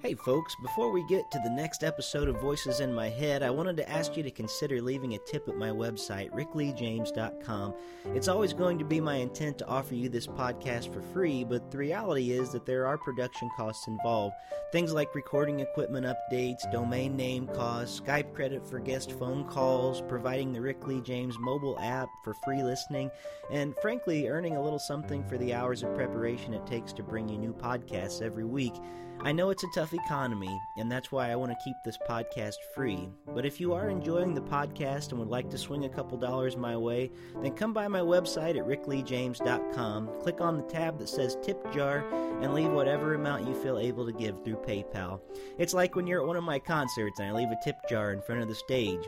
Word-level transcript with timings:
Hey 0.00 0.14
folks, 0.14 0.56
before 0.62 0.90
we 0.90 1.04
get 1.08 1.30
to 1.30 1.38
the 1.44 1.50
next 1.50 1.84
episode 1.84 2.28
of 2.28 2.40
Voices 2.40 2.80
in 2.80 2.94
My 2.94 3.10
Head, 3.10 3.42
I 3.42 3.50
wanted 3.50 3.76
to 3.76 3.90
ask 3.90 4.16
you 4.16 4.22
to 4.22 4.30
consider 4.30 4.80
leaving 4.80 5.12
a 5.12 5.18
tip 5.18 5.46
at 5.46 5.58
my 5.58 5.68
website, 5.68 6.30
rickleejames.com. 6.30 7.74
It's 8.14 8.28
always 8.28 8.54
going 8.54 8.78
to 8.78 8.86
be 8.86 8.98
my 8.98 9.16
intent 9.16 9.58
to 9.58 9.66
offer 9.66 9.94
you 9.94 10.08
this 10.08 10.26
podcast 10.26 10.90
for 10.94 11.02
free, 11.02 11.44
but 11.44 11.70
the 11.70 11.76
reality 11.76 12.30
is 12.30 12.50
that 12.52 12.64
there 12.64 12.86
are 12.86 12.96
production 12.96 13.50
costs 13.58 13.86
involved. 13.88 14.36
Things 14.72 14.94
like 14.94 15.14
recording 15.14 15.60
equipment 15.60 16.06
updates, 16.06 16.70
domain 16.72 17.14
name 17.14 17.46
costs, 17.48 18.00
Skype 18.00 18.32
credit 18.32 18.66
for 18.66 18.78
guest 18.78 19.12
phone 19.12 19.44
calls, 19.44 20.00
providing 20.08 20.50
the 20.52 20.62
Rick 20.62 20.86
Lee 20.86 21.02
James 21.02 21.36
mobile 21.40 21.78
app 21.78 22.08
for 22.24 22.32
free 22.42 22.62
listening, 22.62 23.10
and 23.50 23.74
frankly, 23.82 24.28
earning 24.28 24.56
a 24.56 24.62
little 24.62 24.78
something 24.78 25.22
for 25.24 25.36
the 25.36 25.52
hours 25.52 25.82
of 25.82 25.94
preparation 25.94 26.54
it 26.54 26.66
takes 26.66 26.94
to 26.94 27.02
bring 27.02 27.28
you 27.28 27.36
new 27.36 27.52
podcasts 27.52 28.22
every 28.22 28.44
week. 28.44 28.74
I 29.20 29.32
know 29.32 29.50
it's 29.50 29.64
a 29.64 29.68
tough 29.74 29.92
economy, 29.92 30.60
and 30.76 30.90
that's 30.90 31.10
why 31.10 31.30
I 31.30 31.36
want 31.36 31.50
to 31.50 31.64
keep 31.64 31.74
this 31.84 31.98
podcast 32.08 32.54
free. 32.74 33.08
But 33.26 33.44
if 33.44 33.60
you 33.60 33.72
are 33.72 33.90
enjoying 33.90 34.32
the 34.32 34.40
podcast 34.40 35.10
and 35.10 35.18
would 35.18 35.28
like 35.28 35.50
to 35.50 35.58
swing 35.58 35.84
a 35.84 35.88
couple 35.88 36.16
dollars 36.16 36.56
my 36.56 36.76
way, 36.76 37.10
then 37.42 37.54
come 37.54 37.72
by 37.72 37.88
my 37.88 37.98
website 38.00 38.56
at 38.56 38.66
rickleejames.com, 38.66 40.10
click 40.22 40.40
on 40.40 40.56
the 40.56 40.62
tab 40.62 40.98
that 41.00 41.08
says 41.08 41.36
Tip 41.42 41.72
Jar, 41.72 42.04
and 42.40 42.54
leave 42.54 42.70
whatever 42.70 43.14
amount 43.14 43.48
you 43.48 43.54
feel 43.54 43.78
able 43.78 44.06
to 44.06 44.12
give 44.12 44.44
through 44.44 44.56
PayPal. 44.56 45.20
It's 45.58 45.74
like 45.74 45.96
when 45.96 46.06
you're 46.06 46.22
at 46.22 46.28
one 46.28 46.36
of 46.36 46.44
my 46.44 46.60
concerts 46.60 47.18
and 47.18 47.28
I 47.28 47.32
leave 47.32 47.50
a 47.50 47.58
tip 47.64 47.76
jar 47.88 48.12
in 48.12 48.22
front 48.22 48.42
of 48.42 48.48
the 48.48 48.54
stage. 48.54 49.04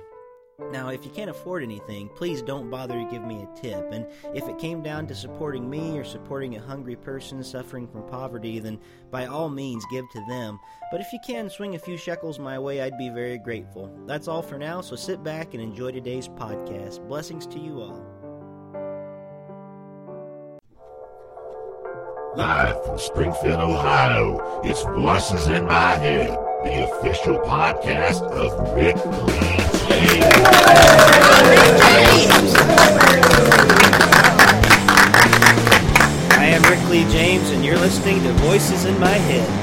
Now, 0.71 0.89
if 0.89 1.05
you 1.05 1.11
can't 1.11 1.31
afford 1.31 1.63
anything, 1.63 2.09
please 2.11 2.43
don't 2.43 2.71
bother 2.71 2.95
to 2.95 3.09
give 3.11 3.25
me 3.25 3.43
a 3.43 3.61
tip. 3.61 3.91
And 3.91 4.07
if 4.35 4.49
it 4.49 4.59
came 4.59 4.83
down 4.83 5.07
to 5.09 5.15
supporting 5.15 5.69
me 5.69 5.99
or 5.99 6.05
supporting 6.05 6.57
a 6.57 6.61
hungry 6.61 6.97
person 6.97 7.43
suffering 7.43 7.89
from 7.89 8.07
poverty, 8.07 8.61
then 8.61 8.79
by 9.11 9.27
all 9.27 9.49
means 9.49 9.85
give 9.91 10.09
to 10.11 10.25
them. 10.29 10.61
But 10.93 11.01
if 11.01 11.13
you 11.13 11.19
can 11.27 11.51
swing 11.51 11.75
a 11.75 11.79
few 11.79 11.97
shekels 11.97 12.39
my 12.39 12.59
way, 12.59 12.81
I'd 12.81 12.99
be 12.99 13.09
very 13.09 13.39
grateful. 13.39 13.91
That's 14.07 14.29
all 14.29 14.43
for 14.43 14.59
now, 14.59 14.81
so 14.81 14.95
sit 14.97 15.25
back 15.25 15.55
and 15.55 15.63
enjoy 15.63 15.91
today's 15.93 16.29
podcast. 16.29 17.07
Blessings 17.09 17.47
to 17.49 17.59
you 17.59 17.81
all. 17.81 18.07
Live 22.37 22.85
from 22.85 22.97
Springfield, 22.97 23.61
Ohio, 23.61 24.61
it's 24.63 24.85
Voices 24.85 25.49
in 25.49 25.65
My 25.65 25.97
Head, 25.97 26.31
the 26.63 26.89
official 26.89 27.41
podcast 27.41 28.23
of 28.23 28.77
Rick 28.77 28.97
Lee 29.05 29.70
I 36.33 36.47
am 36.47 36.63
Rick 36.63 36.89
Lee 36.89 37.05
James, 37.13 37.51
and 37.51 37.63
you're 37.65 37.77
listening 37.77 38.23
to 38.23 38.33
Voices 38.35 38.87
in 38.87 38.99
My 38.99 39.09
Head. 39.09 39.60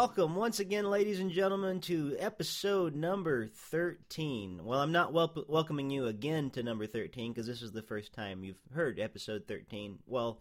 Welcome 0.00 0.34
once 0.34 0.60
again, 0.60 0.88
ladies 0.88 1.20
and 1.20 1.30
gentlemen, 1.30 1.78
to 1.78 2.16
episode 2.18 2.94
number 2.94 3.46
13. 3.48 4.64
Well, 4.64 4.80
I'm 4.80 4.92
not 4.92 5.12
wel- 5.12 5.44
welcoming 5.46 5.90
you 5.90 6.06
again 6.06 6.48
to 6.52 6.62
number 6.62 6.86
13 6.86 7.32
because 7.32 7.46
this 7.46 7.60
is 7.60 7.72
the 7.72 7.82
first 7.82 8.14
time 8.14 8.42
you've 8.42 8.56
heard 8.72 8.98
episode 8.98 9.44
13. 9.46 9.98
Well, 10.06 10.40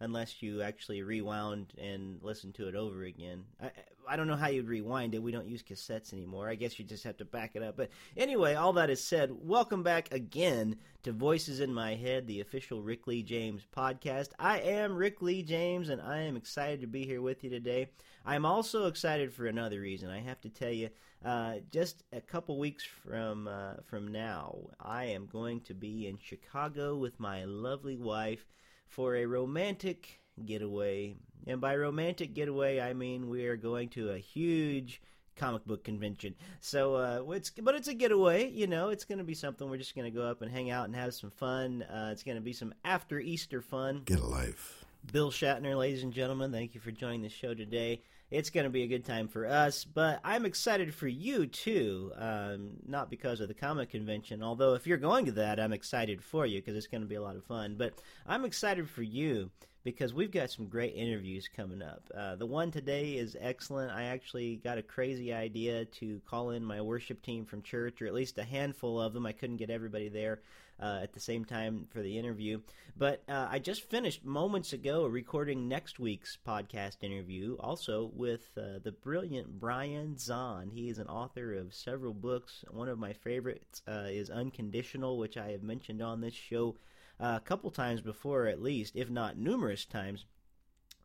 unless 0.00 0.42
you 0.42 0.62
actually 0.62 1.02
rewound 1.02 1.72
and 1.78 2.18
listened 2.22 2.54
to 2.54 2.68
it 2.68 2.74
over 2.74 3.02
again. 3.02 3.44
I, 3.60 3.70
I 4.08 4.16
don't 4.16 4.26
know 4.26 4.36
how 4.36 4.48
you'd 4.48 4.68
rewind 4.68 5.14
it. 5.14 5.22
We 5.22 5.32
don't 5.32 5.48
use 5.48 5.62
cassettes 5.62 6.12
anymore. 6.12 6.48
I 6.48 6.54
guess 6.54 6.78
you 6.78 6.84
just 6.84 7.04
have 7.04 7.18
to 7.18 7.24
back 7.24 7.56
it 7.56 7.62
up. 7.62 7.76
But 7.76 7.90
anyway, 8.16 8.54
all 8.54 8.72
that 8.74 8.90
is 8.90 9.04
said, 9.04 9.30
welcome 9.32 9.82
back 9.82 10.12
again 10.12 10.76
to 11.02 11.12
Voices 11.12 11.60
in 11.60 11.74
My 11.74 11.94
Head, 11.94 12.26
the 12.26 12.40
official 12.40 12.82
Rick 12.82 13.06
Lee 13.06 13.22
James 13.22 13.66
podcast. 13.76 14.28
I 14.38 14.60
am 14.60 14.94
Rick 14.94 15.20
Lee 15.20 15.42
James, 15.42 15.88
and 15.88 16.00
I 16.00 16.20
am 16.20 16.36
excited 16.36 16.80
to 16.80 16.86
be 16.86 17.04
here 17.04 17.20
with 17.20 17.44
you 17.44 17.50
today. 17.50 17.90
I'm 18.24 18.46
also 18.46 18.86
excited 18.86 19.32
for 19.32 19.46
another 19.46 19.80
reason. 19.80 20.10
I 20.10 20.20
have 20.20 20.40
to 20.42 20.48
tell 20.48 20.72
you, 20.72 20.90
uh, 21.24 21.56
just 21.70 22.04
a 22.12 22.20
couple 22.20 22.58
weeks 22.58 22.84
from 22.84 23.48
uh, 23.48 23.74
from 23.86 24.08
now, 24.12 24.56
I 24.80 25.06
am 25.06 25.26
going 25.26 25.60
to 25.62 25.74
be 25.74 26.06
in 26.06 26.18
Chicago 26.18 26.96
with 26.96 27.18
my 27.18 27.44
lovely 27.44 27.96
wife 27.96 28.46
for 28.88 29.16
a 29.16 29.26
romantic 29.26 30.20
getaway. 30.44 31.16
And 31.46 31.60
by 31.60 31.76
romantic 31.76 32.34
getaway, 32.34 32.80
I 32.80 32.92
mean 32.92 33.28
we 33.28 33.46
are 33.46 33.56
going 33.56 33.88
to 33.90 34.10
a 34.10 34.18
huge 34.18 35.00
comic 35.36 35.64
book 35.64 35.84
convention. 35.84 36.34
So 36.60 36.96
uh, 36.96 37.22
it's 37.30 37.50
but 37.50 37.74
it's 37.74 37.88
a 37.88 37.94
getaway. 37.94 38.50
You 38.50 38.66
know, 38.66 38.90
it's 38.90 39.04
going 39.04 39.18
to 39.18 39.24
be 39.24 39.34
something. 39.34 39.70
We're 39.70 39.78
just 39.78 39.94
going 39.94 40.10
to 40.12 40.16
go 40.16 40.26
up 40.26 40.42
and 40.42 40.50
hang 40.50 40.70
out 40.70 40.86
and 40.86 40.96
have 40.96 41.14
some 41.14 41.30
fun. 41.30 41.82
Uh, 41.82 42.10
it's 42.12 42.22
going 42.22 42.36
to 42.36 42.42
be 42.42 42.52
some 42.52 42.74
after 42.84 43.18
Easter 43.18 43.62
fun. 43.62 44.02
Get 44.04 44.20
a 44.20 44.26
life. 44.26 44.84
Bill 45.10 45.30
Shatner, 45.30 45.78
ladies 45.78 46.02
and 46.02 46.12
gentlemen, 46.12 46.52
thank 46.52 46.74
you 46.74 46.80
for 46.80 46.90
joining 46.90 47.22
the 47.22 47.28
show 47.28 47.54
today. 47.54 48.02
It's 48.30 48.50
going 48.50 48.64
to 48.64 48.70
be 48.70 48.82
a 48.82 48.88
good 48.88 49.06
time 49.06 49.26
for 49.26 49.46
us, 49.46 49.84
but 49.84 50.20
I'm 50.22 50.44
excited 50.44 50.94
for 50.94 51.08
you 51.08 51.46
too. 51.46 52.12
Um, 52.14 52.72
not 52.86 53.08
because 53.08 53.40
of 53.40 53.48
the 53.48 53.54
comic 53.54 53.90
convention, 53.90 54.42
although 54.42 54.74
if 54.74 54.86
you're 54.86 54.98
going 54.98 55.24
to 55.26 55.32
that, 55.32 55.58
I'm 55.58 55.72
excited 55.72 56.22
for 56.22 56.44
you 56.44 56.60
because 56.60 56.76
it's 56.76 56.86
going 56.86 57.00
to 57.00 57.08
be 57.08 57.14
a 57.14 57.22
lot 57.22 57.36
of 57.36 57.44
fun. 57.44 57.76
But 57.78 57.94
I'm 58.26 58.44
excited 58.44 58.90
for 58.90 59.02
you 59.02 59.50
because 59.82 60.12
we've 60.12 60.30
got 60.30 60.50
some 60.50 60.66
great 60.66 60.94
interviews 60.94 61.48
coming 61.48 61.80
up. 61.80 62.02
Uh, 62.14 62.36
the 62.36 62.44
one 62.44 62.70
today 62.70 63.12
is 63.12 63.34
excellent. 63.40 63.92
I 63.92 64.04
actually 64.04 64.56
got 64.56 64.76
a 64.76 64.82
crazy 64.82 65.32
idea 65.32 65.86
to 65.86 66.20
call 66.28 66.50
in 66.50 66.62
my 66.62 66.82
worship 66.82 67.22
team 67.22 67.46
from 67.46 67.62
church, 67.62 68.02
or 68.02 68.06
at 68.06 68.12
least 68.12 68.36
a 68.36 68.44
handful 68.44 69.00
of 69.00 69.14
them. 69.14 69.24
I 69.24 69.32
couldn't 69.32 69.56
get 69.56 69.70
everybody 69.70 70.10
there 70.10 70.40
uh, 70.80 71.00
at 71.02 71.12
the 71.12 71.20
same 71.20 71.44
time 71.44 71.86
for 71.90 72.02
the 72.02 72.18
interview. 72.18 72.60
But 72.96 73.22
uh, 73.28 73.48
I 73.50 73.58
just 73.58 73.88
finished 73.88 74.24
moments 74.24 74.72
ago 74.72 75.06
recording 75.06 75.68
next 75.68 75.98
week's 75.98 76.36
podcast 76.46 77.02
interview, 77.02 77.56
also 77.60 78.10
with 78.14 78.50
uh, 78.56 78.80
the 78.82 78.92
brilliant 78.92 79.60
Brian 79.60 80.16
Zahnd. 80.16 80.72
He 80.72 80.88
is 80.88 80.98
an 80.98 81.06
author 81.06 81.54
of 81.54 81.74
several 81.74 82.14
books. 82.14 82.64
One 82.70 82.88
of 82.88 82.98
my 82.98 83.12
favorites 83.12 83.82
uh, 83.86 84.06
is 84.08 84.30
Unconditional, 84.30 85.18
which 85.18 85.36
I 85.36 85.50
have 85.52 85.62
mentioned 85.62 86.02
on 86.02 86.20
this 86.20 86.34
show 86.34 86.76
uh, 87.20 87.34
a 87.36 87.44
couple 87.44 87.70
times 87.70 88.00
before, 88.00 88.46
at 88.46 88.62
least, 88.62 88.96
if 88.96 89.10
not 89.10 89.38
numerous 89.38 89.84
times. 89.84 90.24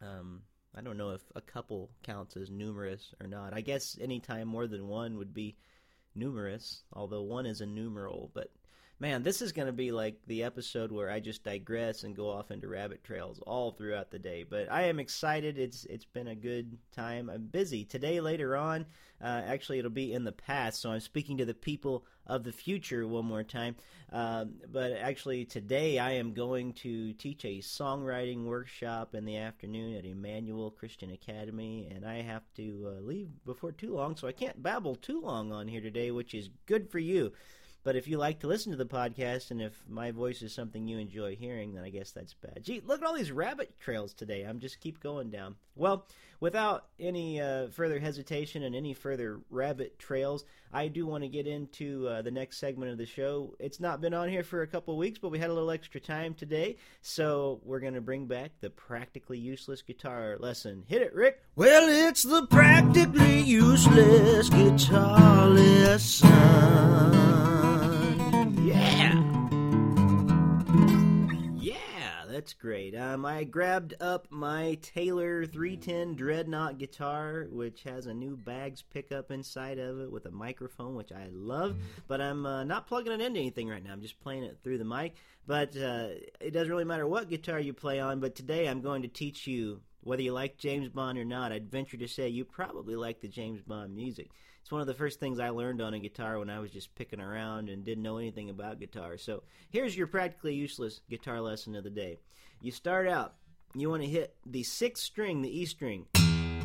Um, 0.01 0.41
I 0.75 0.81
don't 0.81 0.97
know 0.97 1.11
if 1.11 1.22
a 1.35 1.41
couple 1.41 1.91
counts 2.01 2.35
as 2.35 2.50
numerous 2.50 3.13
or 3.22 3.28
not. 3.28 3.53
I 3.53 3.61
guess 3.61 3.97
any 4.01 4.19
time 4.19 4.47
more 4.47 4.67
than 4.67 4.88
one 4.88 5.17
would 5.17 5.34
be 5.34 5.55
numerous, 6.16 6.84
although 6.91 7.22
one 7.22 7.45
is 7.45 7.61
a 7.61 7.66
numeral. 7.66 8.31
But 8.34 8.50
man, 9.00 9.24
this 9.24 9.42
is 9.42 9.52
going 9.52 9.66
to 9.66 9.74
be 9.74 9.92
like 9.92 10.16
the 10.28 10.44
episode 10.44 10.92
where 10.92 11.09
I 11.09 11.20
just 11.20 11.44
digress 11.44 12.04
and 12.04 12.16
go 12.16 12.30
off 12.30 12.52
into 12.52 12.68
rabbit 12.68 13.04
trails 13.04 13.40
all 13.46 13.72
throughout 13.72 14.12
the 14.12 14.20
day. 14.20 14.46
But 14.48 14.72
I 14.72 14.84
am 14.84 15.00
excited. 15.00 15.58
It's 15.58 15.86
it's 15.86 16.06
been 16.06 16.28
a 16.28 16.36
good 16.36 16.78
time. 16.92 17.30
I'm 17.30 17.48
busy 17.48 17.84
today. 17.84 18.22
Later 18.22 18.56
on, 18.56 18.86
uh, 19.22 19.42
actually, 19.46 19.80
it'll 19.80 19.92
be 19.92 20.14
in 20.14 20.24
the 20.24 20.32
past. 20.32 20.82
So 20.82 20.92
I'm 20.92 21.00
speaking 21.00 21.38
to 21.38 21.46
the 21.46 21.53
people 21.53 22.06
of 22.28 22.44
the 22.44 22.52
future 22.52 23.08
one 23.08 23.26
more 23.26 23.44
time. 23.44 23.76
Um, 24.12 24.53
but 24.72 24.92
actually, 24.92 25.46
today 25.46 26.00
I 26.00 26.12
am 26.12 26.34
going 26.34 26.74
to 26.74 27.14
teach 27.14 27.44
a 27.46 27.58
songwriting 27.59 28.46
workshop 28.46 29.16
in 29.16 29.26
the 29.26 29.38
afternoon 29.38 29.96
at 29.98 30.06
Emmanuel 30.06 30.72
Christian 30.72 31.12
Academy, 31.12 31.90
and 31.94 32.06
I 32.06 32.22
have 32.22 32.44
to 32.56 32.96
uh, 32.96 33.02
leave 33.02 33.30
before 33.46 33.72
too 33.72 33.96
long, 33.96 34.16
so 34.16 34.28
I 34.28 34.32
can't 34.32 34.62
babble 34.62 34.96
too 34.96 35.20
long 35.20 35.52
on 35.52 35.68
here 35.68 35.82
today, 35.82 36.12
which 36.12 36.34
is 36.34 36.50
good 36.68 36.90
for 36.90 37.00
you. 37.00 37.34
But 37.84 37.96
if 37.96 38.08
you 38.08 38.18
like 38.18 38.40
to 38.40 38.48
listen 38.48 38.72
to 38.72 38.78
the 38.78 38.86
podcast 38.86 39.52
and 39.52 39.62
if 39.62 39.84
my 39.90 40.12
voice 40.12 40.42
is 40.42 40.54
something 40.54 40.88
you 40.88 40.98
enjoy 40.98 41.36
hearing, 41.36 41.74
then 41.74 41.84
I 41.84 41.90
guess 41.90 42.12
that's 42.12 42.34
bad. 42.34 42.64
Gee, 42.64 42.82
look 42.86 43.02
at 43.02 43.08
all 43.08 43.14
these 43.14 43.32
rabbit 43.32 43.78
trails 43.80 44.14
today. 44.14 44.44
I'm 44.44 44.60
just 44.60 44.80
keep 44.80 45.04
going 45.04 45.30
down. 45.30 45.56
Well, 45.76 46.06
without 46.40 46.86
any 47.00 47.42
uh, 47.42 47.68
further 47.70 48.00
hesitation 48.00 48.64
and 48.64 48.76
any 48.76 48.94
further 48.94 49.42
rabbit 49.50 50.00
trails, 50.00 50.46
I 50.72 50.88
do 50.88 51.06
want 51.06 51.24
to 51.24 51.30
get 51.30 51.46
into 51.46 52.08
uh, 52.08 52.22
the 52.22 52.32
next 52.32 52.58
segment 52.58 52.92
of 52.92 52.98
the 52.98 53.06
show. 53.06 53.56
It's 53.59 53.80
not 53.80 54.02
been 54.02 54.14
on 54.14 54.29
here 54.29 54.44
for 54.44 54.62
a 54.62 54.68
couple 54.68 54.97
weeks, 54.97 55.20
but 55.20 55.29
we 55.29 55.40
had 55.40 55.50
a 55.50 55.53
little 55.53 55.72
extra 55.72 56.00
time 56.00 56.34
today, 56.36 56.78
so 57.02 57.59
we're 57.64 57.79
going 57.79 57.96
to 57.96 58.02
bring 58.02 58.28
back 58.28 58.52
the 58.62 58.70
practically 58.70 59.40
useless 59.40 59.82
guitar 59.82 60.38
lesson. 60.40 60.84
Hit 60.88 61.02
it, 61.02 61.14
Rick. 61.14 61.41
Well, 61.56 61.88
it's 61.90 62.24
the 62.24 62.46
practically 62.47 63.41
useless 63.41 64.50
guitar 64.50 65.47
lesson. 65.50 66.29
Yeah. 68.64 69.22
Yeah, 71.60 72.24
that's 72.30 72.54
great. 72.54 72.96
Um, 72.96 73.26
I 73.26 73.44
grabbed 73.44 73.96
up 74.00 74.28
my 74.30 74.78
Taylor 74.82 75.46
310 75.46 76.16
Dreadnought 76.16 76.78
guitar, 76.78 77.48
which 77.52 77.84
has 77.84 78.06
a 78.06 78.14
new 78.14 78.38
Baggs 78.38 78.82
pickup 78.82 79.32
inside 79.32 79.80
of 79.80 80.00
it 80.00 80.10
with 80.10 80.28
a 80.28 80.32
microphone, 80.32 80.96
which 80.96 81.12
I 81.12 81.28
love. 81.34 81.76
But 82.08 82.22
I'm 82.22 82.46
uh, 82.46 82.64
not 82.64 82.88
plugging 82.88 83.12
it 83.12 83.20
into 83.20 83.38
anything 83.38 83.68
right 83.68 83.84
now. 83.84 83.92
I'm 83.92 84.02
just 84.02 84.22
playing 84.22 84.44
it 84.44 84.58
through 84.64 84.78
the 84.78 84.86
mic. 84.86 85.16
But 85.46 85.76
uh, 85.76 86.08
it 86.40 86.52
doesn't 86.54 86.72
really 86.72 86.86
matter 86.86 87.06
what 87.06 87.30
guitar 87.30 87.60
you 87.60 87.74
play 87.74 88.00
on. 88.00 88.22
But 88.22 88.34
today 88.34 88.70
I'm 88.70 88.82
going 88.82 89.02
to 89.02 89.10
teach 89.10 89.46
you 89.46 89.82
whether 90.04 90.22
you 90.22 90.32
like 90.32 90.58
James 90.58 90.88
Bond 90.88 91.18
or 91.18 91.26
not. 91.26 91.52
I'd 91.52 91.70
venture 91.70 91.98
to 91.98 92.08
say 92.08 92.30
you 92.30 92.46
probably 92.46 92.96
like 92.96 93.20
the 93.20 93.28
James 93.28 93.62
Bond 93.62 93.94
music. 93.94 94.30
It's 94.64 94.72
one 94.72 94.80
of 94.80 94.88
the 94.88 94.94
first 94.94 95.20
things 95.20 95.42
I 95.42 95.50
learned 95.50 95.82
on 95.82 95.94
a 95.94 96.00
guitar 96.00 96.40
when 96.40 96.50
I 96.50 96.60
was 96.60 96.72
just 96.72 96.96
picking 96.96 97.20
around 97.20 97.68
and 97.68 97.84
didn't 97.84 98.02
know 98.02 98.16
anything 98.16 98.50
about 98.50 98.80
guitar. 98.80 99.18
So 99.18 99.44
here's 99.70 99.96
your 99.96 100.08
practically 100.08 100.56
useless 100.56 101.02
guitar 101.10 101.42
lesson 101.42 101.76
of 101.76 101.84
the 101.84 101.90
day. 101.90 102.20
You 102.62 102.72
start 102.72 103.10
out, 103.10 103.34
you 103.76 103.90
want 103.90 104.04
to 104.04 104.10
hit 104.10 104.38
the 104.46 104.64
sixth 104.64 105.04
string, 105.04 105.42
the 105.42 105.60
E 105.60 105.66
string, 105.66 106.06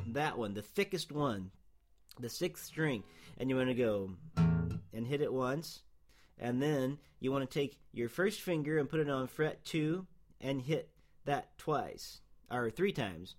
that 0.06 0.38
one, 0.38 0.54
the 0.54 0.62
thickest 0.62 1.10
one, 1.10 1.50
the 2.20 2.28
sixth 2.28 2.66
string, 2.66 3.02
and 3.36 3.50
you 3.50 3.56
want 3.56 3.68
to 3.68 3.74
go 3.74 4.10
and 4.36 5.04
hit 5.04 5.20
it 5.20 5.32
once, 5.32 5.82
and 6.38 6.62
then 6.62 6.98
you 7.18 7.32
want 7.32 7.50
to 7.50 7.58
take 7.58 7.80
your 7.90 8.08
first 8.08 8.42
finger 8.42 8.78
and 8.78 8.88
put 8.88 9.00
it 9.00 9.10
on 9.10 9.26
fret 9.26 9.64
two 9.64 10.06
and 10.40 10.62
hit 10.62 10.88
that 11.24 11.58
twice 11.58 12.20
or 12.48 12.70
three 12.70 12.92
times 12.92 13.34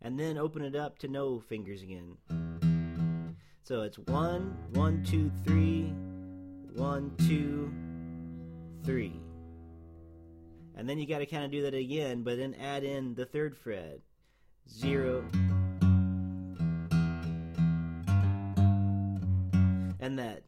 and 0.00 0.18
then 0.18 0.38
open 0.38 0.62
it 0.62 0.74
up 0.74 0.98
to 0.98 1.06
no 1.06 1.38
fingers 1.38 1.82
again 1.82 2.16
so 3.68 3.82
it's 3.82 3.98
one 3.98 4.56
one 4.72 5.04
two 5.04 5.30
three 5.44 5.92
one 6.72 7.12
two 7.18 7.70
three. 8.82 9.20
And 10.74 10.88
then 10.88 10.98
you 10.98 11.06
got 11.06 11.18
to 11.18 11.26
kind 11.26 11.44
of 11.44 11.50
do 11.50 11.60
that 11.64 11.74
again 11.74 12.22
but 12.22 12.38
then 12.38 12.54
add 12.54 12.82
in 12.82 13.14
the 13.14 13.26
third 13.26 13.54
fret. 13.54 14.00
Zero. 14.70 15.22
And 20.00 20.18
that 20.18 20.44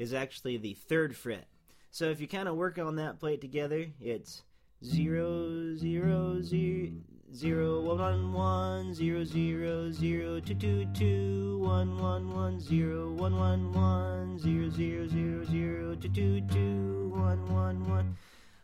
is 0.00 0.12
actually 0.12 0.56
the 0.56 0.74
third 0.74 1.14
fret. 1.16 1.46
So 1.92 2.06
if 2.06 2.20
you 2.20 2.26
kind 2.26 2.48
of 2.48 2.56
work 2.56 2.76
on 2.80 2.96
that, 2.96 3.20
plate 3.20 3.40
together, 3.40 3.86
it's 4.00 4.42
zero 4.84 5.76
zero 5.76 6.42
zero 6.42 6.90
zero 7.34 7.80
one 7.80 8.32
one 8.32 8.94
zero 8.94 9.24
zero 9.24 9.90
zero 9.90 10.38
two 10.38 10.54
two 10.54 10.86
two 10.94 11.58
one 11.58 11.98
one 11.98 12.32
one 12.32 12.60
zero 12.60 13.10
one 13.10 13.36
one 13.36 13.72
one 13.72 14.38
zero 14.38 14.70
zero 14.70 15.08
zero 15.08 15.44
zero 15.44 15.96
two 15.96 16.08
two 16.10 16.40
two 16.42 17.12
one 17.12 17.44
one 17.52 17.88
one. 17.90 18.16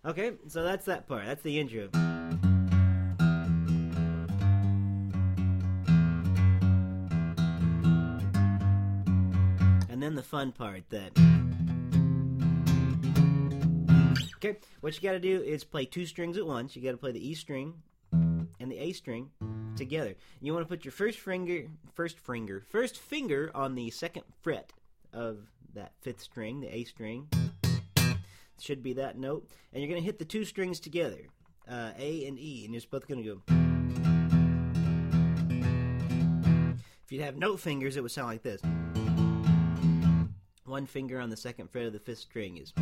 Okay, 0.05 0.33
so 0.47 0.63
that's 0.63 0.85
that 0.87 1.09
part. 1.09 1.27
That's 1.27 1.43
the 1.43 1.59
intro. 1.59 1.89
And 9.91 10.01
then 10.01 10.15
the 10.15 10.23
fun 10.23 10.53
part 10.53 10.89
that. 10.91 11.11
Okay, 14.37 14.59
what 14.81 14.95
you 14.95 15.03
got 15.03 15.13
to 15.13 15.21
do 15.21 15.43
is 15.43 15.65
play 15.65 15.85
two 15.85 16.07
strings 16.07 16.39
at 16.39 16.47
once. 16.47 16.77
You 16.77 16.83
got 16.83 16.93
to 16.93 16.97
play 16.97 17.13
the 17.13 17.29
E 17.29 17.35
string 17.35 17.75
and 18.61 18.71
the 18.71 18.79
A 18.79 18.93
string 18.93 19.31
together. 19.77 20.15
You 20.41 20.53
want 20.53 20.65
to 20.65 20.69
put 20.69 20.85
your 20.85 20.93
first 20.93 21.19
finger, 21.19 21.65
first 21.95 22.19
finger, 22.19 22.62
first 22.69 22.99
finger 22.99 23.51
on 23.55 23.75
the 23.75 23.91
second 23.91 24.25
fret 24.43 24.73
of 25.12 25.39
that 25.75 25.93
fifth 26.01 26.21
string, 26.21 26.61
the 26.61 26.73
A 26.75 26.85
string. 26.85 27.29
Should 28.61 28.83
be 28.83 28.93
that 28.93 29.17
note, 29.17 29.49
and 29.73 29.83
you're 29.83 29.89
going 29.91 30.03
to 30.03 30.05
hit 30.05 30.19
the 30.19 30.25
two 30.27 30.45
strings 30.45 30.81
together, 30.81 31.23
uh, 31.67 31.93
A 31.99 32.27
and 32.27 32.39
E, 32.39 32.67
and 32.67 32.75
you're 32.75 32.83
both 32.91 33.09
going 33.09 33.25
to 33.25 33.35
go. 33.35 33.41
If 37.03 37.11
you'd 37.11 37.23
have 37.23 37.39
note 37.39 37.59
fingers, 37.59 37.97
it 37.97 38.03
would 38.03 38.12
sound 38.12 38.29
like 38.29 38.43
this. 38.43 38.61
One 40.67 40.85
finger 40.85 41.19
on 41.19 41.31
the 41.31 41.37
second 41.37 41.71
fret 41.71 41.87
of 41.87 41.95
the 41.95 41.99
fifth 41.99 42.19
string 42.19 42.59
is. 42.59 42.75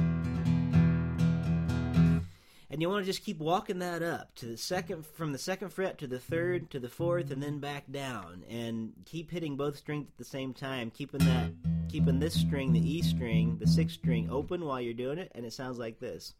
And 2.71 2.83
you 2.83 2.91
want 2.91 3.03
to 3.03 3.11
just 3.11 3.25
keep 3.25 3.39
walking 3.39 3.79
that 3.79 4.03
up 4.03 4.35
to 4.37 4.47
the 4.47 4.59
second, 4.59 5.07
from 5.07 5.33
the 5.33 5.39
second 5.39 5.71
fret 5.71 5.97
to 5.99 6.07
the 6.07 6.19
third 6.19 6.71
to 6.73 6.79
the 6.79 6.91
fourth, 6.91 7.31
and 7.31 7.43
then 7.43 7.61
back 7.61 7.91
down, 7.91 8.45
and 8.47 8.93
keep 9.07 9.31
hitting 9.31 9.57
both 9.57 9.79
strings 9.79 10.07
at 10.07 10.19
the 10.19 10.25
same 10.25 10.53
time, 10.53 10.91
keeping 10.91 11.21
that, 11.21 11.51
keeping 11.89 12.19
this 12.19 12.35
string, 12.35 12.75
the 12.75 12.97
E 12.97 13.01
string, 13.01 13.57
the 13.59 13.67
sixth 13.67 13.97
string, 13.97 14.29
open 14.31 14.67
while 14.67 14.83
you're 14.83 14.93
doing 14.93 15.17
it, 15.17 15.33
and 15.35 15.47
it 15.47 15.55
sounds 15.55 15.79
like 15.79 15.99
this. 15.99 16.35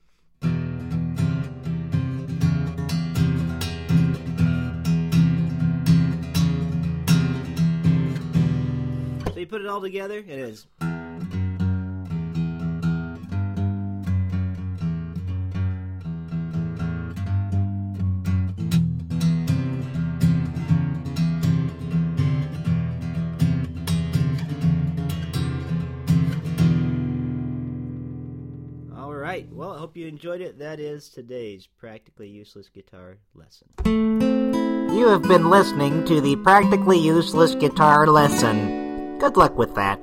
So 9.33 9.41
you 9.41 9.47
put 9.47 9.63
it 9.63 9.67
all 9.67 9.81
together, 9.81 10.19
it 10.19 10.29
is. 10.29 10.67
Well, 29.59 29.73
I 29.73 29.79
hope 29.79 29.97
you 29.97 30.07
enjoyed 30.07 30.41
it. 30.41 30.61
That 30.61 30.79
is 30.79 31.09
today's 31.09 31.67
practically 31.67 32.29
useless 32.29 32.69
guitar 32.69 33.19
lesson. 33.35 33.67
You 33.85 35.09
have 35.09 35.23
been 35.23 35.51
listening 35.51 36.05
to 36.05 36.21
the 36.21 36.37
Practically 36.37 37.01
Useless 37.01 37.57
Guitar 37.57 38.07
Lesson. 38.07 39.19
Good 39.19 39.37
luck 39.37 39.59
with 39.59 39.75
that. 39.75 39.99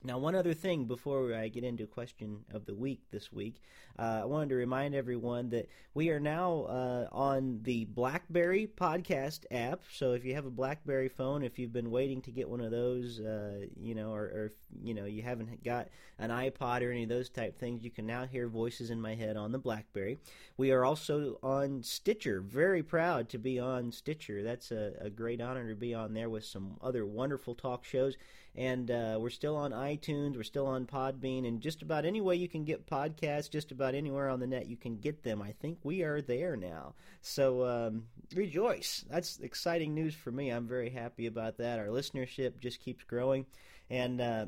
Now, 0.03 0.19
one 0.19 0.35
other 0.35 0.53
thing 0.53 0.85
before 0.85 1.33
I 1.33 1.47
get 1.47 1.63
into 1.63 1.87
question 1.87 2.45
of 2.53 2.65
the 2.65 2.75
week 2.75 3.01
this 3.11 3.33
week, 3.33 3.61
uh, 3.97 4.19
I 4.21 4.25
wanted 4.25 4.49
to 4.49 4.55
remind 4.55 4.93
everyone 4.93 5.49
that 5.49 5.69
we 5.95 6.09
are 6.09 6.19
now 6.19 6.65
uh, 6.69 7.07
on 7.11 7.61
the 7.63 7.85
BlackBerry 7.85 8.67
podcast 8.67 9.45
app. 9.49 9.81
So, 9.91 10.13
if 10.13 10.23
you 10.23 10.35
have 10.35 10.45
a 10.45 10.51
BlackBerry 10.51 11.09
phone, 11.09 11.43
if 11.43 11.57
you've 11.57 11.73
been 11.73 11.89
waiting 11.89 12.21
to 12.21 12.31
get 12.31 12.47
one 12.47 12.61
of 12.61 12.69
those, 12.69 13.19
uh, 13.19 13.65
you 13.75 13.95
know, 13.95 14.11
or, 14.11 14.21
or 14.21 14.45
if, 14.45 14.51
you 14.83 14.93
know 14.93 15.05
you 15.05 15.23
haven't 15.23 15.63
got 15.63 15.87
an 16.19 16.29
iPod 16.29 16.83
or 16.83 16.91
any 16.91 17.03
of 17.03 17.09
those 17.09 17.29
type 17.29 17.57
things, 17.59 17.83
you 17.83 17.89
can 17.89 18.05
now 18.05 18.25
hear 18.25 18.47
voices 18.47 18.91
in 18.91 19.01
my 19.01 19.15
head 19.15 19.35
on 19.35 19.51
the 19.51 19.59
BlackBerry. 19.59 20.19
We 20.57 20.71
are 20.71 20.85
also 20.85 21.39
on 21.41 21.81
Stitcher. 21.81 22.41
Very 22.41 22.83
proud 22.83 23.29
to 23.29 23.39
be 23.39 23.59
on 23.59 23.91
Stitcher. 23.91 24.43
That's 24.43 24.71
a, 24.71 24.93
a 25.01 25.09
great 25.09 25.41
honor 25.41 25.67
to 25.69 25.75
be 25.75 25.95
on 25.95 26.13
there 26.13 26.29
with 26.29 26.45
some 26.45 26.77
other 26.81 27.05
wonderful 27.05 27.55
talk 27.55 27.83
shows 27.83 28.15
and 28.57 28.89
uh, 28.89 29.17
we're 29.19 29.29
still 29.29 29.55
on 29.55 29.71
iTunes, 29.71 30.35
we're 30.35 30.43
still 30.43 30.65
on 30.65 30.85
Podbean, 30.85 31.47
and 31.47 31.61
just 31.61 31.83
about 31.83 32.03
any 32.05 32.19
way 32.21 32.35
you 32.35 32.49
can 32.49 32.65
get 32.65 32.87
podcasts, 32.87 33.49
just 33.49 33.71
about 33.71 33.93
anywhere 33.93 34.29
on 34.29 34.39
the 34.39 34.47
net 34.47 34.67
you 34.67 34.75
can 34.75 34.97
get 34.97 35.23
them. 35.23 35.41
I 35.41 35.53
think 35.61 35.77
we 35.83 36.01
are 36.01 36.21
there 36.21 36.57
now. 36.57 36.95
So 37.21 37.65
um, 37.65 38.05
rejoice! 38.35 39.05
That's 39.09 39.39
exciting 39.39 39.93
news 39.93 40.15
for 40.15 40.31
me. 40.31 40.49
I'm 40.49 40.67
very 40.67 40.89
happy 40.89 41.27
about 41.27 41.57
that. 41.59 41.77
Our 41.79 41.87
listenership 41.87 42.59
just 42.59 42.81
keeps 42.81 43.03
growing, 43.03 43.45
and 43.89 44.19
uh, 44.19 44.45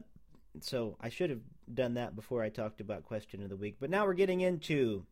so 0.60 0.98
I 1.00 1.10
should 1.10 1.30
have 1.30 1.42
done 1.72 1.94
that 1.94 2.16
before 2.16 2.42
I 2.42 2.50
talked 2.50 2.82
about 2.82 3.04
question 3.04 3.44
of 3.44 3.50
the 3.50 3.58
week. 3.58 3.76
But 3.80 3.92
now 3.92 4.06
we're 4.06 4.14
getting 4.14 4.42
into 4.42 5.06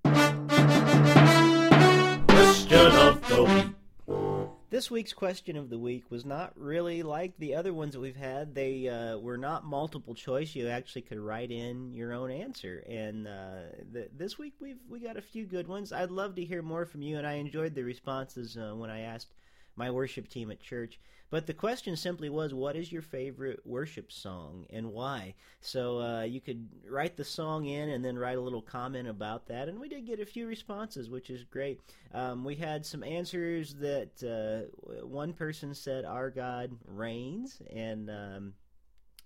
Question 2.28 2.92
of 2.92 3.28
the 3.30 3.44
week. 3.44 3.87
This 4.70 4.92
week's 4.92 5.14
question 5.14 5.56
of 5.56 5.70
the 5.70 5.80
week 5.80 6.12
was 6.12 6.26
not 6.26 6.52
really 6.58 7.02
like 7.02 7.38
the 7.38 7.56
other 7.56 7.74
ones 7.74 7.94
that 7.94 8.02
we've 8.02 8.18
had. 8.18 8.54
They 8.54 8.90
uh, 8.90 9.18
were 9.18 9.38
not 9.38 9.64
multiple 9.64 10.14
choice. 10.14 10.56
You 10.56 10.68
actually 10.68 11.04
could 11.04 11.20
write 11.20 11.52
in 11.52 11.94
your 11.94 12.12
own 12.12 12.32
answer. 12.32 12.84
And 12.86 13.30
uh, 13.30 13.62
th- 13.94 14.12
this 14.18 14.38
week 14.38 14.56
we've 14.60 14.82
we 14.90 15.00
got 15.00 15.16
a 15.16 15.22
few 15.22 15.46
good 15.46 15.70
ones. 15.70 15.94
I'd 15.94 16.12
love 16.12 16.36
to 16.36 16.44
hear 16.44 16.62
more 16.62 16.86
from 16.86 17.02
you. 17.02 17.18
And 17.18 17.26
I 17.26 17.36
enjoyed 17.36 17.76
the 17.76 17.84
responses 17.84 18.58
uh, 18.58 18.76
when 18.76 18.90
I 18.90 19.02
asked 19.02 19.32
my 19.78 19.92
worship 19.92 20.28
team 20.28 20.52
at 20.52 20.60
church. 20.60 21.00
But 21.30 21.46
the 21.46 21.54
question 21.54 21.98
simply 21.98 22.30
was, 22.30 22.54
what 22.54 22.76
is 22.78 22.92
your 22.92 23.02
favorite 23.02 23.60
worship 23.66 24.12
song 24.12 24.66
and 24.70 24.94
why? 24.94 25.36
So 25.60 26.00
uh, 26.00 26.22
you 26.24 26.40
could 26.40 26.70
write 26.90 27.18
the 27.18 27.26
song 27.26 27.66
in 27.66 27.90
and 27.90 28.04
then 28.04 28.18
write 28.18 28.38
a 28.38 28.42
little 28.42 28.62
comment 28.62 29.10
about 29.10 29.48
that. 29.48 29.68
And 29.68 29.80
we 29.80 29.90
did 29.90 30.08
get 30.08 30.22
a 30.22 30.26
few 30.26 30.48
responses, 30.48 31.10
which 31.10 31.30
is 31.30 31.44
great. 31.44 31.82
Um, 32.14 32.46
we 32.46 32.56
had 32.56 32.86
some 32.86 33.04
answers 33.04 33.76
that 33.76 34.24
uh, 34.24 35.04
one 35.06 35.34
person 35.34 35.74
said, 35.74 36.06
Our 36.06 36.30
God 36.30 36.72
reigns, 36.86 37.62
and 37.76 38.10
um, 38.10 38.54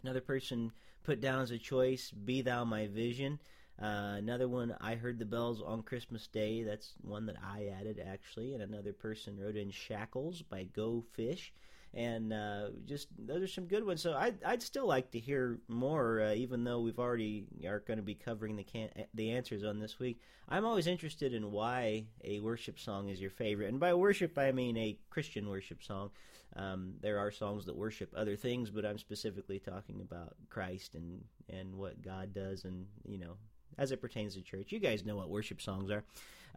another 0.04 0.22
person 0.22 0.72
put 1.04 1.22
down 1.22 1.42
as 1.42 1.52
a 1.52 1.58
choice, 1.60 2.10
Be 2.12 2.42
Thou 2.42 2.64
My 2.64 2.88
Vision. 2.88 3.40
Uh, 3.82 4.16
another 4.18 4.48
one, 4.48 4.76
I 4.80 4.94
heard 4.94 5.18
the 5.18 5.26
bells 5.26 5.60
on 5.60 5.82
Christmas 5.82 6.28
Day. 6.28 6.62
That's 6.62 6.94
one 7.02 7.26
that 7.26 7.38
I 7.44 7.72
added 7.80 8.00
actually, 8.06 8.54
and 8.54 8.62
another 8.62 8.94
person 8.94 9.40
wrote 9.40 9.56
in 9.56 9.72
"Shackles" 9.72 10.44
by 10.44 10.66
Go 10.66 11.04
Fish, 11.14 11.52
and 11.92 12.32
uh, 12.32 12.68
just 12.86 13.08
those 13.18 13.42
are 13.42 13.48
some 13.48 13.66
good 13.66 13.84
ones. 13.84 14.00
So 14.04 14.14
I'd, 14.14 14.44
I'd 14.44 14.62
still 14.62 14.86
like 14.86 15.10
to 15.12 15.20
hear 15.20 15.62
more, 15.68 16.22
uh, 16.22 16.34
even 16.36 16.64
though 16.64 16.82
we've 16.82 17.00
already 17.00 17.46
are 17.66 17.80
going 17.80 17.98
to 17.98 18.04
be 18.04 18.14
covering 18.14 18.56
the 18.56 18.64
can- 18.64 18.92
the 19.16 19.32
answers 19.32 19.64
on 19.64 19.80
this 19.80 19.98
week. 19.98 20.22
I'm 20.48 20.66
always 20.66 20.86
interested 20.86 21.34
in 21.34 21.52
why 21.52 22.06
a 22.24 22.40
worship 22.40 22.78
song 22.78 23.10
is 23.10 23.20
your 23.20 23.32
favorite, 23.32 23.70
and 23.70 23.80
by 23.80 23.96
worship 23.96 24.38
I 24.38 24.52
mean 24.52 24.78
a 24.78 25.00
Christian 25.10 25.50
worship 25.50 25.82
song. 25.82 26.12
Um, 26.56 26.96
there 27.02 27.18
are 27.18 27.32
songs 27.32 27.66
that 27.66 27.76
worship 27.76 28.14
other 28.16 28.36
things, 28.36 28.70
but 28.70 28.86
I'm 28.86 29.00
specifically 29.00 29.58
talking 29.58 30.02
about 30.02 30.36
Christ 30.50 30.94
and 30.94 31.24
and 31.50 31.74
what 31.74 32.04
God 32.04 32.32
does, 32.36 32.66
and 32.66 32.86
you 33.08 33.18
know 33.18 33.38
as 33.78 33.92
it 33.92 34.02
pertains 34.02 34.36
to 34.36 34.42
church. 34.42 34.72
You 34.72 34.80
guys 34.80 35.06
know 35.06 35.16
what 35.16 35.30
worship 35.30 35.62
songs 35.62 35.90
are. 35.92 36.04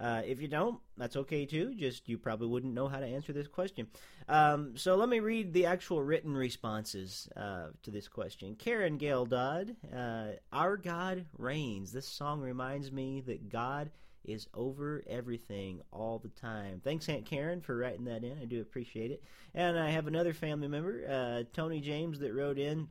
Uh, 0.00 0.22
if 0.26 0.40
you 0.40 0.48
don't, 0.48 0.80
that's 0.96 1.16
okay 1.16 1.46
too. 1.46 1.74
Just 1.74 2.08
you 2.08 2.18
probably 2.18 2.48
wouldn't 2.48 2.74
know 2.74 2.88
how 2.88 2.98
to 2.98 3.06
answer 3.06 3.32
this 3.32 3.46
question. 3.46 3.86
Um, 4.28 4.76
so 4.76 4.96
let 4.96 5.08
me 5.08 5.20
read 5.20 5.52
the 5.52 5.66
actual 5.66 6.02
written 6.02 6.34
responses 6.36 7.28
uh, 7.36 7.68
to 7.82 7.90
this 7.90 8.08
question. 8.08 8.56
Karen 8.56 8.96
Gale 8.96 9.26
Dodd, 9.26 9.76
uh, 9.94 10.32
Our 10.52 10.76
God 10.76 11.26
reigns. 11.38 11.92
This 11.92 12.08
song 12.08 12.40
reminds 12.40 12.90
me 12.90 13.22
that 13.26 13.48
God 13.50 13.90
is 14.24 14.48
over 14.54 15.04
everything 15.06 15.80
all 15.92 16.18
the 16.18 16.28
time. 16.28 16.80
Thanks, 16.82 17.08
Aunt 17.08 17.26
Karen, 17.26 17.60
for 17.60 17.76
writing 17.76 18.06
that 18.06 18.24
in. 18.24 18.38
I 18.40 18.46
do 18.46 18.60
appreciate 18.60 19.10
it. 19.10 19.22
And 19.54 19.78
I 19.78 19.90
have 19.90 20.06
another 20.06 20.32
family 20.32 20.66
member, 20.66 21.04
uh, 21.08 21.44
Tony 21.52 21.80
James, 21.80 22.18
that 22.20 22.32
wrote 22.32 22.58
in. 22.58 22.88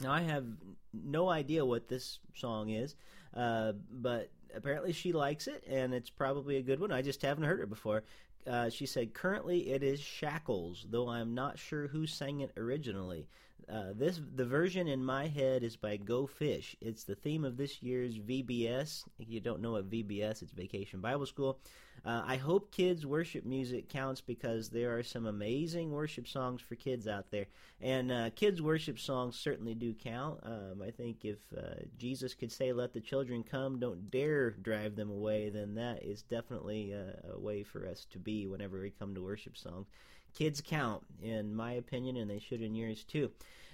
Now, 0.00 0.12
I 0.12 0.22
have 0.22 0.46
no 0.92 1.28
idea 1.28 1.64
what 1.64 1.88
this 1.88 2.18
song 2.34 2.70
is. 2.70 2.96
Uh, 3.34 3.72
but 3.90 4.30
apparently 4.54 4.92
she 4.92 5.12
likes 5.12 5.46
it, 5.46 5.64
and 5.68 5.92
it's 5.92 6.10
probably 6.10 6.56
a 6.56 6.62
good 6.62 6.80
one. 6.80 6.92
I 6.92 7.02
just 7.02 7.22
haven't 7.22 7.44
heard 7.44 7.60
it 7.60 7.68
before. 7.68 8.04
Uh, 8.46 8.68
she 8.68 8.86
said, 8.86 9.14
currently 9.14 9.70
it 9.70 9.82
is 9.82 10.00
Shackles, 10.00 10.86
though 10.90 11.08
I'm 11.08 11.34
not 11.34 11.58
sure 11.58 11.88
who 11.88 12.06
sang 12.06 12.40
it 12.40 12.52
originally. 12.56 13.26
Uh, 13.70 13.92
this 13.94 14.20
the 14.34 14.44
version 14.44 14.88
in 14.88 15.04
my 15.04 15.26
head 15.26 15.62
is 15.62 15.76
by 15.76 15.96
Go 15.96 16.26
Fish. 16.26 16.76
It's 16.80 17.04
the 17.04 17.14
theme 17.14 17.44
of 17.44 17.56
this 17.56 17.82
year's 17.82 18.18
VBS. 18.18 19.04
If 19.18 19.30
you 19.30 19.40
don't 19.40 19.62
know 19.62 19.72
what 19.72 19.90
VBS, 19.90 20.42
it's 20.42 20.52
Vacation 20.52 21.00
Bible 21.00 21.26
School. 21.26 21.58
Uh, 22.04 22.22
I 22.26 22.36
hope 22.36 22.70
kids' 22.70 23.06
worship 23.06 23.46
music 23.46 23.88
counts 23.88 24.20
because 24.20 24.68
there 24.68 24.96
are 24.96 25.02
some 25.02 25.24
amazing 25.24 25.90
worship 25.90 26.28
songs 26.28 26.60
for 26.60 26.74
kids 26.74 27.08
out 27.08 27.30
there, 27.30 27.46
and 27.80 28.12
uh, 28.12 28.30
kids' 28.30 28.60
worship 28.60 28.98
songs 28.98 29.38
certainly 29.38 29.74
do 29.74 29.94
count. 29.94 30.40
Um, 30.42 30.82
I 30.82 30.90
think 30.90 31.24
if 31.24 31.38
uh, 31.56 31.84
Jesus 31.96 32.34
could 32.34 32.52
say, 32.52 32.72
"Let 32.72 32.92
the 32.92 33.00
children 33.00 33.42
come, 33.42 33.80
don't 33.80 34.10
dare 34.10 34.50
drive 34.50 34.96
them 34.96 35.10
away," 35.10 35.48
then 35.48 35.74
that 35.76 36.02
is 36.02 36.22
definitely 36.22 36.92
a, 36.92 37.18
a 37.32 37.38
way 37.38 37.62
for 37.62 37.86
us 37.86 38.06
to 38.10 38.18
be 38.18 38.46
whenever 38.46 38.80
we 38.80 38.90
come 38.90 39.14
to 39.14 39.22
worship 39.22 39.56
songs. 39.56 39.86
Kids 40.34 40.60
count, 40.60 41.02
in 41.22 41.54
my 41.54 41.72
opinion, 41.72 42.16
and 42.16 42.30
they 42.30 42.38
should 42.38 42.60
in 42.60 42.74
yours 42.74 43.04
too. 43.04 43.30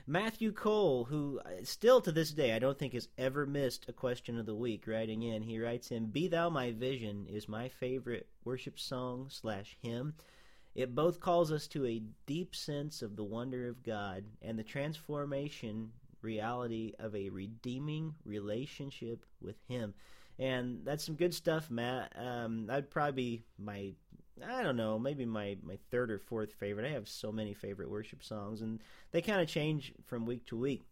Matthew 0.07 0.53
Cole, 0.53 1.05
who 1.05 1.41
uh, 1.45 1.51
still 1.63 2.01
to 2.01 2.11
this 2.11 2.33
day 2.33 2.53
I 2.53 2.59
don't 2.59 2.79
think 2.79 2.95
has 2.95 3.09
ever 3.17 3.47
missed 3.47 3.89
a 3.89 3.93
question 3.93 4.39
of 4.39 4.47
the 4.47 4.55
week, 4.55 4.87
writing 4.87 5.23
in, 5.23 5.43
he 5.43 5.61
writes 5.61 5.91
in, 5.91 6.07
"Be 6.07 6.27
Thou 6.27 6.51
My 6.51 6.73
Vision" 6.73 7.27
is 7.29 7.49
my 7.49 7.69
favorite 7.69 8.29
worship 8.45 8.79
song 8.79 9.29
slash 9.31 9.77
hymn. 9.81 10.15
It 10.75 10.95
both 10.95 11.21
calls 11.21 11.51
us 11.53 11.67
to 11.69 11.87
a 11.87 12.03
deep 12.27 12.55
sense 12.55 13.03
of 13.03 13.17
the 13.17 13.25
wonder 13.25 13.69
of 13.69 13.83
God 13.83 14.25
and 14.43 14.59
the 14.59 14.65
transformation 14.65 15.93
reality 16.23 16.93
of 16.99 17.15
a 17.15 17.29
redeeming 17.31 18.15
relationship 18.25 19.25
with 19.41 19.57
Him. 19.69 19.95
And 20.39 20.85
that's 20.85 21.05
some 21.05 21.17
good 21.17 21.35
stuff, 21.35 21.71
Matt. 21.71 22.13
Um, 22.17 22.67
that'd 22.67 22.91
probably 22.91 23.13
be 23.13 23.43
my 23.59 23.93
I 24.47 24.63
don't 24.63 24.77
know, 24.77 24.99
maybe 24.99 25.25
my, 25.25 25.57
my 25.63 25.79
third 25.91 26.11
or 26.11 26.19
fourth 26.19 26.53
favorite. 26.53 26.87
I 26.87 26.93
have 26.93 27.09
so 27.09 27.31
many 27.31 27.55
favorite 27.55 27.91
worship 27.91 28.23
songs, 28.23 28.63
and 28.63 28.81
they 29.13 29.23
kind 29.23 29.41
of 29.41 29.49
change 29.49 29.93
from 30.07 30.27
week 30.27 30.47
to 30.47 30.57
week. 30.57 30.83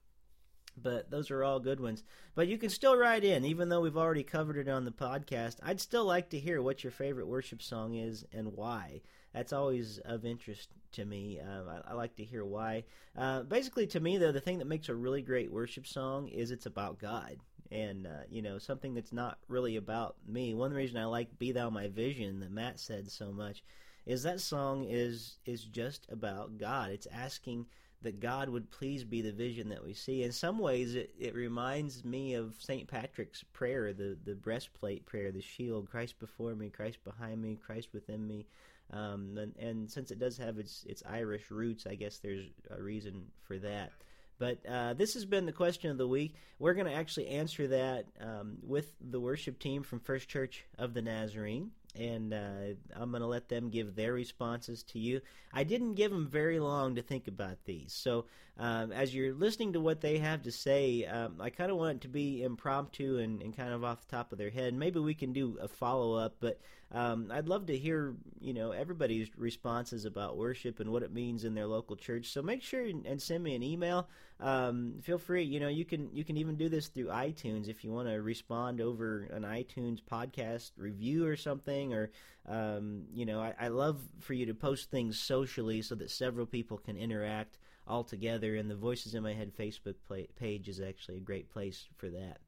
But 0.81 1.11
those 1.11 1.31
are 1.31 1.43
all 1.43 1.59
good 1.59 1.81
ones. 1.81 2.05
But 2.35 2.47
you 2.47 2.57
can 2.57 2.71
still 2.71 2.97
write 2.97 3.25
in, 3.25 3.45
even 3.45 3.69
though 3.69 3.81
we've 3.81 3.97
already 3.97 4.23
covered 4.23 4.57
it 4.57 4.69
on 4.69 4.85
the 4.85 4.93
podcast. 4.93 5.57
I'd 5.63 5.81
still 5.81 6.05
like 6.05 6.31
to 6.31 6.39
hear 6.39 6.63
what 6.63 6.85
your 6.85 6.93
favorite 6.93 7.27
worship 7.27 7.63
song 7.63 7.95
is 7.95 8.25
and 8.33 8.53
why. 8.53 9.01
That's 9.33 9.53
always 9.53 9.99
of 10.05 10.25
interest 10.25 10.69
to 10.93 11.05
me. 11.05 11.41
Uh, 11.41 11.63
I, 11.69 11.91
I, 11.91 11.95
like 11.95 12.15
to 12.17 12.25
hear 12.25 12.45
why. 12.45 12.85
Uh, 13.17 13.43
basically, 13.43 13.87
to 13.89 14.01
me, 14.01 14.19
though, 14.19 14.33
the 14.33 14.41
thing 14.41 14.59
that 14.59 14.69
makes 14.69 14.89
a 14.89 14.95
really 14.95 15.23
great 15.23 15.53
worship 15.53 15.87
song 15.87 16.29
is 16.29 16.51
it's 16.51 16.67
about 16.67 16.99
God 16.99 17.39
and 17.71 18.07
uh, 18.07 18.25
you 18.31 18.43
know 18.43 18.59
something 18.59 18.95
that's 18.95 19.13
not 19.13 19.39
really 19.49 19.77
about 19.77 20.17
me. 20.27 20.55
One 20.55 20.73
reason 20.73 20.99
I 20.99 21.05
like 21.05 21.39
"Be 21.39 21.53
Thou 21.53 21.71
My 21.71 21.89
Vision" 21.89 22.41
that 22.41 22.51
Matt 22.51 22.79
said 22.81 23.11
so 23.11 23.33
much 23.33 23.63
is 24.07 24.23
that 24.23 24.41
song 24.41 24.87
is 24.89 25.39
is 25.45 25.65
just 25.65 26.07
about 26.11 26.59
God. 26.59 26.91
It's 26.91 27.07
asking 27.13 27.67
that 28.03 28.21
God 28.21 28.49
would 28.49 28.71
please 28.71 29.05
be 29.05 29.23
the 29.23 29.33
vision 29.33 29.69
that 29.71 29.85
we 29.85 29.93
see. 29.93 30.23
In 30.23 30.31
some 30.31 30.59
ways, 30.59 30.95
it, 30.95 31.11
it 31.19 31.35
reminds 31.35 32.05
me 32.05 32.35
of 32.35 32.55
St. 32.59 32.87
Patrick's 32.87 33.43
prayer, 33.53 33.93
the, 33.93 34.17
the 34.25 34.37
breastplate 34.37 35.05
prayer, 35.05 35.33
the 35.33 35.43
shield, 35.43 35.91
Christ 35.91 36.19
before 36.21 36.55
me, 36.55 36.71
Christ 36.71 37.03
behind 37.05 37.43
me, 37.43 37.57
Christ 37.57 37.89
within 37.93 38.27
me. 38.27 38.47
Um, 38.93 39.37
and, 39.37 39.57
and 39.57 39.91
since 39.91 40.11
it 40.11 40.21
does 40.21 40.39
have 40.39 40.59
its, 40.59 40.85
its 40.89 41.03
Irish 41.09 41.51
roots, 41.51 41.87
I 41.87 41.97
guess 41.97 42.19
there's 42.19 42.47
a 42.71 42.81
reason 42.81 43.25
for 43.43 43.59
that. 43.59 43.91
But 44.39 44.59
uh, 44.67 44.95
this 44.95 45.15
has 45.15 45.25
been 45.25 45.47
the 45.47 45.53
question 45.53 45.91
of 45.91 45.99
the 45.99 46.07
week. 46.07 46.35
We're 46.59 46.75
going 46.75 46.87
to 46.87 46.95
actually 46.95 47.29
answer 47.29 47.67
that 47.69 48.07
um, 48.21 48.59
with 48.63 48.93
the 49.01 49.21
worship 49.21 49.59
team 49.59 49.83
from 49.83 50.01
First 50.01 50.29
Church 50.29 50.65
of 50.79 50.95
the 50.95 51.03
Nazarene 51.03 51.73
and 51.99 52.33
uh, 52.33 52.75
I'm 52.95 53.11
going 53.11 53.23
to 53.23 53.27
let 53.27 53.49
them 53.49 53.71
give 53.71 53.95
their 53.95 54.13
responses 54.13 54.83
to 54.85 54.99
you. 54.99 55.21
I 55.53 55.65
didn't 55.65 55.95
give 55.95 56.11
them 56.11 56.29
very 56.29 56.61
long 56.61 56.95
to 56.95 57.03
think 57.03 57.29
about 57.29 57.65
these. 57.65 57.93
So, 57.93 58.27
um, 58.59 58.93
as 58.93 59.15
you're 59.15 59.35
listening 59.35 59.73
to 59.75 59.81
what 59.81 60.01
they 60.01 60.19
have 60.19 60.43
to 60.43 60.53
say, 60.53 61.05
um, 61.05 61.37
I 61.41 61.51
kind 61.51 61.71
of 61.71 61.77
want 61.77 61.97
it 61.97 62.01
to 62.03 62.09
be 62.09 62.43
impromptu 62.43 63.19
and, 63.19 63.41
and, 63.41 63.57
kind 63.57 63.73
of 63.73 63.85
off 63.85 64.07
the 64.07 64.17
top 64.17 64.33
of 64.33 64.39
their 64.39 64.51
head. 64.51 64.75
Maybe 64.75 64.99
we 64.99 65.15
can 65.15 65.33
do 65.33 65.59
a 65.61 65.69
follow 65.69 66.15
up, 66.15 66.37
but 66.41 66.61
um, 66.91 67.31
I'd 67.31 67.49
love 67.49 67.67
to 67.67 67.77
hear 67.77 68.15
you 68.41 68.55
know 68.55 68.71
everybody's 68.71 69.29
responses 69.37 70.07
about 70.07 70.39
worship 70.39 70.81
and 70.81 70.91
what 70.91 71.03
it 71.03 71.13
means 71.13 71.45
in 71.45 71.55
their 71.55 71.67
local 71.67 71.97
church. 71.97 72.31
So 72.31 72.41
make 72.41 72.63
sure 72.63 72.83
and 72.83 73.21
send 73.21 73.45
me 73.45 73.55
an 73.55 73.63
email. 73.63 74.09
Um, 74.41 74.95
feel 75.03 75.19
free. 75.19 75.43
You 75.43 75.61
know 75.61 75.69
you 75.69 75.85
can 75.85 76.09
you 76.15 76.25
can 76.25 76.39
even 76.39 76.57
do 76.57 76.69
this 76.69 76.89
through 76.89 77.07
iTunes 77.09 77.69
if 77.69 77.85
you 77.85 77.93
want 77.93 78.09
to 78.09 78.23
respond 78.23 78.81
over 78.81 79.29
an 79.33 79.43
iTunes 79.43 80.01
podcast 80.03 80.73
review 80.79 81.27
or 81.27 81.37
something. 81.37 81.93
Or 81.93 82.11
um, 82.49 83.05
you 83.13 83.27
know 83.27 83.41
I, 83.41 83.55
I 83.61 83.69
love 83.69 84.01
for 84.21 84.33
you 84.33 84.47
to 84.47 84.55
post 84.55 84.91
things 84.91 85.19
socially 85.19 85.83
so 85.83 85.95
that 85.97 86.11
several 86.11 86.47
people 86.47 86.79
can 86.79 86.97
interact 86.97 87.59
all 87.87 88.05
together. 88.05 88.57
And 88.57 88.71
the 88.71 88.77
Voices 88.77 89.15
in 89.15 89.23
My 89.23 89.35
Head 89.35 89.53
Facebook 89.59 89.97
play, 90.07 90.29
page 90.37 90.69
is 90.69 90.81
actually 90.81 91.19
a 91.19 91.21
great 91.21 91.51
place 91.51 91.87
for 91.97 92.09
that. 92.09 92.39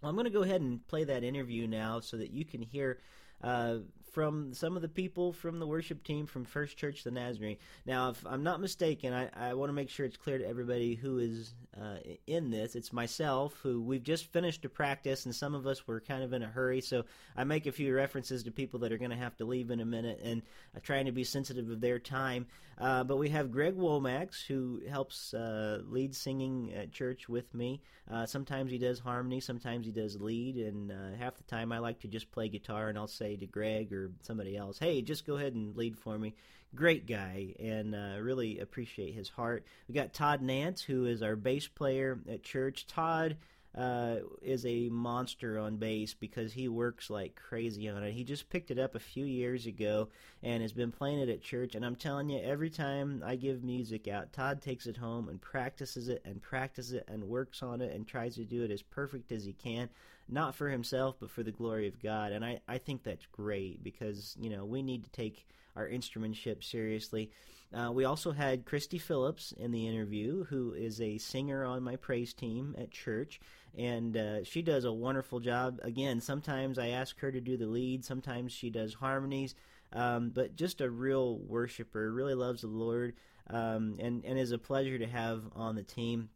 Well, 0.00 0.08
I'm 0.08 0.16
going 0.16 0.24
to 0.24 0.30
go 0.30 0.42
ahead 0.42 0.62
and 0.62 0.86
play 0.88 1.04
that 1.04 1.24
interview 1.24 1.66
now 1.66 2.00
so 2.00 2.16
that 2.16 2.30
you 2.30 2.44
can 2.44 2.62
hear 2.62 2.98
uh, 3.42 3.78
from 4.12 4.52
some 4.54 4.76
of 4.76 4.82
the 4.82 4.88
people 4.88 5.32
from 5.32 5.58
the 5.58 5.66
worship 5.66 6.02
team 6.04 6.26
from 6.26 6.44
First 6.44 6.76
Church 6.76 7.04
the 7.04 7.10
Nazarene. 7.10 7.56
Now, 7.86 8.10
if 8.10 8.24
I'm 8.26 8.42
not 8.42 8.60
mistaken, 8.60 9.12
I, 9.12 9.28
I 9.34 9.54
want 9.54 9.70
to 9.70 9.74
make 9.74 9.90
sure 9.90 10.06
it's 10.06 10.16
clear 10.16 10.38
to 10.38 10.46
everybody 10.46 10.94
who 10.94 11.18
is 11.18 11.54
uh, 11.80 11.96
in 12.26 12.50
this. 12.50 12.74
It's 12.74 12.92
myself, 12.92 13.54
who 13.62 13.80
we've 13.80 14.02
just 14.02 14.32
finished 14.32 14.64
a 14.64 14.68
practice, 14.68 15.24
and 15.24 15.34
some 15.34 15.54
of 15.54 15.66
us 15.66 15.86
were 15.86 16.00
kind 16.00 16.22
of 16.22 16.32
in 16.32 16.42
a 16.42 16.46
hurry, 16.46 16.80
so 16.80 17.04
I 17.36 17.44
make 17.44 17.66
a 17.66 17.72
few 17.72 17.94
references 17.94 18.42
to 18.42 18.50
people 18.50 18.80
that 18.80 18.92
are 18.92 18.98
going 18.98 19.10
to 19.10 19.16
have 19.16 19.36
to 19.36 19.44
leave 19.44 19.70
in 19.70 19.80
a 19.80 19.84
minute, 19.84 20.20
and 20.22 20.42
uh, 20.76 20.80
trying 20.82 21.06
to 21.06 21.12
be 21.12 21.24
sensitive 21.24 21.70
of 21.70 21.80
their 21.80 21.98
time. 21.98 22.46
Uh, 22.78 23.04
but 23.04 23.18
we 23.18 23.28
have 23.28 23.52
Greg 23.52 23.76
Womacks, 23.76 24.44
who 24.46 24.80
helps 24.88 25.34
uh, 25.34 25.82
lead 25.86 26.14
singing 26.14 26.72
at 26.74 26.90
church 26.90 27.28
with 27.28 27.52
me. 27.54 27.82
Uh, 28.10 28.24
sometimes 28.24 28.72
he 28.72 28.78
does 28.78 28.98
harmony, 28.98 29.38
sometimes 29.38 29.86
he 29.86 29.92
does 29.92 30.20
lead, 30.20 30.56
and 30.56 30.90
uh, 30.90 31.16
half 31.18 31.36
the 31.36 31.44
time 31.44 31.72
I 31.72 31.78
like 31.78 32.00
to 32.00 32.08
just 32.08 32.32
play 32.32 32.48
guitar, 32.48 32.88
and 32.88 32.98
I'll 32.98 33.06
say 33.06 33.36
to 33.36 33.46
Greg 33.46 33.92
or 33.92 33.99
or 34.04 34.10
somebody 34.22 34.56
else, 34.56 34.78
hey, 34.78 35.02
just 35.02 35.26
go 35.26 35.36
ahead 35.36 35.54
and 35.54 35.76
lead 35.76 35.98
for 35.98 36.18
me. 36.18 36.34
Great 36.74 37.06
guy, 37.06 37.54
and 37.58 37.94
uh, 37.94 38.20
really 38.20 38.60
appreciate 38.60 39.14
his 39.14 39.28
heart. 39.28 39.64
We 39.88 39.94
got 39.94 40.12
Todd 40.12 40.40
Nance, 40.40 40.82
who 40.82 41.06
is 41.06 41.22
our 41.22 41.34
bass 41.34 41.66
player 41.66 42.20
at 42.28 42.44
church. 42.44 42.86
Todd 42.86 43.36
uh, 43.76 44.16
is 44.42 44.66
a 44.66 44.88
monster 44.88 45.58
on 45.58 45.76
bass 45.76 46.14
because 46.14 46.52
he 46.52 46.68
works 46.68 47.08
like 47.08 47.36
crazy 47.36 47.88
on 47.88 48.02
it. 48.02 48.12
He 48.12 48.24
just 48.24 48.50
picked 48.50 48.70
it 48.70 48.78
up 48.78 48.94
a 48.94 49.00
few 49.00 49.24
years 49.24 49.66
ago 49.66 50.08
and 50.42 50.62
has 50.62 50.72
been 50.72 50.90
playing 50.90 51.20
it 51.20 51.28
at 51.28 51.42
church. 51.42 51.74
And 51.74 51.84
I'm 51.84 51.94
telling 51.94 52.28
you, 52.28 52.40
every 52.40 52.70
time 52.70 53.22
I 53.24 53.36
give 53.36 53.62
music 53.62 54.08
out, 54.08 54.32
Todd 54.32 54.60
takes 54.60 54.86
it 54.86 54.96
home 54.96 55.28
and 55.28 55.40
practices 55.40 56.08
it 56.08 56.22
and 56.24 56.42
practices 56.42 56.94
it 56.94 57.04
and 57.06 57.24
works 57.24 57.62
on 57.62 57.80
it 57.80 57.94
and 57.94 58.06
tries 58.06 58.34
to 58.36 58.44
do 58.44 58.64
it 58.64 58.72
as 58.72 58.82
perfect 58.82 59.30
as 59.30 59.44
he 59.44 59.52
can, 59.52 59.88
not 60.30 60.54
for 60.54 60.68
himself, 60.68 61.16
but 61.20 61.30
for 61.30 61.42
the 61.42 61.50
glory 61.50 61.88
of 61.88 62.02
God. 62.02 62.32
And 62.32 62.44
I, 62.44 62.60
I 62.68 62.78
think 62.78 63.02
that's 63.02 63.26
great 63.26 63.82
because, 63.82 64.36
you 64.40 64.50
know, 64.50 64.64
we 64.64 64.82
need 64.82 65.04
to 65.04 65.10
take 65.10 65.46
our 65.76 65.88
instrumentship 65.88 66.62
seriously. 66.62 67.30
Uh, 67.72 67.92
we 67.92 68.04
also 68.04 68.32
had 68.32 68.64
Christie 68.64 68.98
Phillips 68.98 69.52
in 69.52 69.70
the 69.70 69.86
interview, 69.86 70.44
who 70.44 70.72
is 70.72 71.00
a 71.00 71.18
singer 71.18 71.64
on 71.64 71.82
my 71.82 71.96
praise 71.96 72.34
team 72.34 72.74
at 72.76 72.90
church, 72.90 73.40
and 73.78 74.16
uh, 74.16 74.42
she 74.42 74.60
does 74.60 74.84
a 74.84 74.92
wonderful 74.92 75.38
job. 75.38 75.78
Again, 75.82 76.20
sometimes 76.20 76.78
I 76.78 76.88
ask 76.88 77.18
her 77.20 77.30
to 77.30 77.40
do 77.40 77.56
the 77.56 77.66
lead, 77.66 78.04
sometimes 78.04 78.52
she 78.52 78.70
does 78.70 78.94
harmonies, 78.94 79.54
um, 79.92 80.30
but 80.30 80.56
just 80.56 80.80
a 80.80 80.90
real 80.90 81.38
worshiper, 81.38 82.12
really 82.12 82.34
loves 82.34 82.62
the 82.62 82.68
Lord, 82.68 83.14
um, 83.48 83.96
and 84.00 84.24
and 84.24 84.38
is 84.38 84.52
a 84.52 84.58
pleasure 84.58 84.98
to 84.98 85.06
have 85.06 85.42
on 85.54 85.76
the 85.76 85.84
team. 85.84 86.30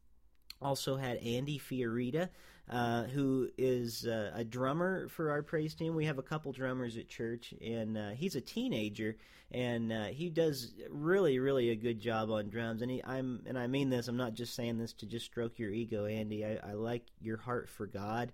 Also 0.62 0.96
had 0.96 1.16
Andy 1.18 1.58
Fiorita, 1.58 2.30
uh, 2.70 3.04
who 3.04 3.48
is 3.58 4.06
uh, 4.06 4.32
a 4.34 4.44
drummer 4.44 5.08
for 5.08 5.30
our 5.30 5.42
praise 5.42 5.74
team. 5.74 5.94
We 5.94 6.06
have 6.06 6.18
a 6.18 6.22
couple 6.22 6.52
drummers 6.52 6.96
at 6.96 7.08
church, 7.08 7.54
and 7.60 7.98
uh, 7.98 8.10
he's 8.10 8.36
a 8.36 8.40
teenager, 8.40 9.16
and 9.50 9.92
uh, 9.92 10.04
he 10.06 10.30
does 10.30 10.72
really, 10.90 11.38
really 11.38 11.70
a 11.70 11.76
good 11.76 12.00
job 12.00 12.30
on 12.30 12.48
drums. 12.48 12.82
And 12.82 12.90
he, 12.90 13.04
I'm, 13.04 13.42
and 13.46 13.58
I 13.58 13.66
mean 13.66 13.90
this. 13.90 14.08
I'm 14.08 14.16
not 14.16 14.34
just 14.34 14.54
saying 14.54 14.78
this 14.78 14.92
to 14.94 15.06
just 15.06 15.26
stroke 15.26 15.58
your 15.58 15.70
ego, 15.70 16.06
Andy. 16.06 16.44
I, 16.44 16.58
I 16.70 16.72
like 16.72 17.04
your 17.20 17.36
heart 17.36 17.68
for 17.68 17.86
God. 17.86 18.32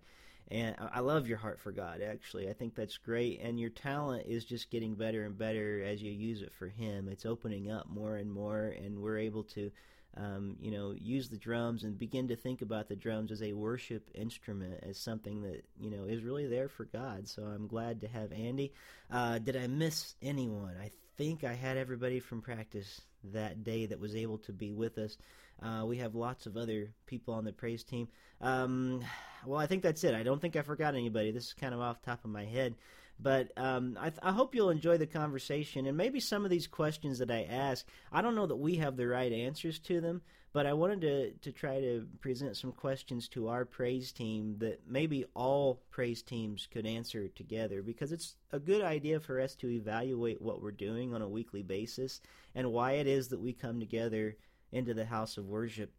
And 0.53 0.75
I 0.93 0.99
love 0.99 1.29
your 1.29 1.39
heart 1.39 1.61
for 1.61 1.71
God, 1.71 2.01
actually. 2.03 2.49
I 2.49 2.55
think 2.55 2.75
that's 2.75 2.99
great. 2.99 3.41
And 3.41 3.61
your 3.61 3.71
talent 3.71 4.27
is 4.27 4.45
just 4.45 4.71
getting 4.71 4.97
better 4.97 5.25
and 5.25 5.39
better 5.39 5.81
as 5.85 6.03
you 6.03 6.11
use 6.11 6.43
it 6.43 6.53
for 6.53 6.67
Him. 6.67 7.09
It's 7.09 7.25
opening 7.25 7.71
up 7.71 7.89
more 7.89 8.17
and 8.17 8.33
more, 8.33 8.75
and 8.77 8.99
we're 8.99 9.19
able 9.19 9.45
to 9.45 9.71
um, 10.17 10.57
you 10.61 10.71
know, 10.71 10.93
use 10.93 11.29
the 11.29 11.37
drums 11.37 11.85
and 11.85 11.99
begin 11.99 12.29
to 12.29 12.37
think 12.37 12.63
about 12.63 12.89
the 12.89 12.97
drums 12.97 13.31
as 13.31 13.43
a 13.43 13.53
worship 13.53 14.09
instrument, 14.15 14.83
as 14.83 14.99
something 14.99 15.43
that 15.43 15.65
you 15.81 15.91
know 15.91 16.05
is 16.05 16.23
really 16.23 16.47
there 16.47 16.69
for 16.69 16.85
God. 16.85 17.29
So 17.29 17.43
I'm 17.43 17.67
glad 17.67 18.01
to 18.01 18.09
have 18.09 18.33
Andy. 18.33 18.73
Uh, 19.11 19.39
did 19.39 19.57
I 19.57 19.67
miss 19.67 20.15
anyone? 20.21 20.75
I 20.83 20.91
think 21.17 21.45
I 21.45 21.55
had 21.55 21.77
everybody 21.77 22.19
from 22.19 22.43
practice 22.43 23.01
that 23.33 23.63
day 23.63 23.87
that 23.87 24.01
was 24.01 24.17
able 24.17 24.39
to 24.39 24.53
be 24.53 24.73
with 24.73 24.99
us. 24.99 25.17
Uh, 25.63 25.85
we 25.85 25.99
have 25.99 26.15
lots 26.15 26.47
of 26.47 26.57
other 26.57 26.91
people 27.07 27.35
on 27.35 27.45
the 27.45 27.53
praise 27.53 27.85
team. 27.85 28.09
Um, 28.41 29.05
well, 29.45 29.61
I 29.61 29.67
think 29.67 29.83
that's 29.83 30.03
it. 30.05 30.15
I 30.15 30.23
don't 30.23 30.41
think 30.41 30.57
I 30.57 30.63
forgot 30.63 30.95
anybody. 30.95 31.31
This 31.31 31.49
is 31.49 31.53
kind 31.53 31.75
of 31.75 31.81
off 31.81 32.01
top 32.03 32.25
of 32.25 32.31
my 32.31 32.45
head. 32.45 32.75
But 33.23 33.53
um, 33.57 33.99
I, 34.01 34.11
th- 34.11 34.21
I, 34.23 34.33
hope 34.33 34.55
you'll 34.55 34.71
enjoy 34.71 34.97
the 34.97 35.07
conversation 35.07 35.87
and 35.87 35.97
maybe 35.97 36.21
some 36.21 36.45
of 36.45 36.51
these 36.51 36.67
questions 36.67 37.19
that 37.19 37.31
I 37.31 37.43
ask. 37.43 37.87
I 38.11 38.23
don't 38.23 38.35
know 38.35 38.47
that 38.47 38.57
we 38.57 38.77
have 38.77 38.97
the 38.97 39.07
right 39.07 39.31
answers 39.31 39.79
to 39.81 40.01
them, 40.01 40.23
but 40.53 40.67
I 40.67 40.73
wanted 40.73 41.01
to, 41.03 41.33
to 41.33 41.53
try 41.53 41.81
to 41.81 42.07
present 42.21 42.57
some 42.57 42.73
questions 42.73 43.29
to 43.29 43.49
our 43.49 43.65
praise 43.65 44.11
team 44.11 44.57
that 44.59 44.81
maybe 44.89 45.27
all 45.35 45.83
praise 45.91 46.23
teams 46.23 46.67
could 46.71 46.87
answer 46.87 47.29
together 47.29 47.83
because 47.83 48.11
it's 48.11 48.37
a 48.53 48.59
good 48.59 48.83
idea 48.83 49.21
for 49.21 49.39
us 49.39 49.55
to 49.57 49.69
evaluate 49.69 50.41
what 50.41 50.63
we're 50.63 50.71
doing 50.71 51.15
on 51.15 51.21
a 51.21 51.29
weekly 51.29 51.63
basis 51.63 52.21
and 52.55 52.73
why 52.73 52.93
it 52.93 53.07
is 53.07 53.29
that 53.29 53.41
we 53.41 53.53
come 53.53 53.81
together 53.81 54.37
into 54.73 54.95
the 54.95 55.05
house 55.05 55.37
of 55.37 55.47
worship. 55.47 55.93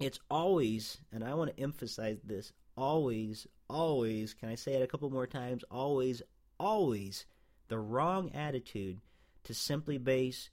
It's 0.00 0.18
always, 0.30 0.98
and 1.12 1.22
I 1.22 1.34
want 1.34 1.54
to 1.54 1.62
emphasize 1.62 2.18
this, 2.24 2.52
always, 2.76 3.46
always, 3.68 4.34
can 4.34 4.48
I 4.48 4.54
say 4.56 4.74
it 4.74 4.82
a 4.82 4.86
couple 4.86 5.10
more 5.10 5.26
times? 5.26 5.62
Always, 5.70 6.22
always 6.64 7.26
the 7.68 7.78
wrong 7.78 8.30
attitude 8.32 9.00
to 9.44 9.54
simply 9.54 9.98
base 9.98 10.50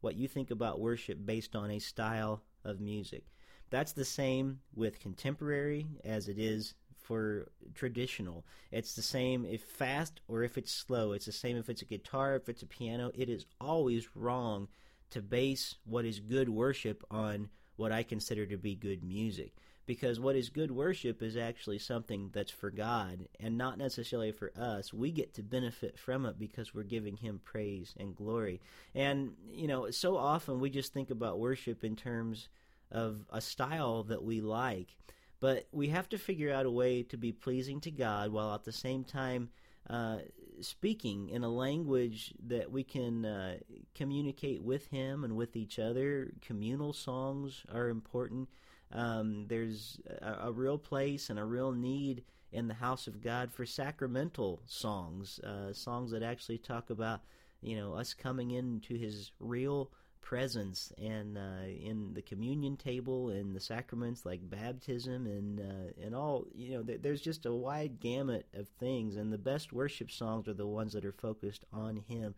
what 0.00 0.16
you 0.16 0.28
think 0.28 0.50
about 0.50 0.80
worship 0.80 1.18
based 1.24 1.56
on 1.56 1.70
a 1.70 1.78
style 1.78 2.42
of 2.64 2.80
music. 2.80 3.24
That's 3.70 3.92
the 3.92 4.04
same 4.04 4.60
with 4.74 5.00
contemporary 5.00 5.86
as 6.04 6.28
it 6.28 6.38
is 6.38 6.74
for 6.96 7.48
traditional. 7.74 8.44
It's 8.70 8.94
the 8.94 9.02
same 9.02 9.44
if 9.44 9.62
fast 9.62 10.20
or 10.28 10.42
if 10.42 10.58
it's 10.58 10.72
slow. 10.72 11.12
It's 11.12 11.26
the 11.26 11.32
same 11.32 11.56
if 11.56 11.68
it's 11.68 11.82
a 11.82 11.86
guitar, 11.86 12.36
if 12.36 12.48
it's 12.48 12.62
a 12.62 12.66
piano. 12.66 13.10
It 13.14 13.28
is 13.28 13.46
always 13.60 14.14
wrong 14.14 14.68
to 15.10 15.22
base 15.22 15.76
what 15.84 16.04
is 16.04 16.20
good 16.20 16.48
worship 16.48 17.02
on 17.10 17.48
what 17.76 17.92
I 17.92 18.02
consider 18.02 18.46
to 18.46 18.56
be 18.56 18.74
good 18.74 19.02
music 19.02 19.54
because 19.86 20.18
what 20.18 20.36
is 20.36 20.48
good 20.48 20.70
worship 20.70 21.22
is 21.22 21.36
actually 21.36 21.78
something 21.78 22.30
that's 22.32 22.50
for 22.50 22.70
God 22.70 23.28
and 23.38 23.58
not 23.58 23.78
necessarily 23.78 24.32
for 24.32 24.52
us. 24.56 24.92
We 24.92 25.10
get 25.10 25.34
to 25.34 25.42
benefit 25.42 25.98
from 25.98 26.24
it 26.26 26.38
because 26.38 26.74
we're 26.74 26.84
giving 26.84 27.16
Him 27.16 27.40
praise 27.44 27.94
and 27.98 28.16
glory. 28.16 28.60
And, 28.94 29.32
you 29.52 29.66
know, 29.66 29.90
so 29.90 30.16
often 30.16 30.60
we 30.60 30.70
just 30.70 30.92
think 30.92 31.10
about 31.10 31.38
worship 31.38 31.84
in 31.84 31.96
terms 31.96 32.48
of 32.90 33.24
a 33.30 33.40
style 33.40 34.04
that 34.04 34.22
we 34.22 34.40
like, 34.40 34.96
but 35.40 35.66
we 35.72 35.88
have 35.88 36.08
to 36.10 36.18
figure 36.18 36.52
out 36.52 36.66
a 36.66 36.70
way 36.70 37.02
to 37.04 37.16
be 37.16 37.32
pleasing 37.32 37.80
to 37.82 37.90
God 37.90 38.32
while 38.32 38.54
at 38.54 38.64
the 38.64 38.72
same 38.72 39.04
time. 39.04 39.50
Uh, 39.88 40.16
speaking 40.60 41.28
in 41.28 41.44
a 41.44 41.48
language 41.48 42.32
that 42.46 42.70
we 42.70 42.82
can 42.82 43.24
uh, 43.24 43.56
communicate 43.94 44.62
with 44.62 44.86
him 44.88 45.24
and 45.24 45.36
with 45.36 45.56
each 45.56 45.78
other. 45.78 46.32
Communal 46.40 46.92
songs 46.92 47.64
are 47.72 47.88
important. 47.88 48.48
Um, 48.92 49.46
there's 49.48 50.00
a, 50.20 50.48
a, 50.48 50.52
real 50.52 50.78
place 50.78 51.30
and 51.30 51.38
a 51.38 51.44
real 51.44 51.72
need 51.72 52.24
in 52.52 52.68
the 52.68 52.74
house 52.74 53.06
of 53.06 53.20
God 53.20 53.52
for 53.52 53.66
sacramental 53.66 54.62
songs, 54.66 55.40
uh, 55.40 55.72
songs 55.72 56.12
that 56.12 56.22
actually 56.22 56.58
talk 56.58 56.90
about, 56.90 57.22
you 57.60 57.76
know, 57.76 57.94
us 57.94 58.14
coming 58.14 58.52
into 58.52 58.94
His 58.94 59.32
real 59.40 59.90
presence 60.20 60.90
and 60.96 61.36
uh, 61.36 61.66
in 61.66 62.14
the 62.14 62.22
communion 62.22 62.76
table 62.78 63.28
and 63.28 63.54
the 63.54 63.60
sacraments 63.60 64.24
like 64.24 64.40
baptism 64.48 65.26
and 65.26 65.60
uh, 65.60 66.02
and 66.02 66.14
all 66.14 66.46
you 66.54 66.72
know 66.72 66.82
th- 66.82 67.02
there's 67.02 67.20
just 67.20 67.44
a 67.44 67.52
wide 67.52 68.00
gamut 68.00 68.46
of 68.54 68.66
things. 68.80 69.16
And 69.16 69.32
the 69.32 69.38
best 69.38 69.72
worship 69.72 70.10
songs 70.10 70.48
are 70.48 70.54
the 70.54 70.66
ones 70.66 70.94
that 70.94 71.04
are 71.04 71.12
focused 71.12 71.64
on 71.72 71.96
him 72.08 72.34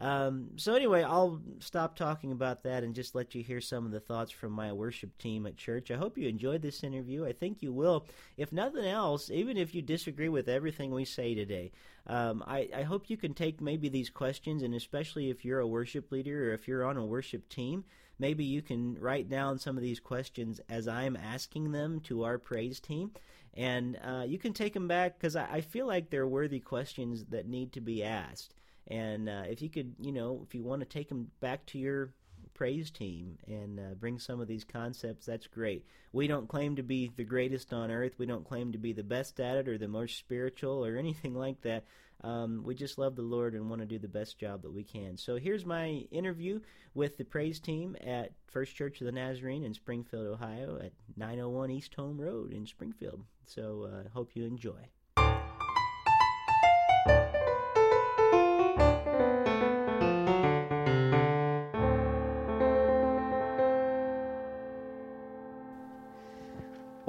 um, 0.00 0.50
so 0.56 0.74
anyway, 0.74 1.02
I'll 1.02 1.40
stop 1.58 1.96
talking 1.96 2.30
about 2.30 2.62
that 2.62 2.84
and 2.84 2.94
just 2.94 3.16
let 3.16 3.34
you 3.34 3.42
hear 3.42 3.60
some 3.60 3.84
of 3.84 3.90
the 3.90 3.98
thoughts 3.98 4.30
from 4.30 4.52
my 4.52 4.72
worship 4.72 5.18
team 5.18 5.44
at 5.44 5.56
church. 5.56 5.90
I 5.90 5.96
hope 5.96 6.16
you 6.16 6.28
enjoyed 6.28 6.62
this 6.62 6.84
interview. 6.84 7.24
I 7.24 7.32
think 7.32 7.62
you 7.62 7.72
will. 7.72 8.06
If 8.36 8.52
nothing 8.52 8.84
else, 8.84 9.28
even 9.28 9.56
if 9.56 9.74
you 9.74 9.82
disagree 9.82 10.28
with 10.28 10.48
everything 10.48 10.92
we 10.92 11.04
say 11.04 11.34
today, 11.34 11.72
um, 12.06 12.44
I, 12.46 12.68
I 12.74 12.82
hope 12.82 13.10
you 13.10 13.16
can 13.16 13.34
take 13.34 13.60
maybe 13.60 13.88
these 13.88 14.08
questions, 14.08 14.62
and 14.62 14.74
especially 14.74 15.30
if 15.30 15.44
you're 15.44 15.60
a 15.60 15.66
worship 15.66 16.12
leader 16.12 16.50
or 16.50 16.54
if 16.54 16.68
you're 16.68 16.84
on 16.84 16.96
a 16.96 17.04
worship 17.04 17.48
team, 17.48 17.84
maybe 18.20 18.44
you 18.44 18.62
can 18.62 18.96
write 19.00 19.28
down 19.28 19.58
some 19.58 19.76
of 19.76 19.82
these 19.82 20.00
questions 20.00 20.60
as 20.68 20.86
I'm 20.86 21.16
asking 21.16 21.72
them 21.72 22.00
to 22.02 22.22
our 22.22 22.38
praise 22.38 22.78
team. 22.78 23.12
And 23.54 23.98
uh, 24.04 24.24
you 24.28 24.38
can 24.38 24.52
take 24.52 24.74
them 24.74 24.86
back 24.86 25.18
because 25.18 25.34
I, 25.34 25.46
I 25.54 25.60
feel 25.60 25.88
like 25.88 26.10
they're 26.10 26.28
worthy 26.28 26.60
questions 26.60 27.24
that 27.30 27.48
need 27.48 27.72
to 27.72 27.80
be 27.80 28.04
asked. 28.04 28.54
And 28.88 29.28
uh, 29.28 29.42
if 29.48 29.62
you 29.62 29.68
could, 29.68 29.94
you 30.00 30.12
know, 30.12 30.40
if 30.46 30.54
you 30.54 30.62
want 30.62 30.80
to 30.80 30.86
take 30.86 31.08
them 31.08 31.30
back 31.40 31.66
to 31.66 31.78
your 31.78 32.14
praise 32.54 32.90
team 32.90 33.38
and 33.46 33.78
uh, 33.78 33.94
bring 33.94 34.18
some 34.18 34.40
of 34.40 34.48
these 34.48 34.64
concepts, 34.64 35.26
that's 35.26 35.46
great. 35.46 35.86
We 36.12 36.26
don't 36.26 36.48
claim 36.48 36.76
to 36.76 36.82
be 36.82 37.12
the 37.16 37.24
greatest 37.24 37.72
on 37.72 37.90
earth. 37.90 38.18
We 38.18 38.26
don't 38.26 38.48
claim 38.48 38.72
to 38.72 38.78
be 38.78 38.92
the 38.92 39.04
best 39.04 39.38
at 39.40 39.56
it 39.56 39.68
or 39.68 39.78
the 39.78 39.88
most 39.88 40.18
spiritual 40.18 40.84
or 40.84 40.96
anything 40.96 41.34
like 41.34 41.60
that. 41.62 41.84
Um, 42.24 42.62
we 42.64 42.74
just 42.74 42.98
love 42.98 43.14
the 43.14 43.22
Lord 43.22 43.54
and 43.54 43.70
want 43.70 43.80
to 43.80 43.86
do 43.86 43.98
the 43.98 44.08
best 44.08 44.38
job 44.38 44.62
that 44.62 44.72
we 44.72 44.82
can. 44.82 45.16
So 45.16 45.36
here's 45.36 45.64
my 45.64 46.04
interview 46.10 46.60
with 46.94 47.16
the 47.16 47.24
praise 47.24 47.60
team 47.60 47.96
at 48.04 48.32
First 48.48 48.74
Church 48.74 49.00
of 49.00 49.04
the 49.04 49.12
Nazarene 49.12 49.62
in 49.62 49.72
Springfield, 49.72 50.26
Ohio, 50.26 50.80
at 50.82 50.92
901 51.16 51.70
East 51.70 51.94
Home 51.94 52.20
Road 52.20 52.52
in 52.52 52.66
Springfield. 52.66 53.22
So 53.46 53.88
uh, 53.88 54.08
hope 54.12 54.30
you 54.34 54.44
enjoy. 54.44 54.88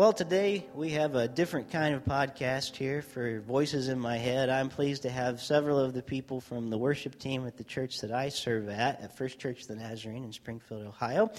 Well, 0.10 0.16
today 0.16 0.66
we 0.74 0.90
have 0.94 1.14
a 1.14 1.28
different 1.28 1.70
kind 1.70 1.94
of 1.94 2.04
podcast 2.04 2.76
here 2.76 3.04
for 3.04 3.42
Voices 3.42 3.90
in 3.90 4.00
My 4.00 4.18
Head. 4.18 4.50
I'm 4.50 4.68
pleased 4.68 5.04
to 5.04 5.10
have 5.12 5.40
several 5.40 5.78
of 5.78 5.94
the 5.94 6.02
people 6.02 6.42
from 6.42 6.72
the 6.72 6.80
worship 6.80 7.20
team 7.20 7.46
at 7.46 7.58
the 7.58 7.64
church 7.64 8.00
that 8.00 8.12
I 8.12 8.30
serve 8.30 8.70
at, 8.70 9.02
at 9.02 9.16
First 9.16 9.38
Church 9.38 9.62
of 9.62 9.68
the 9.68 9.76
Nazarene 9.76 10.24
in 10.24 10.34
Springfield, 10.34 10.88
Ohio. 10.88 11.30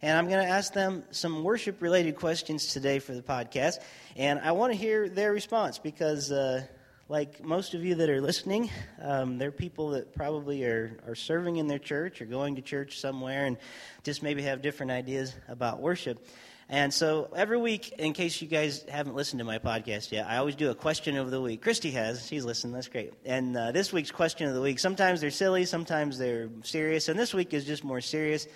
And 0.00 0.16
I'm 0.16 0.28
going 0.28 0.46
to 0.46 0.48
ask 0.48 0.72
them 0.72 1.02
some 1.10 1.42
worship 1.42 1.82
related 1.82 2.14
questions 2.14 2.68
today 2.68 3.00
for 3.00 3.14
the 3.14 3.20
podcast. 3.20 3.78
And 4.14 4.38
I 4.38 4.52
want 4.52 4.72
to 4.72 4.78
hear 4.78 5.08
their 5.08 5.32
response 5.32 5.80
because, 5.80 6.30
uh, 6.30 6.62
like 7.08 7.42
most 7.42 7.74
of 7.74 7.84
you 7.84 7.96
that 7.96 8.08
are 8.08 8.20
listening, 8.20 8.70
um, 9.02 9.38
they're 9.38 9.50
people 9.50 9.90
that 9.90 10.14
probably 10.14 10.64
are, 10.64 11.00
are 11.08 11.16
serving 11.16 11.56
in 11.56 11.66
their 11.66 11.80
church 11.80 12.22
or 12.22 12.26
going 12.26 12.54
to 12.54 12.62
church 12.62 13.00
somewhere 13.00 13.46
and 13.46 13.56
just 14.04 14.22
maybe 14.22 14.42
have 14.42 14.62
different 14.62 14.92
ideas 14.92 15.34
about 15.48 15.80
worship. 15.80 16.24
And 16.68 16.92
so 16.94 17.30
every 17.36 17.58
week, 17.58 17.92
in 17.98 18.14
case 18.14 18.40
you 18.40 18.48
guys 18.48 18.84
haven't 18.88 19.14
listened 19.14 19.38
to 19.40 19.44
my 19.44 19.58
podcast 19.58 20.10
yet, 20.12 20.26
I 20.26 20.38
always 20.38 20.56
do 20.56 20.70
a 20.70 20.74
question 20.74 21.16
of 21.16 21.30
the 21.30 21.40
week. 21.40 21.60
Christie 21.60 21.90
has. 21.90 22.26
She's 22.26 22.44
listened. 22.44 22.74
That's 22.74 22.88
great. 22.88 23.12
And 23.24 23.56
uh, 23.56 23.72
this 23.72 23.92
week's 23.92 24.10
question 24.10 24.48
of 24.48 24.54
the 24.54 24.62
week, 24.62 24.78
sometimes 24.78 25.20
they're 25.20 25.30
silly, 25.30 25.66
sometimes 25.66 26.18
they're 26.18 26.48
serious. 26.62 27.08
And 27.08 27.18
this 27.18 27.34
week 27.34 27.52
is 27.52 27.66
just 27.66 27.84
more 27.84 28.00
serious. 28.00 28.46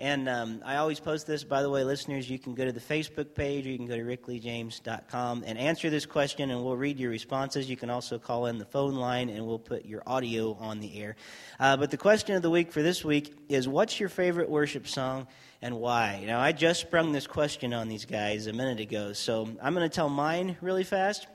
And 0.00 0.28
um, 0.28 0.62
I 0.64 0.76
always 0.76 0.98
post 0.98 1.28
this, 1.28 1.44
by 1.44 1.62
the 1.62 1.70
way, 1.70 1.84
listeners. 1.84 2.28
You 2.28 2.38
can 2.38 2.54
go 2.54 2.64
to 2.64 2.72
the 2.72 2.80
Facebook 2.80 3.34
page 3.34 3.66
or 3.66 3.70
you 3.70 3.76
can 3.76 3.86
go 3.86 3.96
to 3.96 4.02
rickleejames.com 4.02 5.44
and 5.46 5.56
answer 5.56 5.90
this 5.90 6.06
question, 6.06 6.50
and 6.50 6.64
we'll 6.64 6.76
read 6.76 6.98
your 6.98 7.10
responses. 7.10 7.70
You 7.70 7.76
can 7.76 7.90
also 7.90 8.18
call 8.18 8.46
in 8.46 8.58
the 8.58 8.64
phone 8.64 8.94
line, 8.94 9.28
and 9.28 9.46
we'll 9.46 9.60
put 9.60 9.84
your 9.84 10.02
audio 10.04 10.54
on 10.54 10.80
the 10.80 11.00
air. 11.00 11.14
Uh, 11.60 11.76
but 11.76 11.92
the 11.92 11.96
question 11.96 12.34
of 12.34 12.42
the 12.42 12.50
week 12.50 12.72
for 12.72 12.82
this 12.82 13.04
week 13.04 13.32
is 13.48 13.68
What's 13.68 14.00
your 14.00 14.08
favorite 14.08 14.50
worship 14.50 14.88
song 14.88 15.28
and 15.62 15.78
why? 15.78 16.24
Now, 16.26 16.40
I 16.40 16.50
just 16.50 16.80
sprung 16.80 17.12
this 17.12 17.28
question 17.28 17.72
on 17.72 17.88
these 17.88 18.04
guys 18.04 18.48
a 18.48 18.52
minute 18.52 18.80
ago, 18.80 19.12
so 19.12 19.48
I'm 19.62 19.74
going 19.74 19.88
to 19.88 19.94
tell 19.94 20.08
mine 20.08 20.56
really 20.60 20.82
fast 20.82 21.28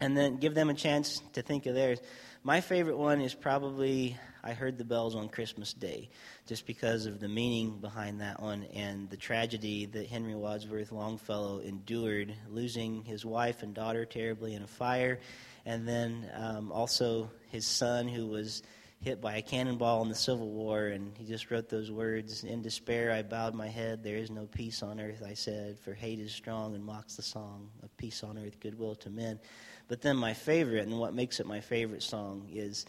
and 0.00 0.16
then 0.16 0.36
give 0.36 0.54
them 0.54 0.70
a 0.70 0.74
chance 0.74 1.20
to 1.32 1.42
think 1.42 1.66
of 1.66 1.74
theirs. 1.74 2.00
My 2.44 2.60
favorite 2.60 2.96
one 2.96 3.20
is 3.20 3.34
probably 3.34 4.16
I 4.44 4.52
Heard 4.52 4.78
the 4.78 4.84
Bells 4.84 5.16
on 5.16 5.28
Christmas 5.28 5.72
Day, 5.72 6.10
just 6.46 6.64
because 6.64 7.06
of 7.06 7.18
the 7.18 7.26
meaning 7.26 7.80
behind 7.80 8.20
that 8.20 8.40
one 8.40 8.62
and 8.72 9.10
the 9.10 9.16
tragedy 9.16 9.86
that 9.86 10.06
Henry 10.06 10.36
Wadsworth 10.36 10.92
Longfellow 10.92 11.58
endured, 11.58 12.32
losing 12.48 13.02
his 13.02 13.24
wife 13.24 13.64
and 13.64 13.74
daughter 13.74 14.04
terribly 14.04 14.54
in 14.54 14.62
a 14.62 14.68
fire, 14.68 15.18
and 15.64 15.88
then 15.88 16.30
um, 16.36 16.70
also 16.70 17.28
his 17.50 17.66
son 17.66 18.06
who 18.06 18.28
was 18.28 18.62
hit 19.00 19.20
by 19.20 19.36
a 19.36 19.42
cannonball 19.42 20.02
in 20.02 20.08
the 20.08 20.14
Civil 20.14 20.50
War, 20.50 20.86
and 20.86 21.16
he 21.16 21.24
just 21.24 21.50
wrote 21.50 21.68
those 21.68 21.90
words 21.90 22.44
In 22.44 22.62
despair, 22.62 23.12
I 23.12 23.22
bowed 23.22 23.54
my 23.54 23.68
head. 23.68 24.02
There 24.02 24.16
is 24.16 24.30
no 24.30 24.46
peace 24.46 24.82
on 24.82 25.00
earth, 25.00 25.22
I 25.26 25.34
said, 25.34 25.78
for 25.78 25.94
hate 25.94 26.18
is 26.18 26.32
strong 26.32 26.74
and 26.74 26.84
mocks 26.84 27.16
the 27.16 27.22
song 27.22 27.70
of 27.82 27.96
peace 27.96 28.22
on 28.24 28.38
earth, 28.38 28.58
goodwill 28.60 28.94
to 28.96 29.10
men. 29.10 29.38
But 29.88 30.00
then 30.00 30.16
my 30.16 30.34
favorite, 30.34 30.86
and 30.86 30.98
what 30.98 31.14
makes 31.14 31.38
it 31.38 31.46
my 31.46 31.60
favorite 31.60 32.02
song, 32.02 32.48
is 32.52 32.86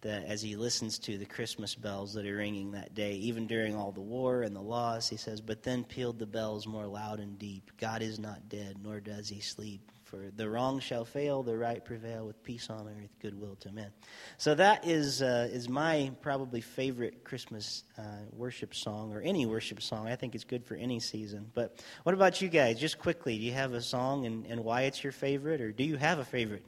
that 0.00 0.24
as 0.24 0.40
he 0.40 0.54
listens 0.56 0.98
to 1.00 1.18
the 1.18 1.26
Christmas 1.26 1.74
bells 1.74 2.14
that 2.14 2.26
are 2.26 2.36
ringing 2.36 2.70
that 2.72 2.94
day, 2.94 3.14
even 3.14 3.46
during 3.46 3.74
all 3.74 3.90
the 3.90 4.00
war 4.00 4.42
and 4.42 4.54
the 4.54 4.60
loss, 4.60 5.08
he 5.08 5.16
says, 5.16 5.40
But 5.40 5.62
then 5.62 5.84
pealed 5.84 6.18
the 6.18 6.26
bells 6.26 6.66
more 6.66 6.86
loud 6.86 7.18
and 7.18 7.38
deep. 7.38 7.72
God 7.78 8.00
is 8.00 8.18
not 8.18 8.48
dead, 8.48 8.76
nor 8.82 9.00
does 9.00 9.28
he 9.28 9.40
sleep. 9.40 9.90
For 10.10 10.30
the 10.34 10.48
wrong 10.48 10.80
shall 10.80 11.04
fail, 11.04 11.42
the 11.42 11.54
right 11.54 11.84
prevail, 11.84 12.26
with 12.26 12.42
peace 12.42 12.70
on 12.70 12.88
earth, 12.88 13.10
goodwill 13.20 13.56
to 13.56 13.70
men. 13.70 13.90
So 14.38 14.54
that 14.54 14.86
is, 14.86 15.20
uh, 15.20 15.50
is 15.52 15.68
my 15.68 16.10
probably 16.22 16.62
favorite 16.62 17.24
Christmas 17.24 17.84
uh, 17.98 18.02
worship 18.32 18.74
song, 18.74 19.12
or 19.12 19.20
any 19.20 19.44
worship 19.44 19.82
song. 19.82 20.08
I 20.08 20.16
think 20.16 20.34
it's 20.34 20.44
good 20.44 20.64
for 20.64 20.76
any 20.76 20.98
season. 20.98 21.50
But 21.52 21.84
what 22.04 22.14
about 22.14 22.40
you 22.40 22.48
guys? 22.48 22.80
Just 22.80 22.98
quickly, 22.98 23.36
do 23.36 23.44
you 23.44 23.52
have 23.52 23.74
a 23.74 23.82
song 23.82 24.24
and, 24.24 24.46
and 24.46 24.64
why 24.64 24.82
it's 24.82 25.04
your 25.04 25.12
favorite, 25.12 25.60
or 25.60 25.72
do 25.72 25.84
you 25.84 25.98
have 25.98 26.20
a 26.20 26.24
favorite? 26.24 26.64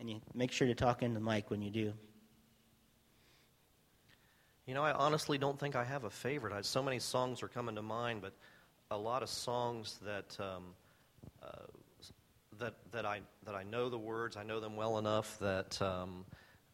And 0.00 0.10
you 0.10 0.20
make 0.34 0.50
sure 0.50 0.66
to 0.66 0.74
talk 0.74 1.04
into 1.04 1.20
the 1.20 1.24
mic 1.24 1.50
when 1.50 1.62
you 1.62 1.70
do. 1.70 1.92
You 4.66 4.74
know, 4.74 4.82
I 4.82 4.90
honestly 4.90 5.38
don't 5.38 5.58
think 5.58 5.76
I 5.76 5.84
have 5.84 6.02
a 6.02 6.10
favorite. 6.10 6.52
I, 6.52 6.62
so 6.62 6.82
many 6.82 6.98
songs 6.98 7.44
are 7.44 7.48
coming 7.48 7.76
to 7.76 7.82
mind, 7.82 8.22
but 8.22 8.32
a 8.90 8.98
lot 8.98 9.22
of 9.22 9.28
songs 9.28 10.00
that 10.04 10.36
um, 10.40 10.64
uh, 11.42 11.66
that 12.58 12.74
that 12.92 13.06
I 13.06 13.20
that 13.44 13.54
I 13.54 13.62
know 13.62 13.88
the 13.88 13.98
words, 13.98 14.36
I 14.36 14.42
know 14.42 14.60
them 14.60 14.76
well 14.76 14.98
enough 14.98 15.38
that 15.40 15.80
um, 15.82 16.24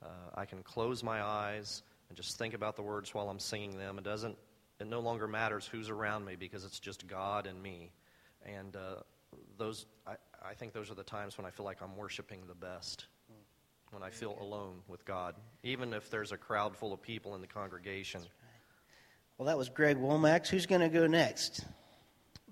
uh, 0.02 0.08
I 0.34 0.44
can 0.44 0.62
close 0.62 1.02
my 1.02 1.22
eyes 1.22 1.82
and 2.08 2.16
just 2.16 2.38
think 2.38 2.54
about 2.54 2.76
the 2.76 2.82
words 2.82 3.14
while 3.14 3.28
I'm 3.28 3.38
singing 3.38 3.76
them. 3.78 3.98
It 3.98 4.04
doesn't. 4.04 4.36
It 4.80 4.88
no 4.88 5.00
longer 5.00 5.28
matters 5.28 5.66
who's 5.66 5.88
around 5.88 6.24
me 6.24 6.36
because 6.36 6.64
it's 6.64 6.80
just 6.80 7.06
God 7.06 7.46
and 7.46 7.62
me. 7.62 7.92
And 8.44 8.74
uh, 8.74 9.02
those, 9.56 9.86
I, 10.06 10.16
I 10.44 10.54
think 10.54 10.72
those 10.72 10.90
are 10.90 10.94
the 10.94 11.04
times 11.04 11.38
when 11.38 11.46
I 11.46 11.50
feel 11.50 11.64
like 11.64 11.80
I'm 11.80 11.96
worshiping 11.96 12.40
the 12.48 12.54
best 12.54 13.06
when 13.94 14.02
I 14.02 14.10
feel 14.10 14.36
alone 14.40 14.82
with 14.88 15.04
God, 15.04 15.36
even 15.62 15.94
if 15.94 16.10
there's 16.10 16.32
a 16.32 16.36
crowd 16.36 16.76
full 16.76 16.92
of 16.92 17.00
people 17.00 17.36
in 17.36 17.40
the 17.40 17.46
congregation. 17.46 18.20
Well, 19.38 19.46
that 19.46 19.56
was 19.56 19.68
Greg 19.68 19.98
Womack. 19.98 20.48
Who's 20.48 20.66
going 20.66 20.80
to 20.80 20.88
go 20.88 21.06
next? 21.06 21.64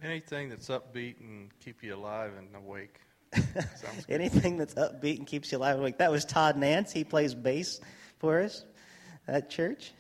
Anything 0.03 0.49
that's 0.49 0.69
upbeat 0.69 1.21
and 1.21 1.51
keep 1.59 1.83
you 1.83 1.95
alive 1.95 2.33
and 2.39 2.49
awake. 2.55 3.01
Anything 4.09 4.57
that's 4.57 4.75
upbeat 4.75 5.19
and 5.19 5.27
keeps 5.27 5.53
you 5.53 5.59
alive 5.59 5.79
awake. 5.79 5.99
That 5.99 6.11
was 6.11 6.25
Todd 6.25 6.57
Nance. 6.57 6.93
He 6.93 7.05
plays 7.05 7.35
bass 7.35 7.81
for 8.19 8.41
us 8.41 8.65
at 9.27 9.49
church. 9.51 9.93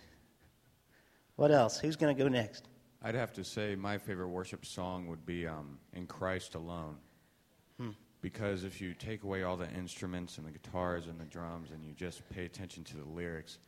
What 1.37 1.51
else? 1.51 1.79
Who's 1.79 1.97
going 1.97 2.14
to 2.14 2.23
go 2.23 2.29
next? 2.29 2.68
I'd 3.03 3.14
have 3.14 3.33
to 3.35 3.45
say 3.45 3.75
my 3.75 3.99
favorite 3.99 4.29
worship 4.29 4.64
song 4.64 5.09
would 5.09 5.27
be 5.27 5.47
um, 5.47 5.79
"In 5.92 6.07
Christ 6.07 6.55
Alone." 6.55 6.97
Hmm 7.79 7.90
because 8.23 8.62
if 8.62 8.81
you 8.81 8.95
take 8.95 9.25
away 9.25 9.42
all 9.42 9.57
the 9.57 9.68
instruments 9.73 10.38
and 10.38 10.47
the 10.47 10.53
guitars 10.53 11.09
and 11.09 11.21
the 11.21 11.25
drums 11.25 11.71
and 11.73 11.85
you 11.85 11.92
just 11.92 12.27
pay 12.31 12.47
attention 12.47 12.85
to 12.85 12.97
the 12.97 13.05
lyrics, 13.05 13.59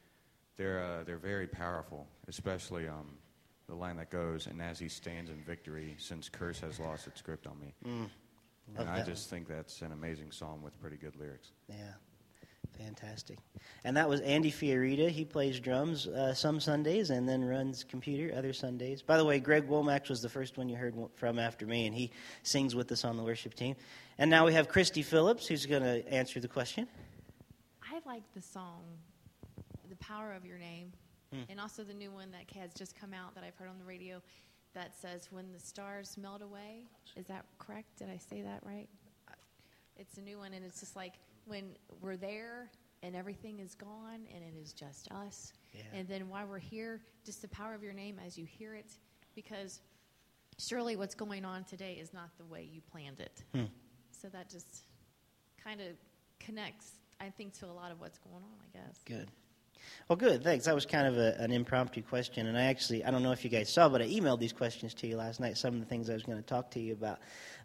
they're 0.57 0.83
uh, 0.83 1.03
they're 1.05 1.18
very 1.18 1.48
powerful. 1.48 2.07
Especially 2.29 2.88
um, 2.88 3.11
the 3.68 3.74
line 3.74 3.96
that 3.96 4.11
goes, 4.11 4.46
"And 4.46 4.62
as 4.62 4.79
he 4.79 4.88
stands 4.88 5.31
in 5.31 5.42
victory, 5.42 5.96
since 5.98 6.29
curse 6.29 6.61
has 6.61 6.79
lost 6.81 7.07
its 7.09 7.20
grip 7.20 7.46
on 7.50 7.61
me." 7.61 7.74
Mm, 7.85 8.09
and 8.77 8.88
I 8.88 9.03
just 9.03 9.31
one. 9.31 9.38
think 9.38 9.48
that's 9.48 9.83
an 9.83 9.92
amazing 9.92 10.31
song 10.31 10.62
with 10.62 10.79
pretty 10.81 10.96
good 10.96 11.16
lyrics. 11.16 11.53
Yeah. 11.68 11.94
Fantastic. 12.79 13.38
And 13.85 13.96
that 13.96 14.09
was 14.09 14.20
Andy 14.22 14.50
Fiorita. 14.50 15.09
He 15.09 15.24
plays 15.24 15.61
drums 15.61 16.07
uh, 16.07 16.35
some 16.35 16.59
Sundays 16.59 17.11
and 17.11 17.29
then 17.29 17.44
runs 17.44 17.85
computer 17.85 18.35
other 18.37 18.53
Sundays. 18.53 19.03
By 19.03 19.16
the 19.16 19.24
way, 19.24 19.38
Greg 19.38 19.68
Womack 19.68 20.09
was 20.09 20.20
the 20.20 20.29
first 20.29 20.59
one 20.59 20.68
you 20.68 20.77
heard 20.77 20.94
from 21.14 21.38
after 21.38 21.66
me, 21.66 21.87
and 21.87 21.94
he 21.94 22.11
sings 22.42 22.74
with 22.74 22.90
us 22.90 23.05
on 23.05 23.16
the 23.16 23.22
worship 23.22 23.55
team. 23.55 23.77
And 24.18 24.31
now 24.31 24.44
we 24.44 24.53
have 24.55 24.68
Christie 24.68 25.03
Phillips, 25.03 25.46
who's 25.46 25.66
going 25.66 25.83
to 25.83 26.07
answer 26.12 26.40
the 26.40 26.48
question. 26.48 26.88
I 27.83 28.00
like 28.07 28.22
the 28.35 28.42
song, 28.42 28.83
The 29.88 29.96
Power 29.96 30.33
of 30.33 30.44
Your 30.44 30.59
Name, 30.59 30.92
hmm. 31.33 31.42
and 31.48 31.61
also 31.61 31.85
the 31.85 31.94
new 31.94 32.11
one 32.11 32.33
that 32.33 32.50
has 32.59 32.72
just 32.74 32.98
come 32.98 33.12
out 33.14 33.35
that 33.35 33.44
I've 33.44 33.57
heard 33.57 33.68
on 33.68 33.79
the 33.79 33.85
radio 33.85 34.20
that 34.74 34.94
says, 35.00 35.28
When 35.30 35.52
the 35.52 35.58
Stars 35.58 36.16
Melt 36.20 36.42
Away. 36.42 36.84
Is 37.16 37.26
that 37.26 37.44
correct? 37.58 37.98
Did 37.98 38.10
I 38.10 38.18
say 38.18 38.42
that 38.42 38.60
right? 38.64 38.88
It's 39.96 40.18
a 40.18 40.20
new 40.20 40.38
one, 40.38 40.52
and 40.52 40.64
it's 40.64 40.80
just 40.80 40.96
like 40.96 41.14
when 41.46 41.76
we're 42.00 42.16
there 42.16 42.70
and 43.02 43.14
everything 43.14 43.60
is 43.60 43.74
gone 43.74 44.26
and 44.34 44.42
it 44.42 44.58
is 44.60 44.72
just 44.72 45.10
us. 45.12 45.52
Yeah. 45.72 45.82
And 45.92 46.08
then 46.08 46.28
while 46.28 46.46
we're 46.46 46.58
here, 46.58 47.02
just 47.24 47.42
the 47.42 47.48
power 47.48 47.74
of 47.74 47.82
your 47.82 47.92
name 47.92 48.18
as 48.24 48.37
you 48.37 48.46
hear 48.46 48.74
it, 48.74 48.90
because 49.34 49.80
surely 50.58 50.96
what's 50.96 51.14
going 51.14 51.44
on 51.44 51.64
today 51.64 51.98
is 52.00 52.12
not 52.12 52.30
the 52.38 52.44
way 52.44 52.68
you 52.70 52.80
planned 52.90 53.20
it. 53.20 53.44
Hmm. 53.54 53.64
So 54.10 54.28
that 54.28 54.48
just 54.48 54.84
kind 55.62 55.80
of 55.80 55.88
connects, 56.40 56.92
I 57.20 57.28
think, 57.28 57.52
to 57.58 57.66
a 57.66 57.72
lot 57.72 57.92
of 57.92 58.00
what's 58.00 58.18
going 58.18 58.42
on, 58.42 58.58
I 58.62 58.78
guess. 58.78 59.00
Good. 59.04 59.30
Well, 60.09 60.16
good. 60.16 60.44
Thanks. 60.44 60.66
That 60.66 60.75
was 60.75 60.85
kind 60.85 61.07
of 61.07 61.16
a, 61.16 61.35
an 61.38 61.51
impromptu 61.51 62.03
question, 62.03 62.47
and 62.47 62.59
I 62.59 62.64
actually 62.64 63.05
I 63.05 63.11
don't 63.11 63.23
know 63.23 63.33
if 63.33 63.44
you 63.44 63.51
guys 63.51 63.73
saw, 63.73 63.88
but 63.88 64.03
I 64.03 64.07
emailed 64.07 64.38
these 64.38 64.53
questions 64.53 64.94
to 64.94 65.07
you 65.07 65.16
last 65.16 65.40
night. 65.40 65.57
Some 65.57 65.75
of 65.75 65.81
the 65.81 65.87
things 65.87 66.11
I 66.11 66.14
was 66.14 66.23
going 66.23 66.38
to 66.38 66.44
talk 66.44 66.70
to 66.73 66.81
you 66.81 66.92
about. 66.92 67.20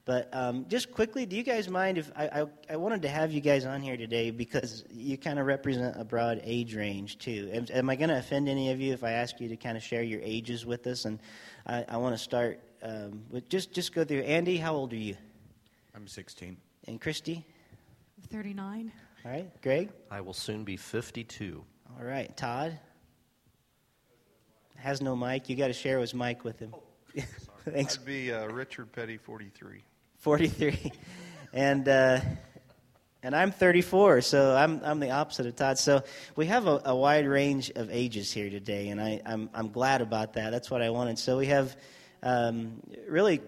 But 0.06 0.30
um, 0.34 0.66
just 0.68 0.92
quickly, 0.92 1.26
do 1.26 1.36
you 1.36 1.44
guys 1.44 1.70
mind 1.70 1.98
if 1.98 2.12
I, 2.16 2.28
I, 2.28 2.46
I, 2.72 2.76
wanted 2.78 3.04
to 3.04 3.10
have 3.10 3.32
you 3.32 3.42
guys 3.42 3.66
on 3.66 3.82
here 3.82 3.98
today 3.98 4.32
because 4.32 4.84
you 4.90 5.18
kind 5.18 5.38
of 5.38 5.46
represent 5.46 5.96
a 6.00 6.04
broad 6.04 6.42
age 6.44 6.76
range 6.76 7.20
too. 7.20 7.50
Am, 7.54 7.66
am 7.72 7.90
I 7.90 7.96
going 7.96 8.10
to 8.10 8.18
offend 8.18 8.50
any 8.50 8.72
of 8.72 8.82
you 8.82 8.94
if 8.94 9.04
I 9.04 9.12
ask 9.12 9.40
you 9.40 9.50
to 9.50 9.58
kind 9.58 9.78
of 9.78 9.84
share 9.84 10.02
your 10.02 10.22
ages 10.24 10.66
with 10.66 10.88
us? 10.88 11.06
And 11.06 11.20
I, 11.68 11.86
I 11.90 11.98
want 11.98 12.16
to 12.16 12.18
start 12.18 12.60
um, 12.82 13.22
with 13.30 13.50
just 13.50 13.74
just 13.74 13.94
go 13.94 14.04
through. 14.04 14.22
Andy, 14.22 14.58
how 14.58 14.74
old 14.74 14.94
are 14.94 14.96
you? 14.96 15.16
I'm 15.96 16.08
16. 16.08 16.58
And 16.88 17.00
Christie? 17.00 17.46
39. 18.32 18.92
All 19.26 19.32
right. 19.32 19.62
Greg? 19.62 19.90
I 20.10 20.22
will 20.22 20.34
soon 20.34 20.64
be 20.64 20.78
52. 20.78 21.64
All 21.98 22.06
right. 22.06 22.36
Todd? 22.36 22.78
Has 24.78 25.02
no 25.02 25.16
mic. 25.16 25.50
You 25.50 25.56
got 25.56 25.68
to 25.68 25.74
share 25.74 26.00
his 26.00 26.14
mic 26.14 26.44
with 26.44 26.60
him. 26.60 26.74
Oh, 26.74 27.22
Thanks. 27.70 27.98
I'd 27.98 28.06
be 28.06 28.34
uh, 28.34 28.48
Richard 28.48 28.92
Petty, 28.92 29.18
43. 29.18 29.84
43. 30.18 30.92
and. 31.54 31.88
Uh, 31.88 32.20
and 33.22 33.36
I'm 33.36 33.52
34, 33.52 34.22
so 34.22 34.56
I'm 34.56 34.82
I'm 34.82 35.02
the 35.02 35.12
opposite 35.12 35.46
of 35.46 35.56
Todd. 35.56 35.78
So 35.78 36.04
we 36.38 36.46
have 36.46 36.68
a, 36.68 36.82
a 36.86 36.96
wide 36.96 37.28
range 37.28 37.70
of 37.72 37.92
ages 37.92 38.32
here 38.32 38.50
today, 38.50 38.90
and 38.90 39.02
I, 39.02 39.22
I'm 39.26 39.50
I'm 39.54 39.72
glad 39.72 40.02
about 40.02 40.34
that. 40.34 40.52
That's 40.52 40.72
what 40.72 40.82
I 40.82 40.90
wanted. 40.90 41.20
So 41.20 41.38
we 41.38 41.48
have 41.48 41.76
um, 42.22 42.82
really 43.08 43.42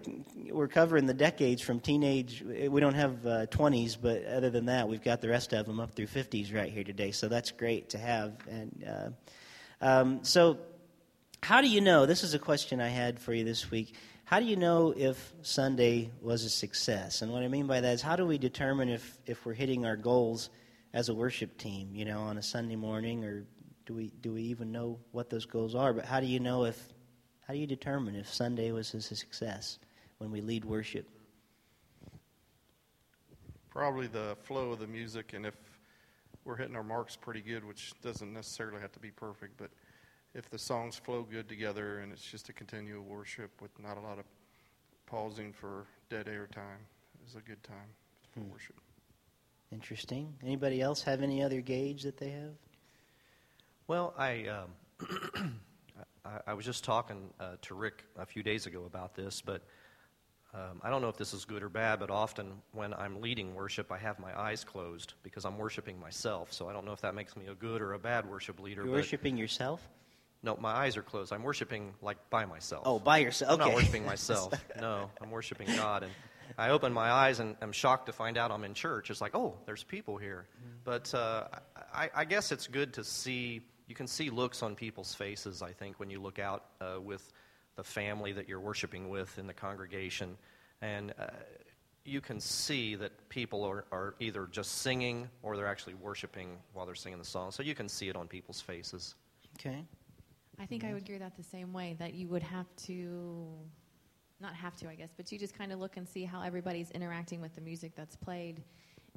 we're 0.50 0.68
covering 0.68 1.06
the 1.06 1.14
decades 1.14 1.60
from 1.60 1.80
teenage. 1.80 2.42
We 2.42 2.80
don't 2.80 2.94
have 2.94 3.26
uh, 3.26 3.46
20s, 3.46 3.96
but 4.00 4.24
other 4.24 4.50
than 4.50 4.66
that, 4.66 4.88
we've 4.88 5.02
got 5.02 5.20
the 5.20 5.28
rest 5.28 5.52
of 5.52 5.66
them 5.66 5.80
up 5.80 5.94
through 5.94 6.06
50s 6.06 6.54
right 6.54 6.72
here 6.72 6.84
today. 6.84 7.10
So 7.10 7.28
that's 7.28 7.50
great 7.50 7.90
to 7.90 7.98
have. 7.98 8.32
And 8.48 8.84
uh, 8.88 9.84
um, 9.84 10.24
so 10.24 10.58
how 11.42 11.60
do 11.60 11.68
you 11.68 11.80
know? 11.80 12.06
This 12.06 12.22
is 12.22 12.34
a 12.34 12.38
question 12.38 12.80
I 12.80 12.88
had 12.88 13.18
for 13.18 13.34
you 13.34 13.44
this 13.44 13.70
week. 13.70 13.94
How 14.24 14.40
do 14.40 14.46
you 14.46 14.56
know 14.56 14.94
if 14.96 15.32
Sunday 15.42 16.10
was 16.22 16.44
a 16.44 16.50
success? 16.50 17.20
And 17.20 17.32
what 17.32 17.42
I 17.42 17.48
mean 17.48 17.66
by 17.66 17.80
that 17.80 17.92
is, 17.94 18.00
how 18.00 18.16
do 18.16 18.24
we 18.24 18.38
determine 18.38 18.88
if, 18.88 19.18
if 19.26 19.44
we're 19.44 19.52
hitting 19.52 19.84
our 19.84 19.96
goals 19.96 20.48
as 20.94 21.08
a 21.08 21.14
worship 21.14 21.58
team, 21.58 21.90
you 21.92 22.04
know, 22.04 22.20
on 22.20 22.38
a 22.38 22.42
Sunday 22.42 22.76
morning, 22.76 23.24
or 23.24 23.44
do 23.84 23.94
we 23.94 24.12
do 24.20 24.32
we 24.32 24.42
even 24.44 24.72
know 24.72 24.98
what 25.10 25.28
those 25.28 25.44
goals 25.44 25.74
are? 25.74 25.92
But 25.92 26.04
how 26.04 26.20
do 26.20 26.26
you 26.26 26.40
know 26.40 26.64
if 26.64 26.80
how 27.46 27.54
do 27.54 27.58
you 27.60 27.66
determine 27.66 28.14
if 28.16 28.32
Sunday 28.32 28.72
was 28.72 28.94
a 28.94 29.00
success 29.02 29.78
when 30.18 30.30
we 30.30 30.40
lead 30.40 30.64
worship? 30.64 31.08
Probably 33.70 34.06
the 34.06 34.36
flow 34.42 34.72
of 34.72 34.78
the 34.78 34.86
music, 34.86 35.32
and 35.32 35.46
if 35.46 35.54
we're 36.44 36.56
hitting 36.56 36.76
our 36.76 36.82
marks 36.82 37.16
pretty 37.16 37.40
good, 37.40 37.64
which 37.64 37.92
doesn't 38.02 38.32
necessarily 38.32 38.80
have 38.80 38.92
to 38.92 39.00
be 39.00 39.10
perfect, 39.10 39.56
but 39.56 39.70
if 40.34 40.48
the 40.50 40.58
songs 40.58 40.96
flow 40.96 41.22
good 41.22 41.48
together 41.48 41.98
and 42.00 42.12
it's 42.12 42.22
just 42.24 42.48
a 42.48 42.52
continual 42.52 43.02
worship 43.02 43.50
with 43.60 43.70
not 43.78 43.96
a 43.96 44.00
lot 44.00 44.18
of 44.18 44.24
pausing 45.06 45.52
for 45.52 45.86
dead 46.10 46.28
air 46.28 46.46
time, 46.46 46.78
is 47.26 47.34
a 47.34 47.40
good 47.40 47.62
time 47.62 47.88
for 48.32 48.40
Hmm. 48.40 48.50
worship. 48.50 48.76
Interesting. 49.70 50.34
Anybody 50.42 50.80
else 50.82 51.02
have 51.02 51.22
any 51.22 51.42
other 51.42 51.60
gauge 51.62 52.02
that 52.02 52.18
they 52.18 52.30
have? 52.30 52.54
Well, 53.86 54.14
I, 54.18 54.46
um, 54.46 54.74
I, 56.24 56.50
I 56.50 56.54
was 56.54 56.64
just 56.64 56.84
talking 56.84 57.30
uh, 57.40 57.56
to 57.62 57.74
Rick 57.74 58.04
a 58.16 58.26
few 58.26 58.42
days 58.42 58.66
ago 58.66 58.84
about 58.86 59.14
this, 59.14 59.40
but 59.40 59.62
um, 60.54 60.80
I 60.82 60.90
don't 60.90 61.00
know 61.02 61.08
if 61.08 61.16
this 61.16 61.32
is 61.32 61.44
good 61.44 61.62
or 61.62 61.68
bad, 61.68 62.00
but 62.00 62.10
often 62.10 62.52
when 62.72 62.92
I'm 62.92 63.20
leading 63.20 63.54
worship, 63.54 63.90
I 63.90 63.98
have 63.98 64.18
my 64.18 64.38
eyes 64.38 64.64
closed 64.64 65.14
because 65.22 65.44
I'm 65.44 65.56
worshiping 65.58 65.98
myself. 65.98 66.52
So 66.52 66.68
I 66.68 66.72
don't 66.72 66.84
know 66.84 66.92
if 66.92 67.00
that 67.00 67.14
makes 67.14 67.36
me 67.36 67.46
a 67.46 67.54
good 67.54 67.80
or 67.80 67.94
a 67.94 67.98
bad 67.98 68.28
worship 68.28 68.60
leader. 68.60 68.84
You're 68.84 68.92
worshiping 68.92 69.36
yourself? 69.36 69.80
no, 70.42 70.56
my 70.60 70.72
eyes 70.72 70.96
are 70.96 71.02
closed. 71.02 71.32
I'm 71.32 71.42
worshiping 71.42 71.94
like 72.02 72.18
by 72.28 72.44
myself. 72.46 72.82
Oh, 72.84 72.98
by 72.98 73.18
yourself. 73.18 73.52
Okay. 73.52 73.62
I'm 73.62 73.68
not 73.68 73.74
worshiping 73.74 74.04
myself. 74.14 74.52
no, 74.80 75.10
I'm 75.20 75.30
worshiping 75.30 75.68
God. 75.76 76.02
And 76.02 76.12
I 76.58 76.70
open 76.70 76.92
my 76.92 77.10
eyes 77.10 77.40
and 77.40 77.56
I'm 77.62 77.72
shocked 77.72 78.06
to 78.06 78.12
find 78.12 78.36
out 78.36 78.50
I'm 78.50 78.64
in 78.64 78.74
church. 78.74 79.10
It's 79.10 79.20
like, 79.20 79.34
oh, 79.34 79.54
there's 79.66 79.84
people 79.84 80.16
here. 80.16 80.46
But 80.84 81.14
uh, 81.14 81.46
I, 81.94 82.10
I 82.14 82.24
guess 82.24 82.50
it's 82.50 82.66
good 82.66 82.94
to 82.94 83.04
see, 83.04 83.62
you 83.92 83.94
can 83.94 84.06
see 84.06 84.30
looks 84.30 84.62
on 84.62 84.74
people's 84.74 85.14
faces, 85.14 85.60
I 85.60 85.72
think, 85.72 86.00
when 86.00 86.08
you 86.08 86.18
look 86.18 86.38
out 86.38 86.64
uh, 86.80 86.98
with 86.98 87.30
the 87.76 87.84
family 87.84 88.32
that 88.32 88.48
you're 88.48 88.58
worshiping 88.58 89.10
with 89.10 89.38
in 89.38 89.46
the 89.46 89.52
congregation. 89.52 90.38
And 90.80 91.12
uh, 91.18 91.26
you 92.02 92.22
can 92.22 92.40
see 92.40 92.94
that 92.94 93.28
people 93.28 93.62
are, 93.64 93.84
are 93.92 94.14
either 94.18 94.48
just 94.50 94.78
singing 94.78 95.28
or 95.42 95.58
they're 95.58 95.66
actually 95.66 95.92
worshiping 95.92 96.56
while 96.72 96.86
they're 96.86 96.94
singing 96.94 97.18
the 97.18 97.24
song. 97.26 97.50
So 97.50 97.62
you 97.62 97.74
can 97.74 97.86
see 97.86 98.08
it 98.08 98.16
on 98.16 98.28
people's 98.28 98.62
faces. 98.62 99.14
Okay. 99.60 99.84
I 100.58 100.64
think 100.64 100.84
I 100.84 100.94
would 100.94 101.04
gear 101.04 101.18
that 101.18 101.36
the 101.36 101.42
same 101.42 101.74
way 101.74 101.94
that 101.98 102.14
you 102.14 102.28
would 102.28 102.42
have 102.44 102.74
to, 102.86 103.46
not 104.40 104.54
have 104.54 104.74
to, 104.76 104.88
I 104.88 104.94
guess, 104.94 105.10
but 105.14 105.30
you 105.30 105.38
just 105.38 105.52
kind 105.52 105.70
of 105.70 105.80
look 105.80 105.98
and 105.98 106.08
see 106.08 106.24
how 106.24 106.40
everybody's 106.40 106.90
interacting 106.92 107.42
with 107.42 107.54
the 107.54 107.60
music 107.60 107.92
that's 107.94 108.16
played, 108.16 108.62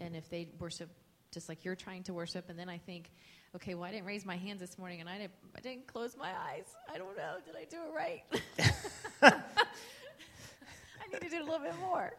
and 0.01 0.17
if 0.17 0.29
they 0.29 0.49
worship 0.59 0.89
just 1.31 1.49
like 1.49 1.63
you're 1.63 1.75
trying 1.75 2.03
to 2.03 2.13
worship. 2.13 2.49
And 2.49 2.57
then 2.57 2.69
I 2.69 2.77
think, 2.77 3.11
okay, 3.55 3.73
well, 3.73 3.85
I 3.85 3.91
didn't 3.91 4.05
raise 4.05 4.25
my 4.25 4.35
hands 4.35 4.59
this 4.59 4.77
morning, 4.77 4.99
and 4.99 5.09
I 5.09 5.17
didn't, 5.17 5.33
I 5.55 5.61
didn't 5.61 5.87
close 5.87 6.15
my 6.17 6.29
eyes. 6.29 6.65
I 6.93 6.97
don't 6.97 7.15
know. 7.17 7.35
Did 7.45 7.55
I 7.55 7.65
do 7.65 7.77
it 7.77 7.93
right? 7.95 8.23
I 11.01 11.07
need 11.11 11.21
to 11.21 11.29
do 11.29 11.37
it 11.37 11.41
a 11.41 11.45
little 11.45 11.59
bit 11.59 11.79
more. 11.79 12.13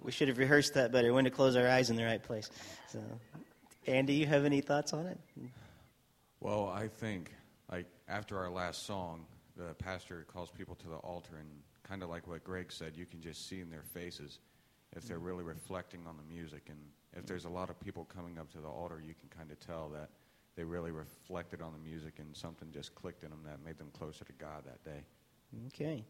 We 0.00 0.12
should 0.12 0.28
have 0.28 0.38
rehearsed 0.38 0.74
that 0.74 0.92
better. 0.92 1.12
When 1.12 1.24
to 1.24 1.30
close 1.30 1.56
our 1.56 1.66
eyes 1.66 1.90
in 1.90 1.96
the 1.96 2.04
right 2.04 2.22
place. 2.22 2.50
So, 2.86 3.00
Andy, 3.86 4.14
you 4.14 4.26
have 4.26 4.44
any 4.44 4.60
thoughts 4.60 4.92
on 4.92 5.06
it? 5.06 5.18
Well, 6.40 6.68
I 6.68 6.86
think, 6.86 7.32
like, 7.70 7.86
after 8.08 8.38
our 8.38 8.48
last 8.48 8.86
song, 8.86 9.26
the 9.56 9.74
pastor 9.74 10.24
calls 10.32 10.50
people 10.50 10.76
to 10.76 10.88
the 10.88 10.96
altar, 10.96 11.38
and 11.40 11.48
kind 11.82 12.04
of 12.04 12.08
like 12.08 12.28
what 12.28 12.44
Greg 12.44 12.70
said, 12.70 12.96
you 12.96 13.06
can 13.06 13.20
just 13.20 13.48
see 13.48 13.60
in 13.60 13.70
their 13.70 13.82
faces 13.82 14.38
if 14.96 15.04
they're 15.04 15.18
really 15.18 15.42
reflecting 15.42 16.06
on 16.06 16.16
the 16.16 16.32
music. 16.32 16.62
And 16.68 16.78
if 17.16 17.26
there's 17.26 17.44
a 17.44 17.50
lot 17.50 17.68
of 17.68 17.80
people 17.80 18.04
coming 18.04 18.38
up 18.38 18.50
to 18.52 18.58
the 18.58 18.68
altar, 18.68 19.02
you 19.04 19.14
can 19.14 19.28
kind 19.36 19.50
of 19.50 19.58
tell 19.58 19.88
that 19.88 20.10
they 20.58 20.64
really 20.64 20.90
reflected 20.90 21.62
on 21.62 21.72
the 21.72 21.78
music 21.78 22.14
and 22.18 22.36
something 22.36 22.68
just 22.72 22.92
clicked 22.96 23.22
in 23.22 23.30
them 23.30 23.38
that 23.44 23.64
made 23.64 23.78
them 23.78 23.90
closer 23.96 24.24
to 24.24 24.32
God 24.32 24.64
that 24.66 24.84
day. 24.84 25.04
Okay. 25.68 26.04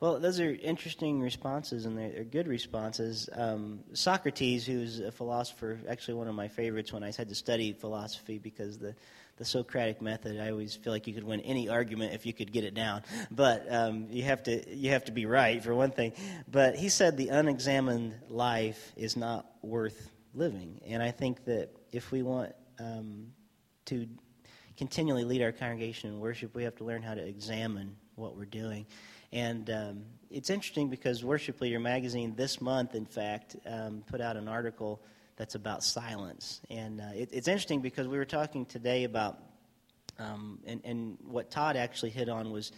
Well, 0.00 0.18
those 0.18 0.40
are 0.40 0.50
interesting 0.50 1.20
responses, 1.20 1.86
and 1.86 1.96
they're, 1.96 2.24
good 2.24 2.48
responses. 2.48 3.30
Um, 3.32 3.84
Socrates, 3.92 4.66
who's 4.66 4.98
a 4.98 5.12
philosopher, 5.12 5.78
actually 5.88 6.14
one 6.14 6.26
of 6.26 6.34
my 6.34 6.48
favorites 6.48 6.92
when 6.92 7.04
I 7.04 7.12
had 7.12 7.28
to 7.28 7.36
study 7.36 7.72
philosophy 7.72 8.38
because 8.38 8.78
the, 8.78 8.96
the 9.36 9.44
Socratic 9.44 10.02
method, 10.02 10.40
I 10.40 10.50
always 10.50 10.74
feel 10.74 10.92
like 10.92 11.06
you 11.06 11.14
could 11.14 11.24
win 11.24 11.40
any 11.42 11.68
argument 11.68 12.14
if 12.14 12.26
you 12.26 12.32
could 12.32 12.50
get 12.50 12.64
it 12.64 12.74
down. 12.74 13.02
But 13.30 13.72
um, 13.72 14.08
you, 14.10 14.24
have 14.24 14.42
to, 14.42 14.74
you 14.74 14.90
have 14.90 15.04
to 15.04 15.12
be 15.12 15.24
right, 15.24 15.62
for 15.62 15.72
one 15.72 15.92
thing. 15.92 16.14
But 16.50 16.74
he 16.74 16.88
said 16.88 17.16
the 17.16 17.28
unexamined 17.28 18.12
life 18.28 18.92
is 18.96 19.16
not 19.16 19.46
worth 19.62 20.10
living. 20.34 20.80
And 20.84 21.00
I 21.00 21.12
think 21.12 21.44
that 21.44 21.70
if 21.92 22.10
we 22.10 22.24
want 22.24 22.52
um, 22.80 23.28
to 23.86 24.06
continually 24.76 25.24
lead 25.24 25.42
our 25.42 25.52
congregation 25.52 26.10
in 26.10 26.20
worship, 26.20 26.54
we 26.54 26.64
have 26.64 26.76
to 26.76 26.84
learn 26.84 27.02
how 27.02 27.14
to 27.14 27.24
examine 27.24 27.96
what 28.16 28.36
we're 28.36 28.44
doing. 28.44 28.86
And 29.32 29.68
um, 29.70 30.04
it's 30.30 30.50
interesting 30.50 30.88
because 30.88 31.24
Worship 31.24 31.60
Leader 31.60 31.80
magazine 31.80 32.34
this 32.36 32.60
month, 32.60 32.94
in 32.94 33.04
fact, 33.04 33.56
um, 33.66 34.04
put 34.06 34.20
out 34.20 34.36
an 34.36 34.48
article 34.48 35.00
that's 35.36 35.54
about 35.54 35.82
silence. 35.82 36.60
And 36.70 37.00
uh, 37.00 37.04
it, 37.14 37.30
it's 37.32 37.48
interesting 37.48 37.80
because 37.80 38.06
we 38.06 38.16
were 38.16 38.24
talking 38.24 38.64
today 38.64 39.04
about, 39.04 39.38
um, 40.18 40.60
and, 40.66 40.80
and 40.84 41.18
what 41.26 41.50
Todd 41.50 41.76
actually 41.76 42.10
hit 42.10 42.28
on 42.28 42.52
was 42.52 42.72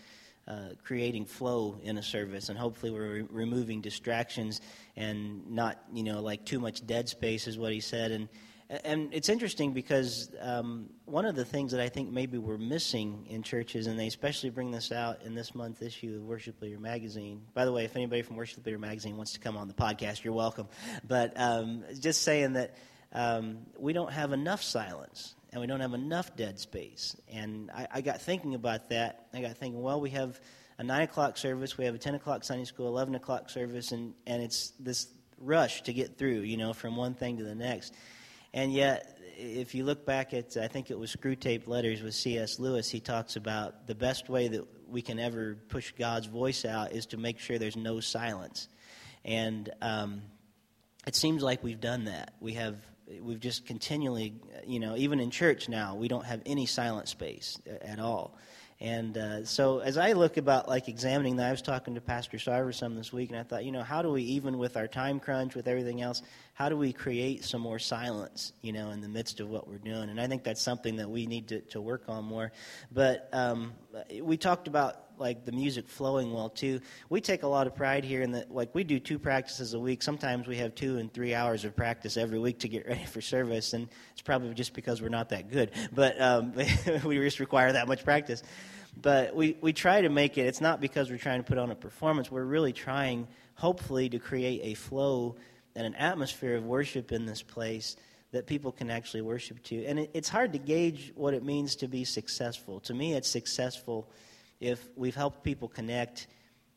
uh, 0.49 0.71
creating 0.83 1.27
flow 1.27 1.79
in 1.83 1.99
a 1.99 2.03
service, 2.03 2.49
and 2.49 2.59
hopefully 2.59 2.93
we're 2.93 3.15
re- 3.15 3.27
removing 3.31 3.81
distractions 3.81 4.61
and 4.97 5.51
not, 5.51 5.83
you 5.93 6.05
know, 6.05 6.21
like 6.21 6.45
too 6.45 6.61
much 6.61 6.87
dead 6.87 7.09
space 7.09 7.47
is 7.47 7.59
what 7.59 7.73
he 7.73 7.81
said. 7.81 8.13
And 8.13 8.29
and 8.69 9.15
it's 9.15 9.29
interesting 9.29 9.73
because 9.73 10.31
um, 10.41 10.89
one 11.05 11.25
of 11.25 11.37
the 11.37 11.45
things 11.45 11.73
that 11.73 11.81
I 11.81 11.89
think 11.89 12.11
maybe 12.11 12.37
we're 12.37 12.59
missing 12.59 13.27
in 13.29 13.43
churches, 13.43 13.87
and 13.87 13.99
they 13.99 14.09
especially 14.09 14.51
bring 14.51 14.73
this 14.73 14.91
out 14.91 15.23
in 15.23 15.35
this 15.35 15.55
month 15.55 15.83
issue 15.83 16.17
of 16.17 16.23
Worship 16.23 16.61
Leader 16.61 16.81
Magazine. 16.81 17.43
By 17.55 17.65
the 17.65 17.73
way, 17.73 17.85
if 17.85 17.95
anybody 17.95 18.23
from 18.23 18.37
Worship 18.37 18.67
Leader 18.67 18.79
Magazine 18.79 19.17
wants 19.17 19.33
to 19.35 19.41
come 19.41 19.57
on 19.57 19.69
the 19.69 19.75
podcast, 19.75 20.25
you're 20.25 20.35
welcome. 20.35 20.67
But 21.07 21.33
um, 21.37 21.85
just 22.01 22.23
saying 22.23 22.55
that 22.55 22.75
um, 23.13 23.59
we 23.79 23.93
don't 23.93 24.13
have 24.13 24.33
enough 24.33 24.63
silence 24.63 25.37
and 25.53 25.61
we 25.61 25.69
don't 25.69 25.81
have 25.81 25.95
enough 25.95 26.35
dead 26.37 26.59
space. 26.59 27.17
And 27.33 27.71
I, 27.71 27.87
I 27.95 28.01
got 28.01 28.21
thinking 28.21 28.55
about 28.55 28.91
that. 28.91 29.27
I 29.33 29.43
got 29.43 29.57
thinking, 29.57 29.81
well, 29.81 30.01
we 30.01 30.11
have 30.11 30.41
a 30.79 30.85
9 30.85 31.03
o'clock 31.03 31.37
service, 31.39 31.79
we 31.79 31.85
have 31.85 31.95
a 31.95 31.99
10 31.99 32.17
o'clock 32.17 32.45
Sunday 32.45 32.65
school, 32.65 32.89
11 32.89 33.15
o'clock 33.15 33.49
service, 33.49 33.93
and, 33.93 34.13
and 34.27 34.43
it's 34.43 34.73
this 34.81 35.07
rush 35.39 35.83
to 35.83 35.93
get 35.93 36.19
through, 36.19 36.41
you 36.41 36.57
know, 36.57 36.73
from 36.73 36.97
one 36.97 37.15
thing 37.15 37.39
to 37.39 37.45
the 37.45 37.55
next. 37.55 37.95
And 38.57 38.73
yet, 38.73 39.19
if 39.37 39.75
you 39.75 39.85
look 39.85 40.07
back 40.07 40.33
at, 40.33 40.57
I 40.57 40.67
think 40.67 40.91
it 40.91 40.99
was 40.99 41.15
Screwtape 41.15 41.69
Letters 41.69 42.03
with 42.03 42.15
C.S. 42.15 42.59
Lewis, 42.59 42.89
he 42.89 43.01
talks 43.01 43.37
about 43.37 43.87
the 43.87 43.95
best 43.95 44.31
way 44.31 44.49
that 44.49 44.65
we 44.89 45.03
can 45.03 45.19
ever 45.19 45.59
push 45.69 45.93
God's 45.93 46.27
voice 46.27 46.65
out 46.65 46.93
is 46.93 47.05
to 47.07 47.19
make 47.19 47.39
sure 47.39 47.59
there's 47.59 47.77
no 47.77 48.01
silence. 48.01 48.69
And 49.27 49.69
um, 49.83 50.23
it 51.07 51.15
seems 51.15 51.43
like 51.43 51.63
we've 51.63 51.83
done 51.83 52.07
that. 52.07 52.33
We 52.41 52.55
have, 52.55 52.77
we've 53.21 53.41
just 53.41 53.67
continually, 53.67 54.41
you 54.67 54.81
know, 54.81 54.97
even 54.97 55.21
in 55.21 55.31
church 55.31 55.69
now, 55.69 55.95
we 55.95 56.09
don't 56.09 56.25
have 56.25 56.41
any 56.47 56.65
silent 56.65 57.09
space 57.09 57.59
at 57.83 58.01
all. 58.01 58.39
And 58.79 59.17
uh, 59.17 59.45
so, 59.47 59.79
as 59.79 59.97
I 59.97 60.13
look 60.13 60.37
about 60.37 60.69
like 60.69 60.89
examining 60.89 61.37
that, 61.37 61.49
I 61.49 61.51
was 61.51 61.63
talking 61.63 61.95
to 61.95 62.01
Pastor 62.01 62.37
Sarver 62.37 62.75
some 62.75 62.95
this 62.95 63.11
week, 63.11 63.31
and 63.31 63.39
I 63.39 63.43
thought, 63.43 63.65
you 63.65 63.73
know, 63.73 63.83
how 63.83 64.03
do 64.03 64.11
we, 64.11 64.23
even 64.23 64.59
with 64.59 64.77
our 64.77 64.87
time 64.87 65.19
crunch, 65.19 65.55
with 65.55 65.67
everything 65.67 66.03
else, 66.03 66.21
how 66.53 66.69
do 66.69 66.77
we 66.77 66.93
create 66.93 67.43
some 67.43 67.63
more 67.63 67.79
silence, 67.79 68.53
you 68.61 68.75
know, 68.75 68.91
in 68.91 69.01
the 69.01 69.09
midst 69.09 69.41
of 69.41 69.49
what 69.49 69.67
we're 69.67 69.79
doing? 69.79 70.11
And 70.11 70.21
I 70.21 70.27
think 70.27 70.45
that's 70.45 70.61
something 70.61 70.97
that 70.97 71.09
we 71.09 71.27
need 71.27 71.49
to, 71.49 71.61
to 71.63 71.81
work 71.81 72.03
on 72.09 72.25
more. 72.25 72.53
But 72.93 73.31
um, 73.33 73.73
we 74.21 74.37
talked 74.37 74.69
about 74.69 75.06
like 75.19 75.45
the 75.45 75.53
music 75.53 75.89
flowing 75.89 76.33
well 76.33 76.49
too. 76.49 76.81
We 77.09 77.21
take 77.21 77.43
a 77.43 77.47
lot 77.47 77.67
of 77.67 77.75
pride 77.75 78.05
here 78.05 78.23
in 78.23 78.33
that, 78.33 78.51
like 78.51 78.75
we 78.75 78.85
do 78.85 78.99
two 78.99 79.19
practices 79.19 79.75
a 79.75 79.79
week. 79.79 80.03
Sometimes 80.03 80.47
we 80.47 80.57
have 80.59 80.75
two 80.75 80.99
and 80.99 81.13
three 81.13 81.35
hours 81.35 81.65
of 81.65 81.75
practice 81.77 82.17
every 82.17 82.39
week 82.39 82.61
to 82.61 82.69
get 82.69 82.87
ready 82.89 83.05
for 83.05 83.21
service, 83.21 83.73
and 83.73 83.89
it's 84.13 84.23
probably 84.23 84.55
just 84.55 84.75
because 84.75 85.03
we're 85.03 85.09
not 85.09 85.31
that 85.31 85.51
good. 85.51 85.71
But 85.93 86.21
um, 86.21 86.53
we 87.05 87.19
just 87.19 87.41
require 87.41 87.73
that 87.73 87.89
much 87.89 88.05
practice. 88.05 88.43
But 89.01 89.35
we, 89.35 89.59
we 89.61 89.73
try 89.73 90.01
to 90.01 90.09
make 90.09 90.39
it, 90.39 90.47
it's 90.47 90.61
not 90.61 90.81
because 90.81 91.11
we're 91.11 91.19
trying 91.19 91.43
to 91.43 91.47
put 91.47 91.59
on 91.59 91.71
a 91.71 91.75
performance. 91.75 92.31
We're 92.31 92.45
really 92.45 92.73
trying, 92.73 93.29
hopefully, 93.55 94.09
to 94.09 94.19
create 94.19 94.61
a 94.63 94.75
flow 94.75 95.37
and 95.75 95.87
an 95.87 95.95
atmosphere 95.97 96.57
of 96.57 96.65
worship 96.65 97.13
in 97.13 97.27
this 97.27 97.43
place 97.43 97.97
that 98.33 98.47
people 98.47 98.73
can 98.73 98.91
actually 98.91 99.21
worship 99.21 99.63
to. 99.65 99.85
And 99.85 99.99
it, 99.99 100.11
it's 100.15 100.29
hard 100.29 100.53
to 100.55 100.59
gauge 100.59 101.13
what 101.15 101.35
it 101.35 101.45
means 101.45 101.77
to 101.77 101.89
be 101.89 102.05
successful. 102.05 102.81
To 102.81 102.95
me, 102.95 103.15
it's 103.15 103.29
successful 103.29 104.09
if 104.61 104.87
we've 104.97 105.15
helped 105.15 105.43
people 105.43 105.69
connect 105.69 106.27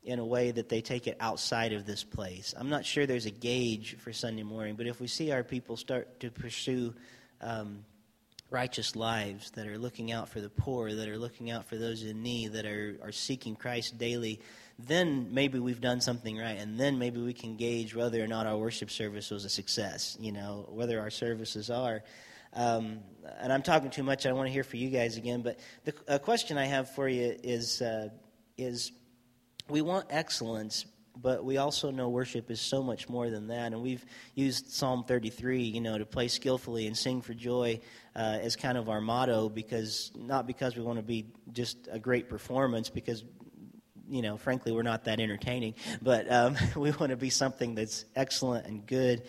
in 0.04 0.20
a 0.20 0.26
way 0.26 0.52
that 0.52 0.70
they 0.70 0.82
take 0.82 1.08
it 1.08 1.18
outside 1.20 1.74
of 1.74 1.86
this 1.86 2.04
place. 2.04 2.54
I'm 2.58 2.70
not 2.70 2.86
sure 2.86 3.06
there's 3.06 3.26
a 3.26 3.32
gauge 3.32 3.98
for 4.00 4.13
Sunday 4.13 4.44
morning, 4.44 4.76
but 4.76 4.88
if 4.88 5.00
we 5.00 5.08
see 5.08 5.32
our 5.32 5.44
people 5.44 5.76
start 5.78 6.20
to 6.22 6.32
pursue 6.32 6.94
um, 7.42 7.84
righteous 8.50 8.96
lives, 8.96 9.52
that 9.52 9.68
are 9.68 9.78
looking 9.78 10.12
out 10.12 10.30
for 10.30 10.42
the 10.42 10.50
poor, 10.50 10.94
that 10.94 11.08
are 11.08 11.18
looking 11.18 11.52
out 11.52 11.65
for 11.65 11.78
those 11.78 12.04
in 12.04 12.24
need, 12.24 12.54
that 12.54 12.65
are, 12.65 12.98
are 13.04 13.12
seeking 13.12 13.56
Christ 13.56 13.98
daily, 13.98 14.39
then 14.80 15.34
maybe 15.34 15.60
we've 15.60 15.82
done 15.82 16.02
something 16.02 16.38
right. 16.38 16.58
And 16.58 16.80
then 16.80 16.98
maybe 16.98 17.22
we 17.22 17.34
can 17.34 17.58
gauge 17.58 17.94
whether 17.94 18.24
or 18.24 18.28
not 18.28 18.48
our 18.48 18.58
worship 18.58 18.89
service 18.89 19.30
was 19.30 19.46
a 19.46 19.50
success, 19.50 20.18
you 20.20 20.32
know, 20.32 20.68
whether 20.70 21.00
our 21.00 21.10
services 21.10 21.70
are. 21.70 22.02
Um, 22.53 22.99
and 23.39 23.53
I'm 23.53 23.62
talking 23.62 23.89
too 23.89 24.03
much. 24.03 24.25
I 24.25 24.31
want 24.31 24.47
to 24.47 24.53
hear 24.53 24.63
from 24.63 24.79
you 24.79 24.89
guys 24.89 25.17
again. 25.17 25.41
But 25.41 25.59
the 25.85 25.93
a 26.07 26.19
question 26.19 26.57
I 26.57 26.65
have 26.65 26.89
for 26.91 27.07
you 27.07 27.35
is, 27.43 27.81
uh, 27.81 28.09
is 28.57 28.91
we 29.69 29.81
want 29.81 30.07
excellence, 30.09 30.85
but 31.15 31.43
we 31.43 31.57
also 31.57 31.91
know 31.91 32.09
worship 32.09 32.49
is 32.49 32.59
so 32.59 32.81
much 32.81 33.09
more 33.09 33.29
than 33.29 33.47
that. 33.47 33.73
And 33.73 33.81
we've 33.81 34.03
used 34.35 34.71
Psalm 34.71 35.03
33, 35.03 35.63
you 35.63 35.81
know, 35.81 35.97
to 35.97 36.05
play 36.05 36.27
skillfully 36.27 36.88
and 36.88 36.97
sing 36.97 37.21
for 37.21 37.33
joy 37.33 37.79
uh, 38.15 38.39
as 38.41 38.55
kind 38.55 38.77
of 38.77 38.89
our 38.89 39.01
motto, 39.01 39.49
because 39.49 40.12
not 40.15 40.47
because 40.47 40.75
we 40.75 40.83
want 40.83 40.97
to 40.97 41.03
be 41.03 41.27
just 41.51 41.88
a 41.91 41.99
great 41.99 42.29
performance, 42.29 42.89
because 42.89 43.23
you 44.09 44.23
know, 44.23 44.38
frankly, 44.38 44.71
we're 44.71 44.81
not 44.81 45.05
that 45.05 45.19
entertaining, 45.19 45.75
but 46.01 46.31
um, 46.31 46.57
we 46.75 46.91
want 46.91 47.12
to 47.12 47.17
be 47.17 47.29
something 47.29 47.75
that's 47.75 48.05
excellent 48.15 48.65
and 48.65 48.85
good 48.85 49.23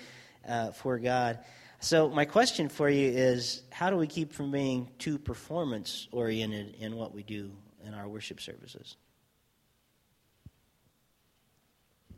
uh, 0.48 0.70
for 0.72 0.98
God. 0.98 1.38
So, 1.82 2.10
my 2.10 2.26
question 2.26 2.68
for 2.68 2.90
you 2.90 3.08
is 3.08 3.62
how 3.72 3.88
do 3.88 3.96
we 3.96 4.06
keep 4.06 4.34
from 4.34 4.50
being 4.50 4.90
too 4.98 5.18
performance 5.18 6.08
oriented 6.12 6.76
in 6.78 6.94
what 6.94 7.14
we 7.14 7.22
do 7.22 7.52
in 7.86 7.94
our 7.94 8.06
worship 8.06 8.38
services? 8.38 8.96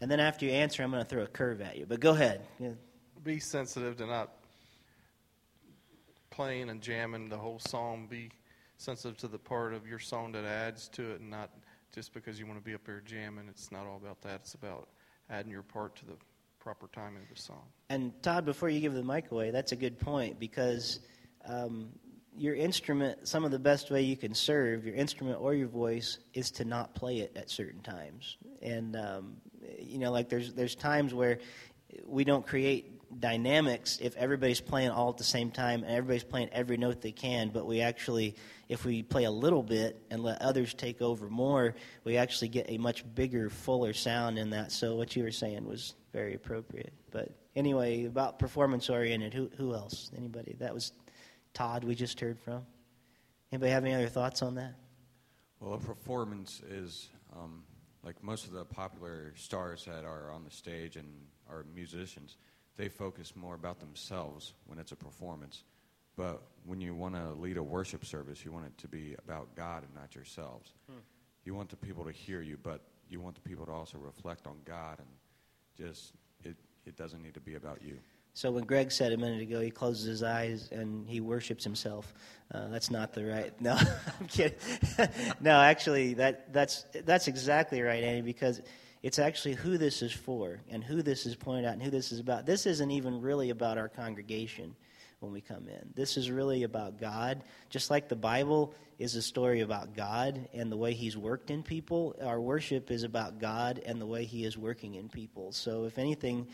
And 0.00 0.10
then 0.10 0.18
after 0.18 0.44
you 0.46 0.50
answer, 0.50 0.82
I'm 0.82 0.90
going 0.90 1.04
to 1.04 1.08
throw 1.08 1.22
a 1.22 1.28
curve 1.28 1.60
at 1.60 1.78
you. 1.78 1.86
But 1.86 2.00
go 2.00 2.10
ahead. 2.10 2.44
Be 3.22 3.38
sensitive 3.38 3.96
to 3.98 4.06
not 4.06 4.32
playing 6.30 6.68
and 6.68 6.80
jamming 6.80 7.28
the 7.28 7.38
whole 7.38 7.60
song. 7.60 8.08
Be 8.10 8.30
sensitive 8.78 9.16
to 9.18 9.28
the 9.28 9.38
part 9.38 9.74
of 9.74 9.86
your 9.86 10.00
song 10.00 10.32
that 10.32 10.44
adds 10.44 10.88
to 10.88 11.12
it 11.12 11.20
and 11.20 11.30
not 11.30 11.50
just 11.94 12.12
because 12.12 12.36
you 12.36 12.46
want 12.46 12.58
to 12.58 12.64
be 12.64 12.74
up 12.74 12.84
there 12.84 13.00
jamming. 13.06 13.46
It's 13.48 13.70
not 13.70 13.86
all 13.86 13.96
about 13.96 14.20
that. 14.22 14.40
It's 14.42 14.54
about 14.54 14.88
adding 15.30 15.52
your 15.52 15.62
part 15.62 15.94
to 15.96 16.06
the 16.06 16.16
proper 16.62 16.88
timing 16.92 17.22
of 17.22 17.34
the 17.34 17.42
song. 17.42 17.64
And 17.90 18.12
Todd, 18.22 18.44
before 18.44 18.68
you 18.68 18.80
give 18.80 18.94
the 18.94 19.02
mic 19.02 19.32
away, 19.32 19.50
that's 19.50 19.72
a 19.72 19.76
good 19.76 19.98
point 19.98 20.38
because 20.38 21.00
um, 21.44 21.88
your 22.36 22.54
instrument, 22.54 23.26
some 23.26 23.44
of 23.44 23.50
the 23.50 23.58
best 23.58 23.90
way 23.90 24.02
you 24.02 24.16
can 24.16 24.32
serve 24.32 24.86
your 24.86 24.94
instrument 24.94 25.40
or 25.40 25.54
your 25.54 25.66
voice 25.66 26.18
is 26.34 26.52
to 26.52 26.64
not 26.64 26.94
play 26.94 27.18
it 27.18 27.36
at 27.36 27.50
certain 27.50 27.82
times. 27.82 28.36
And 28.62 28.94
um, 28.94 29.36
you 29.80 29.98
know, 29.98 30.12
like 30.12 30.28
there's 30.28 30.54
there's 30.54 30.76
times 30.76 31.12
where 31.12 31.40
we 32.06 32.22
don't 32.22 32.46
create 32.46 33.00
dynamics 33.18 33.98
if 34.00 34.16
everybody's 34.16 34.60
playing 34.60 34.90
all 34.90 35.10
at 35.10 35.18
the 35.18 35.24
same 35.24 35.50
time 35.50 35.82
and 35.82 35.92
everybody's 35.92 36.24
playing 36.24 36.48
every 36.52 36.76
note 36.76 37.02
they 37.02 37.12
can, 37.12 37.50
but 37.50 37.66
we 37.66 37.80
actually, 37.80 38.36
if 38.68 38.84
we 38.84 39.02
play 39.02 39.24
a 39.24 39.30
little 39.30 39.62
bit 39.62 40.00
and 40.10 40.22
let 40.22 40.40
others 40.40 40.72
take 40.72 41.02
over 41.02 41.28
more, 41.28 41.74
we 42.04 42.16
actually 42.16 42.48
get 42.48 42.70
a 42.70 42.78
much 42.78 43.04
bigger, 43.14 43.50
fuller 43.50 43.92
sound 43.92 44.38
in 44.38 44.50
that. 44.50 44.72
So 44.72 44.94
what 44.94 45.14
you 45.16 45.24
were 45.24 45.32
saying 45.32 45.66
was 45.66 45.94
very 46.12 46.34
appropriate. 46.34 46.92
But 47.10 47.30
anyway, 47.56 48.04
about 48.04 48.38
performance 48.38 48.88
oriented, 48.90 49.34
who 49.34 49.50
who 49.56 49.74
else? 49.74 50.10
Anybody? 50.16 50.56
That 50.58 50.74
was 50.74 50.92
Todd 51.54 51.84
we 51.84 51.94
just 51.94 52.18
heard 52.20 52.38
from. 52.38 52.64
Anybody 53.50 53.70
have 53.72 53.84
any 53.84 53.94
other 53.94 54.08
thoughts 54.08 54.42
on 54.42 54.54
that? 54.54 54.74
Well, 55.60 55.74
a 55.74 55.78
performance 55.78 56.62
is 56.68 57.08
um, 57.36 57.64
like 58.02 58.22
most 58.22 58.46
of 58.46 58.52
the 58.52 58.64
popular 58.64 59.32
stars 59.36 59.84
that 59.84 60.04
are 60.04 60.30
on 60.30 60.44
the 60.44 60.50
stage 60.50 60.96
and 60.96 61.06
are 61.48 61.64
musicians, 61.74 62.36
they 62.76 62.88
focus 62.88 63.34
more 63.36 63.54
about 63.54 63.78
themselves 63.78 64.54
when 64.66 64.78
it's 64.78 64.92
a 64.92 64.96
performance. 64.96 65.64
But 66.16 66.42
when 66.64 66.80
you 66.80 66.94
want 66.94 67.14
to 67.14 67.32
lead 67.32 67.56
a 67.56 67.62
worship 67.62 68.04
service, 68.04 68.44
you 68.44 68.52
want 68.52 68.66
it 68.66 68.76
to 68.78 68.88
be 68.88 69.14
about 69.24 69.54
God 69.54 69.82
and 69.84 69.94
not 69.94 70.14
yourselves. 70.14 70.72
Hmm. 70.90 70.98
You 71.44 71.54
want 71.54 71.70
the 71.70 71.76
people 71.76 72.04
to 72.04 72.12
hear 72.12 72.42
you, 72.42 72.58
but 72.62 72.82
you 73.08 73.20
want 73.20 73.34
the 73.34 73.40
people 73.40 73.66
to 73.66 73.72
also 73.72 73.98
reflect 73.98 74.46
on 74.46 74.56
God 74.64 74.98
and 74.98 75.08
just 75.76 76.12
it 76.44 76.56
it 76.86 76.96
doesn't 76.96 77.22
need 77.22 77.34
to 77.34 77.40
be 77.40 77.54
about 77.54 77.82
you. 77.82 77.98
So 78.34 78.50
when 78.50 78.64
Greg 78.64 78.90
said 78.90 79.12
a 79.12 79.16
minute 79.16 79.42
ago 79.42 79.60
he 79.60 79.70
closes 79.70 80.06
his 80.06 80.22
eyes 80.22 80.70
and 80.72 81.06
he 81.06 81.20
worships 81.20 81.64
himself, 81.64 82.14
uh, 82.52 82.68
that's 82.68 82.90
not 82.90 83.12
the 83.12 83.26
right. 83.26 83.52
No, 83.60 83.76
I'm 84.20 84.26
kidding. 84.26 84.58
no, 85.40 85.60
actually, 85.60 86.14
that 86.14 86.52
that's 86.52 86.86
that's 87.04 87.28
exactly 87.28 87.82
right, 87.82 88.02
Andy. 88.02 88.22
Because 88.22 88.62
it's 89.02 89.18
actually 89.18 89.54
who 89.54 89.78
this 89.78 90.00
is 90.00 90.12
for 90.12 90.60
and 90.70 90.82
who 90.82 91.02
this 91.02 91.26
is 91.26 91.34
pointed 91.34 91.66
out 91.66 91.74
and 91.74 91.82
who 91.82 91.90
this 91.90 92.12
is 92.12 92.20
about. 92.20 92.46
This 92.46 92.66
isn't 92.66 92.90
even 92.90 93.20
really 93.20 93.50
about 93.50 93.76
our 93.76 93.88
congregation 93.88 94.74
when 95.22 95.32
we 95.32 95.40
come 95.40 95.68
in. 95.68 95.90
This 95.94 96.16
is 96.16 96.30
really 96.30 96.64
about 96.64 97.00
God. 97.00 97.42
Just 97.70 97.90
like 97.90 98.08
the 98.08 98.16
Bible 98.16 98.74
is 98.98 99.14
a 99.16 99.22
story 99.22 99.60
about 99.60 99.94
God 99.94 100.48
and 100.52 100.70
the 100.70 100.76
way 100.76 100.92
He's 100.94 101.16
worked 101.16 101.50
in 101.50 101.62
people, 101.62 102.16
our 102.22 102.40
worship 102.40 102.90
is 102.90 103.02
about 103.02 103.38
God 103.38 103.80
and 103.84 104.00
the 104.00 104.06
way 104.06 104.24
He 104.24 104.44
is 104.44 104.58
working 104.58 104.94
in 104.94 105.08
people. 105.08 105.52
So, 105.52 105.84
if 105.84 105.98
anything 105.98 106.48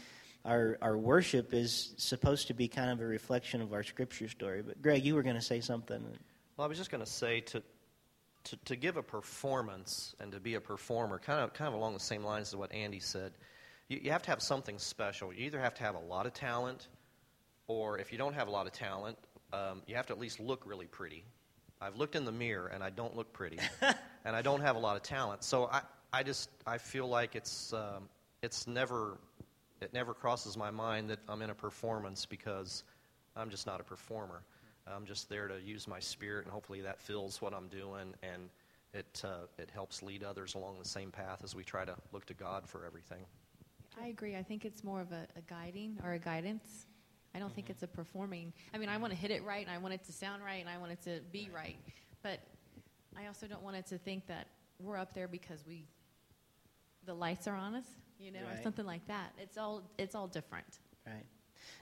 our, 0.45 0.79
our 0.81 0.97
worship 0.97 1.53
is 1.53 1.93
supposed 1.97 2.47
to 2.49 2.55
be 2.55 2.69
kind 2.69 2.91
of 2.91 3.01
a 3.01 3.07
reflection 3.07 3.61
of 3.61 3.73
our 3.73 3.83
scripture 3.83 4.29
story. 4.29 4.63
But 4.63 4.81
Greg, 4.81 5.05
you 5.05 5.15
were 5.15 5.23
going 5.23 5.37
to 5.37 5.43
say 5.43 5.61
something. 5.61 6.03
Well, 6.57 6.65
I 6.65 6.69
was 6.69 6.79
just 6.79 6.91
going 6.91 7.05
to 7.05 7.11
say 7.11 7.41
to, 7.41 7.63
to, 8.45 8.57
to 8.65 8.77
give 8.77 8.97
a 8.97 9.03
performance 9.03 10.15
and 10.21 10.33
to 10.33 10.41
be 10.41 10.55
a 10.55 10.61
performer, 10.61 11.19
kind 11.19 11.41
of, 11.41 11.53
kind 11.53 11.69
of 11.69 11.75
along 11.75 11.95
the 11.95 12.01
same 12.01 12.25
lines 12.25 12.49
as 12.49 12.57
what 12.57 12.73
Andy 12.73 13.01
said, 13.01 13.33
you, 13.89 14.01
you 14.03 14.11
have 14.11 14.23
to 14.23 14.31
have 14.31 14.43
something 14.43 14.79
special. 14.79 15.33
You 15.33 15.45
either 15.47 15.61
have 15.61 15.75
to 15.75 15.83
have 15.83 15.95
a 15.95 16.01
lot 16.01 16.27
of 16.27 16.33
talent, 16.33 16.89
or 17.69 17.99
if 17.99 18.11
you 18.11 18.19
don't 18.19 18.35
have 18.35 18.49
a 18.49 18.51
lot 18.51 18.67
of 18.67 18.73
talent, 18.73 19.17
um, 19.53 19.83
you 19.87 19.95
have 19.95 20.07
to 20.07 20.13
at 20.13 20.19
least 20.19 20.41
look 20.41 20.63
really 20.67 20.87
pretty. 20.87 21.25
I've 21.81 21.97
looked 21.97 22.17
in 22.17 22.25
the 22.25 22.33
mirror 22.33 22.67
and 22.67 22.83
I 22.83 22.91
don't 22.91 23.15
look 23.15 23.33
pretty, 23.33 23.59
and 24.25 24.35
I 24.35 24.43
don't 24.43 24.61
have 24.61 24.75
a 24.75 24.81
lot 24.81 24.97
of 24.97 25.03
talent. 25.03 25.45
So 25.45 25.67
I, 25.67 25.83
I 26.13 26.23
just 26.23 26.51
I 26.67 26.79
feel 26.79 27.07
like 27.07 27.37
it's 27.37 27.73
um, 27.73 28.09
it's 28.43 28.67
never 28.67 29.19
it 29.81 29.93
never 29.93 30.13
crosses 30.13 30.57
my 30.57 30.71
mind 30.71 31.11
that 31.11 31.21
I'm 31.29 31.41
in 31.43 31.51
a 31.51 31.55
performance 31.55 32.27
because 32.27 32.83
I'm 33.37 33.51
just 33.51 33.67
not 33.67 33.81
a 33.81 33.85
performer. 33.85 34.43
I'm 34.87 35.05
just 35.05 35.29
there 35.29 35.49
to 35.49 35.61
use 35.61 35.87
my 35.87 36.01
spirit, 36.01 36.47
and 36.47 36.53
hopefully 36.53 36.81
that 36.81 36.99
fills 36.99 37.43
what 37.43 37.53
I'm 37.53 37.69
doing, 37.69 38.15
and 38.23 38.49
it 38.95 39.23
uh, 39.25 39.47
it 39.59 39.71
helps 39.71 40.03
lead 40.03 40.25
others 40.25 40.55
along 40.55 40.79
the 40.79 40.89
same 40.89 41.11
path 41.11 41.43
as 41.45 41.55
we 41.55 41.63
try 41.63 41.85
to 41.85 41.95
look 42.13 42.25
to 42.27 42.35
God 42.35 42.67
for 42.67 42.85
everything. 42.85 43.25
I 44.01 44.09
agree. 44.09 44.37
I 44.37 44.43
think 44.43 44.65
it's 44.65 44.83
more 44.83 45.01
of 45.01 45.13
a, 45.13 45.27
a 45.37 45.43
guiding 45.49 45.99
or 46.03 46.13
a 46.13 46.19
guidance. 46.19 46.87
I 47.39 47.41
don't 47.41 47.49
mm-hmm. 47.49 47.55
think 47.55 47.71
it's 47.71 47.85
a 47.85 47.87
performing. 47.87 48.53
I 48.75 48.79
mean, 48.79 48.89
I 48.89 48.97
want 48.97 49.13
to 49.13 49.19
hit 49.19 49.31
it 49.31 49.45
right, 49.45 49.65
and 49.65 49.75
I 49.75 49.79
want 49.79 49.95
it 49.95 50.05
to 50.07 50.13
sound 50.13 50.43
right, 50.43 50.61
and 50.61 50.69
I 50.69 50.79
want 50.79 50.93
it 50.93 51.03
to 51.03 51.21
be 51.31 51.49
right, 51.55 51.77
but 52.23 52.41
I 53.17 53.29
also 53.29 53.47
don't 53.47 53.63
want 53.63 53.77
it 53.77 53.87
to 53.87 53.99
think 53.99 54.27
that 54.27 54.49
we're 54.81 54.97
up 54.97 55.15
there 55.15 55.29
because 55.29 55.65
we 55.67 55.85
the 57.07 57.15
lights 57.15 57.47
are 57.47 57.55
on 57.55 57.75
us 57.75 57.87
you 58.19 58.33
know, 58.33 58.41
right. 58.41 58.59
or 58.59 58.63
something 58.63 58.87
like 58.87 59.07
that. 59.07 59.33
It's 59.39 59.57
all 59.57 59.83
it's 59.97 60.15
all 60.15 60.27
different. 60.27 60.67
Right. 61.07 61.25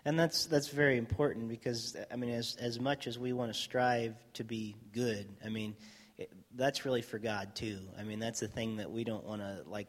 And 0.05 0.19
that's 0.19 0.47
that's 0.47 0.69
very 0.69 0.99
important 0.99 1.49
because 1.49 1.97
I 2.11 2.17
mean, 2.17 2.31
as 2.31 2.57
as 2.57 2.79
much 2.79 3.07
as 3.07 3.19
we 3.19 3.33
want 3.33 3.53
to 3.53 3.59
strive 3.59 4.15
to 4.35 4.45
be 4.45 4.77
good, 4.93 5.29
I 5.45 5.49
mean, 5.49 5.77
it, 6.19 6.31
that's 6.55 6.85
really 6.85 7.03
for 7.03 7.19
God 7.19 7.55
too. 7.55 7.81
I 7.99 8.05
mean, 8.05 8.19
that's 8.19 8.41
the 8.41 8.49
thing 8.49 8.77
that 8.77 8.91
we 8.91 9.05
don't 9.05 9.25
want 9.25 9.43
to 9.43 9.63
like. 9.67 9.89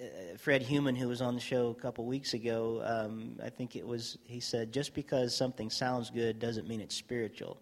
Uh, 0.00 0.36
Fred 0.38 0.62
Human, 0.62 0.94
who 0.96 1.08
was 1.08 1.20
on 1.20 1.34
the 1.34 1.40
show 1.40 1.68
a 1.68 1.74
couple 1.74 2.04
weeks 2.04 2.34
ago, 2.34 2.82
um, 2.84 3.38
I 3.42 3.50
think 3.50 3.76
it 3.76 3.86
was, 3.86 4.18
he 4.24 4.40
said, 4.40 4.72
just 4.72 4.94
because 4.94 5.34
something 5.34 5.70
sounds 5.70 6.10
good 6.10 6.38
doesn't 6.38 6.68
mean 6.68 6.80
it's 6.80 6.94
spiritual. 6.94 7.58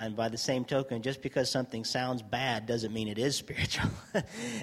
And 0.00 0.16
by 0.16 0.28
the 0.28 0.38
same 0.38 0.64
token, 0.64 1.02
just 1.02 1.22
because 1.22 1.48
something 1.50 1.84
sounds 1.84 2.20
bad 2.20 2.66
doesn't 2.66 2.92
mean 2.92 3.06
it 3.08 3.18
is 3.18 3.36
spiritual. 3.44 3.90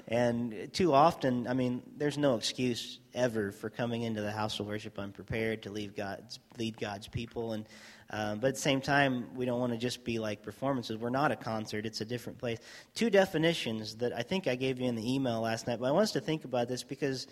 and 0.08 0.69
too 0.73 0.93
often, 0.93 1.47
I 1.47 1.54
mean, 1.54 1.82
there's 1.97 2.17
no 2.17 2.36
excuse 2.36 2.99
ever 3.13 3.51
for 3.51 3.69
coming 3.69 4.04
into 4.04 4.21
the 4.21 4.32
house 4.32 4.60
of 4.60 4.67
worship 4.67 4.99
unprepared 4.99 5.63
to 5.63 5.71
lead 5.71 5.95
God's, 5.95 6.39
lead 6.58 6.77
God's 6.77 7.08
people. 7.08 7.54
And 7.54 7.65
um, 8.12 8.39
but 8.39 8.47
at 8.47 8.54
the 8.56 8.62
same 8.62 8.82
time, 8.82 9.28
we 9.36 9.45
don't 9.45 9.60
want 9.60 9.71
to 9.71 9.78
just 9.78 10.04
be 10.04 10.19
like 10.19 10.43
performances. 10.43 10.97
We're 10.97 11.10
not 11.10 11.32
a 11.32 11.36
concert; 11.36 11.86
it's 11.86 12.02
a 12.02 12.06
different 12.06 12.38
place. 12.38 12.60
Two 12.93 13.10
definitions 13.10 13.95
that 13.95 14.12
I 14.13 14.21
think 14.21 14.47
I 14.47 14.56
gave 14.56 14.80
you 14.80 14.88
in 14.88 14.95
the 14.95 15.13
email 15.13 15.41
last 15.41 15.65
night. 15.65 15.80
But 15.80 15.88
I 15.88 15.91
want 15.91 16.04
us 16.04 16.12
to 16.12 16.21
think 16.21 16.43
about 16.43 16.67
this 16.67 16.84
because 16.84 17.28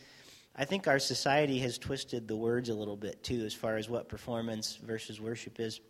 I 0.56 0.64
think 0.66 0.88
our 0.88 1.00
society 1.00 1.60
has 1.60 1.78
twisted 1.78 2.28
the 2.28 2.36
words 2.36 2.70
a 2.70 2.74
little 2.74 2.98
bit 2.98 3.24
too, 3.24 3.44
as 3.46 3.54
far 3.54 3.76
as 3.76 3.90
what 3.90 4.08
performance 4.08 4.78
versus 4.78 5.20
worship 5.20 5.60
is. 5.60 5.82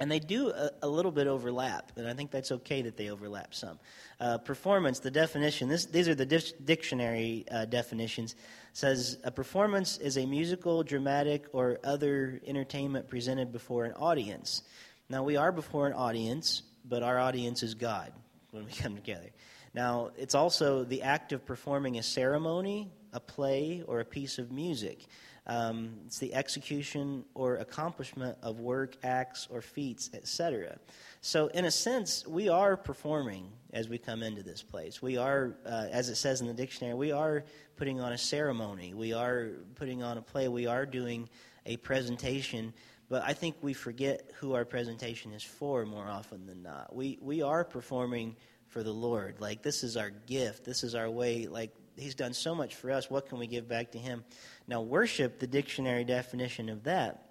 And 0.00 0.10
they 0.10 0.18
do 0.18 0.48
a, 0.48 0.70
a, 0.82 0.88
little 0.88 1.12
bit 1.12 1.26
overlap, 1.26 1.92
and 1.96 2.08
I 2.08 2.14
think 2.14 2.30
that's 2.30 2.50
okay 2.50 2.80
that 2.82 2.96
they 2.96 3.10
overlap 3.10 3.54
some. 3.54 3.78
Uh, 4.18 4.38
performance, 4.38 5.00
the 5.00 5.10
definition, 5.10 5.68
this, 5.68 5.84
these 5.84 6.08
are 6.08 6.14
the 6.14 6.24
dictionary 6.64 7.44
uh, 7.50 7.66
definitions, 7.66 8.34
says 8.72 9.18
a 9.24 9.30
performance 9.30 9.98
is 9.98 10.16
a 10.16 10.24
musical, 10.24 10.82
dramatic, 10.82 11.44
or 11.52 11.78
other 11.84 12.40
entertainment 12.46 13.10
presented 13.10 13.52
before 13.52 13.84
an 13.84 13.92
audience. 13.92 14.62
Now, 15.10 15.22
we 15.22 15.36
are 15.36 15.52
before 15.52 15.86
an 15.86 15.92
audience, 15.92 16.62
but 16.82 17.02
our 17.02 17.18
audience 17.18 17.62
is 17.62 17.74
God 17.74 18.10
when 18.52 18.64
we 18.64 18.72
come 18.82 18.96
together. 18.96 19.28
Now, 19.74 20.12
it's 20.16 20.34
also 20.34 20.82
the 20.82 21.02
act 21.02 21.32
of 21.32 21.44
performing 21.44 21.98
a 21.98 22.02
ceremony, 22.02 22.90
a 23.12 23.20
play, 23.20 23.84
or 23.86 24.00
a 24.00 24.04
piece 24.06 24.38
of 24.38 24.50
music. 24.50 25.06
Um, 25.46 25.94
it's 26.06 26.18
the 26.18 26.34
execution 26.34 27.24
or 27.34 27.56
accomplishment 27.56 28.36
of 28.42 28.60
work, 28.60 28.96
acts, 29.02 29.48
or 29.50 29.62
feats, 29.62 30.10
etc. 30.14 30.78
So, 31.22 31.48
in 31.48 31.64
a 31.64 31.70
sense, 31.70 32.26
we 32.26 32.48
are 32.48 32.76
performing 32.76 33.50
as 33.72 33.88
we 33.88 33.98
come 33.98 34.22
into 34.22 34.42
this 34.42 34.62
place. 34.62 35.02
We 35.02 35.16
are, 35.16 35.56
uh, 35.66 35.86
as 35.90 36.08
it 36.08 36.16
says 36.16 36.40
in 36.40 36.46
the 36.46 36.54
dictionary, 36.54 36.94
we 36.94 37.12
are 37.12 37.44
putting 37.76 38.00
on 38.00 38.12
a 38.12 38.18
ceremony. 38.18 38.94
We 38.94 39.12
are 39.12 39.50
putting 39.74 40.02
on 40.02 40.18
a 40.18 40.22
play. 40.22 40.48
We 40.48 40.66
are 40.66 40.86
doing 40.86 41.28
a 41.66 41.76
presentation. 41.78 42.72
But 43.08 43.24
I 43.24 43.32
think 43.32 43.56
we 43.60 43.72
forget 43.72 44.30
who 44.36 44.54
our 44.54 44.64
presentation 44.64 45.32
is 45.32 45.42
for 45.42 45.84
more 45.84 46.06
often 46.06 46.46
than 46.46 46.62
not. 46.62 46.94
We, 46.94 47.18
we 47.20 47.42
are 47.42 47.64
performing 47.64 48.36
for 48.68 48.82
the 48.82 48.92
Lord. 48.92 49.40
Like, 49.40 49.62
this 49.62 49.82
is 49.82 49.96
our 49.96 50.10
gift. 50.10 50.64
This 50.64 50.84
is 50.84 50.94
our 50.94 51.10
way. 51.10 51.46
Like, 51.48 51.72
He's 51.96 52.14
done 52.14 52.32
so 52.32 52.54
much 52.54 52.76
for 52.76 52.90
us. 52.90 53.10
What 53.10 53.28
can 53.28 53.38
we 53.38 53.46
give 53.46 53.68
back 53.68 53.92
to 53.92 53.98
Him? 53.98 54.24
Now, 54.70 54.82
worship, 54.82 55.40
the 55.40 55.48
dictionary 55.48 56.04
definition 56.04 56.68
of 56.68 56.84
that, 56.84 57.26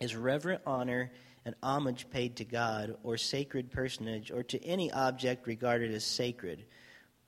is 0.00 0.14
reverent 0.14 0.62
honor 0.64 1.10
and 1.44 1.56
homage 1.64 2.08
paid 2.10 2.36
to 2.36 2.44
God 2.44 2.96
or 3.02 3.16
sacred 3.16 3.72
personage 3.72 4.30
or 4.30 4.44
to 4.44 4.64
any 4.64 4.92
object 4.92 5.48
regarded 5.48 5.92
as 5.92 6.04
sacred. 6.04 6.64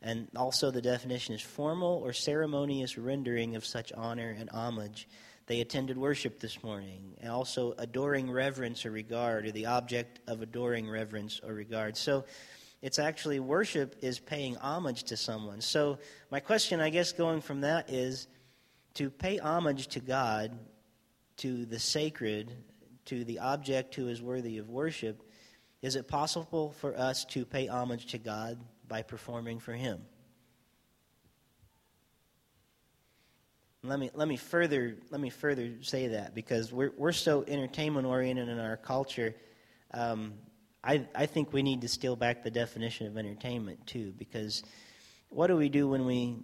And 0.01 0.29
also, 0.37 0.71
the 0.71 0.81
definition 0.81 1.35
is 1.35 1.43
formal 1.43 2.01
or 2.05 2.13
ceremonious 2.13 2.97
rendering 2.97 3.57
of 3.57 3.67
such 3.67 3.93
honor 3.93 4.31
and 4.39 4.49
homage. 4.49 5.09
They 5.47 5.61
attended 5.61 5.99
worship 5.99 6.39
this 6.39 6.63
morning, 6.63 7.17
and 7.21 7.29
also 7.29 7.75
adoring 7.79 8.31
reverence 8.31 8.87
or 8.87 8.93
regard, 8.93 9.47
or 9.47 9.51
the 9.51 9.67
object 9.67 10.21
of 10.29 10.41
adoring 10.41 10.89
reverence 10.89 11.41
or 11.43 11.53
regard. 11.53 11.97
So, 11.97 12.27
it's 12.81 13.01
actually 13.01 13.41
worship 13.41 13.97
is 14.03 14.21
paying 14.21 14.57
homage 14.57 15.03
to 15.05 15.17
someone. 15.17 15.61
So, 15.61 15.99
my 16.31 16.39
question, 16.39 16.81
I 16.81 16.91
guess, 16.91 17.11
going 17.11 17.41
from 17.41 17.63
that 17.63 17.91
is 17.91 18.29
to 18.95 19.11
pay 19.11 19.39
homage 19.39 19.89
to 19.89 20.01
God, 20.01 20.59
to 21.39 21.65
the 21.67 21.79
sacred, 21.79 22.53
to 23.07 23.25
the 23.25 23.39
object 23.41 23.95
who 23.95 24.09
is 24.09 24.23
worthy 24.23 24.59
of 24.59 24.69
worship. 24.69 25.23
Is 25.81 25.97
it 25.97 26.07
possible 26.07 26.73
for 26.73 26.97
us 26.97 27.25
to 27.27 27.45
pay 27.45 27.67
homage 27.67 28.07
to 28.07 28.19
God 28.19 28.59
by 28.87 29.03
performing 29.03 29.59
for 29.59 29.73
Him? 29.73 30.03
Let 33.85 33.99
me 33.99 34.11
let 34.15 34.29
me 34.29 34.37
further 34.37 34.97
let 35.11 35.21
me 35.21 35.29
further 35.29 35.73
say 35.83 36.09
that 36.09 36.37
because 36.37 36.73
we're 36.73 36.93
we're 36.97 37.11
so 37.11 37.45
entertainment 37.49 38.07
oriented 38.07 38.49
in 38.49 38.61
our 38.61 38.77
culture. 38.77 39.35
Um, 39.93 40.35
I, 40.85 41.07
I 41.15 41.27
think 41.27 41.53
we 41.53 41.63
need 41.63 41.81
to 41.83 41.89
steal 41.89 42.17
back 42.17 42.43
the 42.43 42.51
definition 42.51 43.07
of 43.07 43.17
entertainment 43.17 43.87
too, 43.87 44.13
because 44.17 44.65
what 45.29 45.47
do 45.47 45.57
we 45.57 45.69
do 45.69 45.89
when 45.89 46.05
we 46.07 46.39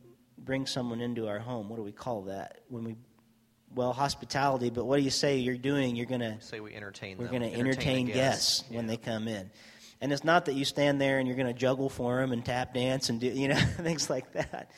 bring 0.44 0.66
someone 0.66 1.00
into 1.00 1.28
our 1.28 1.38
home? 1.38 1.68
What 1.68 1.76
do 1.76 1.82
we 1.82 1.92
call 1.92 2.22
that? 2.22 2.60
When 2.68 2.84
we, 2.84 2.96
well, 3.74 3.92
hospitality. 3.92 4.70
But 4.70 4.84
what 4.84 4.96
do 4.96 5.02
you 5.02 5.10
say 5.10 5.38
you're 5.38 5.56
doing? 5.56 5.96
You're 5.96 6.06
gonna 6.06 6.40
say 6.40 6.60
we 6.60 6.74
entertain. 6.74 7.18
We're 7.18 7.28
them. 7.28 7.40
going 7.40 7.52
to 7.52 7.58
entertain, 7.58 8.06
guests, 8.06 8.64
Yeah. 8.70 8.76
when 8.78 8.86
they 8.86 8.96
come 8.96 9.28
in, 9.28 9.50
and 10.00 10.12
it's 10.12 10.24
not 10.24 10.46
that 10.46 10.54
you 10.54 10.64
stand 10.64 11.00
there 11.00 11.18
and 11.18 11.26
you're 11.26 11.36
going 11.36 11.52
to 11.52 11.58
juggle 11.58 11.88
for 11.88 12.20
them 12.20 12.32
and 12.32 12.44
tap 12.44 12.74
dance 12.74 13.08
and 13.10 13.20
do 13.20 13.26
you 13.34 13.48
know 13.48 13.56
things 13.56 14.08
like 14.08 14.32
that, 14.32 14.70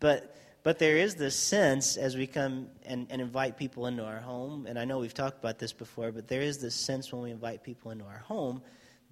but 0.00 0.36
but 0.62 0.80
there 0.80 0.96
is 0.96 1.14
this 1.14 1.36
sense 1.36 1.96
as 1.96 2.16
we 2.16 2.26
come 2.26 2.66
and, 2.84 3.06
and 3.10 3.22
invite 3.22 3.56
people 3.56 3.86
into 3.86 4.02
our 4.04 4.18
home, 4.18 4.66
and 4.66 4.78
I 4.78 4.84
know 4.84 4.98
we've 4.98 5.14
talked 5.14 5.38
about 5.38 5.60
this 5.60 5.72
before, 5.72 6.10
but 6.10 6.26
there 6.26 6.40
is 6.42 6.58
this 6.58 6.74
sense 6.74 7.12
when 7.12 7.22
we 7.22 7.30
invite 7.30 7.62
people 7.62 7.92
into 7.92 8.04
our 8.04 8.18
home 8.18 8.60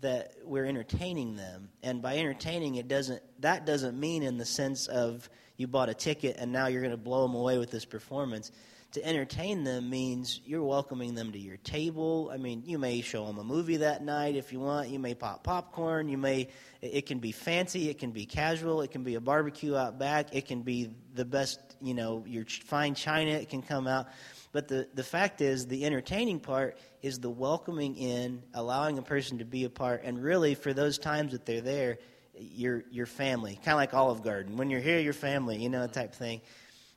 that 0.01 0.34
we're 0.45 0.66
entertaining 0.66 1.36
them. 1.36 1.70
And 1.82 2.03
by 2.03 2.18
entertaining 2.18 2.74
it 2.74 2.88
doesn't 2.88 3.22
that 3.40 3.64
doesn't 3.64 3.99
mean 3.99 4.22
in 4.22 4.36
the 4.36 4.45
sense 4.45 4.86
of 4.86 5.30
you 5.57 5.66
bought 5.66 5.88
a 5.88 5.94
ticket 5.94 6.36
and 6.38 6.52
now 6.52 6.66
you're 6.66 6.82
going 6.82 6.90
to 6.90 6.96
blow 6.96 7.26
them 7.26 7.34
away 7.34 7.59
with 7.59 7.70
this 7.70 7.84
performance. 7.84 8.50
To 8.92 9.05
entertain 9.05 9.64
them 9.64 9.90
means 9.90 10.40
you're 10.44 10.62
welcoming 10.62 11.16
them 11.16 11.32
to 11.32 11.38
your 11.38 11.57
table. 11.57 12.30
I 12.32 12.36
mean, 12.36 12.62
you 12.64 12.78
may 12.78 13.00
show 13.00 13.26
them 13.26 13.38
a 13.38 13.44
movie 13.44 13.78
that 13.78 14.05
night 14.05 14.36
if 14.36 14.52
you 14.52 14.61
want. 14.61 14.88
You 14.88 15.00
may 15.00 15.14
pop 15.14 15.42
popcorn. 15.42 16.09
You 16.09 16.16
may 16.16 16.48
it 16.84 17.07
can 17.07 17.18
be 17.18 17.32
fancy, 17.32 17.88
it 17.88 17.98
can 17.98 18.11
be 18.11 18.26
casual, 18.26 18.82
it 18.82 18.90
can 18.90 19.05
be 19.05 19.14
a 19.14 19.20
barbecue 19.20 19.74
out 19.74 19.98
back, 19.98 20.34
it 20.34 20.46
can 20.46 20.62
be 20.62 20.90
the 21.14 21.24
best, 21.24 21.59
you 21.80 21.94
know, 21.94 22.24
your 22.26 22.44
fine 22.44 22.94
china 22.94 23.30
it 23.30 23.48
can 23.48 23.62
come 23.62 23.86
out. 23.86 24.09
But 24.52 24.68
the, 24.68 24.86
the 24.94 25.02
fact 25.02 25.40
is, 25.40 25.66
the 25.66 25.84
entertaining 25.86 26.40
part 26.40 26.78
is 27.02 27.18
the 27.18 27.30
welcoming 27.30 27.96
in, 27.96 28.42
allowing 28.52 28.98
a 28.98 29.02
person 29.02 29.38
to 29.38 29.44
be 29.44 29.64
a 29.64 29.70
part, 29.70 30.02
and 30.05 30.22
really, 30.22 30.55
for 30.55 30.72
those 30.72 30.98
times 30.98 31.32
that 31.32 31.46
they're 31.46 31.61
there, 31.61 31.98
your, 32.39 32.85
your 32.91 33.07
family. 33.07 33.55
Kind 33.57 33.74
of 33.74 33.76
like 33.76 33.95
Olive 33.95 34.22
Garden. 34.22 34.57
When 34.57 34.70
you're 34.70 34.80
here, 34.80 34.99
your 34.99 35.12
family, 35.12 35.62
you 35.62 35.68
know, 35.68 35.87
type 35.87 36.14
thing. 36.14 36.41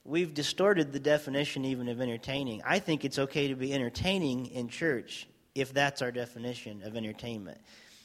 We've 0.04 0.34
distorted 0.34 0.94
the 0.94 1.00
definition 1.00 1.66
even 1.66 1.90
of 1.90 2.00
entertaining. 2.00 2.62
I 2.66 2.80
think 2.80 3.04
it's 3.04 3.20
okay 3.20 3.50
to 3.50 3.56
be 3.56 3.74
entertaining 3.74 4.48
in 4.48 4.70
church 4.70 5.28
if 5.54 5.74
that's 5.74 6.02
our 6.02 6.12
definition 6.12 6.82
of 6.84 6.96
entertainment. 6.96 7.60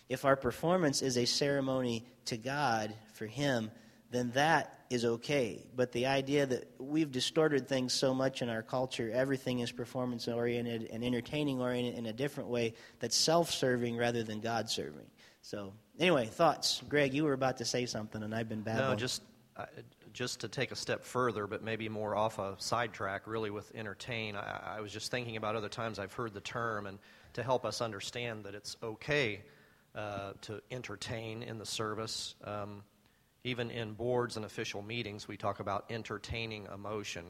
If 0.08 0.24
our 0.24 0.36
performance 0.36 1.00
is 1.00 1.16
a 1.16 1.24
ceremony 1.24 2.04
to 2.26 2.36
God 2.36 2.94
for 3.14 3.26
Him, 3.26 3.70
then 4.10 4.30
that 4.32 4.78
is 4.90 5.04
okay. 5.04 5.64
But 5.74 5.92
the 5.92 6.06
idea 6.06 6.44
that 6.44 6.70
we've 6.78 7.10
distorted 7.10 7.66
things 7.66 7.92
so 7.94 8.12
much 8.12 8.42
in 8.42 8.48
our 8.48 8.62
culture, 8.62 9.10
everything 9.12 9.60
is 9.60 9.72
performance 9.72 10.28
oriented 10.28 10.88
and 10.92 11.02
entertaining 11.02 11.60
oriented 11.60 11.96
in 11.96 12.06
a 12.06 12.12
different 12.12 12.50
way 12.50 12.74
that's 13.00 13.16
self 13.16 13.50
serving 13.50 13.96
rather 13.96 14.22
than 14.22 14.40
God 14.40 14.68
serving. 14.68 15.06
So, 15.40 15.72
anyway, 16.02 16.26
thoughts. 16.26 16.82
Greg, 16.88 17.14
you 17.14 17.24
were 17.24 17.32
about 17.32 17.56
to 17.58 17.64
say 17.64 17.86
something, 17.86 18.22
and 18.22 18.34
I've 18.34 18.48
been 18.48 18.60
babbling. 18.60 18.90
No, 18.90 18.96
just 18.96 19.22
uh, 19.56 19.66
just 20.12 20.40
to 20.40 20.48
take 20.48 20.72
a 20.72 20.76
step 20.76 21.04
further, 21.04 21.46
but 21.46 21.62
maybe 21.62 21.88
more 21.88 22.14
off 22.14 22.38
a 22.38 22.54
sidetrack, 22.58 23.26
really 23.26 23.50
with 23.50 23.72
entertain. 23.74 24.36
I, 24.36 24.76
I 24.76 24.80
was 24.80 24.92
just 24.92 25.10
thinking 25.10 25.36
about 25.36 25.56
other 25.56 25.70
times 25.70 25.98
I've 25.98 26.12
heard 26.12 26.34
the 26.34 26.40
term, 26.40 26.86
and 26.86 26.98
to 27.34 27.42
help 27.42 27.64
us 27.64 27.80
understand 27.80 28.44
that 28.44 28.54
it's 28.54 28.76
okay 28.82 29.42
uh, 29.94 30.32
to 30.42 30.60
entertain 30.70 31.42
in 31.42 31.58
the 31.58 31.66
service. 31.66 32.34
Um, 32.44 32.82
even 33.44 33.70
in 33.70 33.94
boards 33.94 34.36
and 34.36 34.44
official 34.44 34.82
meetings, 34.82 35.26
we 35.26 35.36
talk 35.36 35.60
about 35.60 35.86
entertaining 35.90 36.68
emotion. 36.72 37.24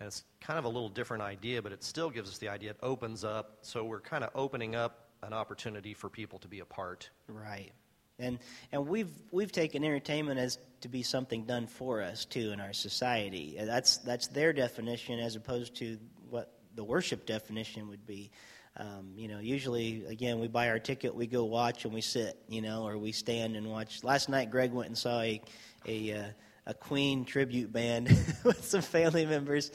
And 0.00 0.06
it's 0.06 0.22
kind 0.40 0.58
of 0.58 0.64
a 0.64 0.68
little 0.68 0.90
different 0.90 1.22
idea, 1.22 1.62
but 1.62 1.72
it 1.72 1.82
still 1.82 2.10
gives 2.10 2.28
us 2.28 2.38
the 2.38 2.48
idea. 2.48 2.70
It 2.70 2.76
opens 2.82 3.24
up, 3.24 3.58
so 3.62 3.84
we're 3.84 4.00
kind 4.00 4.22
of 4.22 4.30
opening 4.34 4.76
up 4.76 5.08
an 5.22 5.32
opportunity 5.32 5.94
for 5.94 6.08
people 6.08 6.38
to 6.40 6.48
be 6.48 6.60
a 6.60 6.64
part. 6.64 7.10
Right. 7.26 7.72
And 8.18 8.38
and 8.72 8.88
we've 8.88 9.12
we've 9.30 9.52
taken 9.52 9.84
entertainment 9.84 10.40
as 10.40 10.58
to 10.80 10.88
be 10.88 11.02
something 11.02 11.44
done 11.44 11.66
for 11.66 12.02
us 12.02 12.24
too 12.24 12.50
in 12.52 12.60
our 12.60 12.72
society. 12.72 13.56
That's 13.60 13.98
that's 13.98 14.28
their 14.28 14.52
definition 14.52 15.20
as 15.20 15.36
opposed 15.36 15.76
to 15.76 15.98
what 16.28 16.52
the 16.74 16.84
worship 16.84 17.26
definition 17.26 17.88
would 17.88 18.06
be. 18.06 18.30
Um, 18.76 19.12
you 19.16 19.28
know, 19.28 19.38
usually 19.38 20.04
again 20.06 20.40
we 20.40 20.48
buy 20.48 20.68
our 20.68 20.78
ticket, 20.78 21.14
we 21.14 21.26
go 21.26 21.44
watch 21.44 21.84
and 21.84 21.94
we 21.94 22.00
sit, 22.00 22.36
you 22.48 22.60
know, 22.60 22.86
or 22.86 22.98
we 22.98 23.12
stand 23.12 23.56
and 23.56 23.68
watch. 23.68 24.02
Last 24.04 24.28
night 24.28 24.50
Greg 24.50 24.72
went 24.72 24.88
and 24.88 24.98
saw 24.98 25.20
a 25.20 25.40
a 25.86 26.12
uh, 26.12 26.24
a 26.68 26.74
Queen 26.74 27.24
tribute 27.24 27.72
band 27.72 28.08
with 28.44 28.62
some 28.62 28.82
family 28.82 29.24
members, 29.24 29.72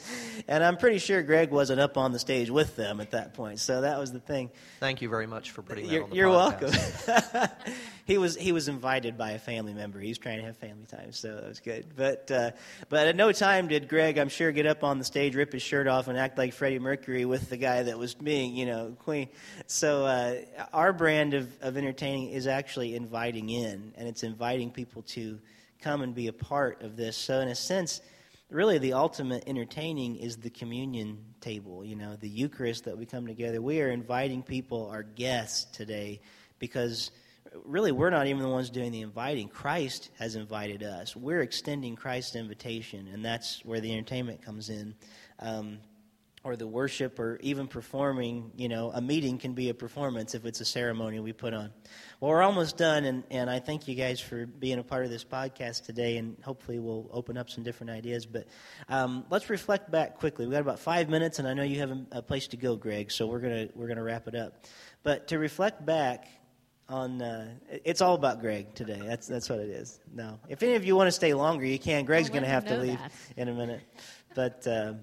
and 0.47 0.63
I'm 0.63 0.77
pretty 0.77 0.99
sure 0.99 1.23
Greg 1.23 1.49
wasn't 1.49 1.79
up 1.79 1.97
on 1.97 2.11
the 2.11 2.19
stage 2.19 2.51
with 2.51 2.75
them 2.75 3.01
at 3.01 3.11
that 3.11 3.33
point. 3.33 3.59
So 3.59 3.81
that 3.81 3.99
was 3.99 4.13
the 4.13 4.19
thing. 4.19 4.51
Thank 4.79 5.01
you 5.01 5.09
very 5.09 5.25
much 5.25 5.49
for 5.51 5.63
putting 5.63 5.87
that 5.87 5.91
You're, 5.91 6.03
on 6.03 6.09
the 6.11 6.15
you're 6.15 6.29
podcast. 6.29 7.07
welcome. 7.07 7.49
he 8.05 8.19
was 8.19 8.35
he 8.35 8.51
was 8.51 8.67
invited 8.67 9.17
by 9.17 9.31
a 9.31 9.39
family 9.39 9.73
member. 9.73 9.99
He 9.99 10.09
was 10.09 10.19
trying 10.19 10.37
to 10.37 10.45
have 10.45 10.55
family 10.57 10.85
time, 10.85 11.11
so 11.13 11.33
that 11.33 11.47
was 11.47 11.59
good. 11.59 11.87
But 11.95 12.29
uh, 12.29 12.51
but 12.89 13.07
at 13.07 13.15
no 13.15 13.31
time 13.31 13.67
did 13.67 13.89
Greg, 13.89 14.19
I'm 14.19 14.29
sure, 14.29 14.51
get 14.51 14.67
up 14.67 14.83
on 14.83 14.99
the 14.99 15.05
stage, 15.05 15.33
rip 15.35 15.51
his 15.51 15.63
shirt 15.63 15.87
off, 15.87 16.07
and 16.07 16.15
act 16.15 16.37
like 16.37 16.53
Freddie 16.53 16.77
Mercury 16.77 17.25
with 17.25 17.49
the 17.49 17.57
guy 17.57 17.81
that 17.81 17.97
was 17.97 18.13
being, 18.13 18.55
you 18.55 18.67
know, 18.67 18.95
Queen. 18.99 19.29
So 19.65 20.05
uh, 20.05 20.35
our 20.71 20.93
brand 20.93 21.33
of, 21.33 21.49
of 21.63 21.75
entertaining 21.75 22.29
is 22.29 22.45
actually 22.45 22.95
inviting 22.95 23.49
in, 23.49 23.93
and 23.97 24.07
it's 24.07 24.21
inviting 24.21 24.69
people 24.69 25.01
to 25.13 25.39
come 25.83 26.01
and 26.01 26.15
be 26.15 26.27
a 26.27 26.33
part 26.33 26.81
of 26.81 26.95
this. 26.95 27.17
So 27.17 27.39
in 27.41 27.49
a 27.49 27.55
sense, 27.55 28.01
really 28.49 28.77
the 28.77 28.93
ultimate 28.93 29.43
entertaining 29.47 30.15
is 30.15 30.37
the 30.37 30.49
communion 30.49 31.17
table, 31.41 31.83
you 31.83 31.95
know, 31.95 32.15
the 32.15 32.29
Eucharist 32.29 32.85
that 32.85 32.97
we 32.97 33.05
come 33.05 33.27
together. 33.27 33.61
We 33.61 33.81
are 33.81 33.89
inviting 33.89 34.43
people, 34.43 34.89
our 34.89 35.03
guests 35.03 35.65
today, 35.75 36.21
because 36.59 37.11
really 37.65 37.91
we're 37.91 38.09
not 38.09 38.27
even 38.27 38.41
the 38.41 38.49
ones 38.49 38.69
doing 38.69 38.91
the 38.91 39.01
inviting. 39.01 39.47
Christ 39.47 40.09
has 40.17 40.35
invited 40.35 40.83
us. 40.83 41.15
We're 41.15 41.41
extending 41.41 41.95
Christ's 41.95 42.35
invitation, 42.35 43.09
and 43.11 43.23
that's 43.23 43.63
where 43.65 43.79
the 43.79 43.91
entertainment 43.91 44.41
comes 44.41 44.69
in. 44.69 44.95
Um, 45.39 45.79
or 46.43 46.57
the 46.57 46.67
worship, 46.67 47.19
or 47.19 47.37
even 47.41 47.67
performing, 47.67 48.51
you 48.57 48.67
know, 48.67 48.91
a 48.93 49.01
meeting 49.01 49.37
can 49.37 49.53
be 49.53 49.69
a 49.69 49.73
performance 49.73 50.35
if 50.35 50.45
it's 50.45 50.59
a 50.59 50.65
ceremony 50.65 51.19
we 51.21 51.31
put 51.31 51.53
on. 51.53 51.71
Well, 52.19 52.31
we're 52.31 52.41
almost 52.41 52.75
done, 52.75 53.05
and, 53.05 53.23
and 53.31 53.49
I 53.49 53.59
thank 53.59 53.87
you 53.87 53.95
guys 53.95 54.19
for 54.19 54.45
being 54.45 54.77
a 54.77 54.83
part 54.83 55.05
of 55.05 55.09
this 55.09 55.23
podcast 55.23 55.85
today, 55.85 56.17
and 56.17 56.35
hopefully 56.43 56.79
we'll 56.79 57.09
open 57.13 57.37
up 57.37 57.49
some 57.49 57.63
different 57.63 57.91
ideas. 57.91 58.25
But 58.25 58.47
um, 58.89 59.25
let's 59.29 59.49
reflect 59.49 59.89
back 59.89 60.19
quickly. 60.19 60.45
We've 60.45 60.53
got 60.53 60.61
about 60.61 60.79
five 60.79 61.07
minutes, 61.07 61.39
and 61.39 61.47
I 61.47 61.53
know 61.53 61.63
you 61.63 61.79
have 61.79 61.91
a, 61.91 62.05
a 62.11 62.21
place 62.21 62.47
to 62.47 62.57
go, 62.57 62.75
Greg, 62.75 63.09
so 63.09 63.25
we're 63.25 63.39
going 63.39 63.67
to 63.67 63.73
we're 63.73 63.87
gonna 63.87 64.03
wrap 64.03 64.27
it 64.27 64.35
up. 64.35 64.65
But 65.01 65.29
to 65.29 65.39
reflect 65.39 65.85
back, 65.85 66.27
on 66.89 67.21
uh, 67.21 67.53
it's 67.85 68.01
all 68.01 68.15
about 68.15 68.41
Greg 68.41 68.75
today. 68.75 69.01
That's 69.01 69.27
that's 69.27 69.49
what 69.49 69.59
it 69.59 69.69
is. 69.69 70.01
No, 70.13 70.39
if 70.49 70.61
any 70.61 70.75
of 70.75 70.83
you 70.83 70.97
want 70.97 71.07
to 71.07 71.13
stay 71.13 71.33
longer, 71.33 71.65
you 71.65 71.79
can. 71.79 72.03
Greg's 72.03 72.29
going 72.29 72.43
to 72.43 72.49
have 72.49 72.65
to 72.65 72.77
leave 72.77 72.99
that. 72.99 73.11
in 73.37 73.47
a 73.47 73.53
minute, 73.53 73.81
but. 74.35 74.67
Uh, 74.67 74.93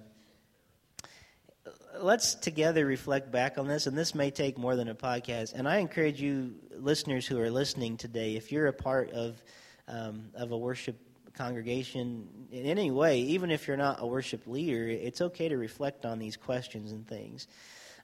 Let's 2.00 2.34
together 2.34 2.86
reflect 2.86 3.30
back 3.30 3.58
on 3.58 3.68
this, 3.68 3.86
and 3.86 3.96
this 3.96 4.14
may 4.14 4.30
take 4.30 4.56
more 4.56 4.74
than 4.74 4.88
a 4.88 4.94
podcast. 4.94 5.52
And 5.54 5.68
I 5.68 5.78
encourage 5.78 6.18
you, 6.20 6.54
listeners 6.74 7.26
who 7.26 7.38
are 7.38 7.50
listening 7.50 7.98
today, 7.98 8.36
if 8.36 8.50
you're 8.50 8.68
a 8.68 8.72
part 8.72 9.10
of 9.10 9.42
um, 9.86 10.30
of 10.34 10.50
a 10.50 10.56
worship 10.56 10.96
congregation 11.34 12.26
in 12.50 12.64
any 12.64 12.90
way, 12.90 13.20
even 13.20 13.50
if 13.50 13.68
you're 13.68 13.76
not 13.76 13.98
a 14.00 14.06
worship 14.06 14.46
leader, 14.46 14.88
it's 14.88 15.20
okay 15.20 15.50
to 15.50 15.58
reflect 15.58 16.06
on 16.06 16.18
these 16.18 16.38
questions 16.38 16.92
and 16.92 17.06
things. 17.06 17.48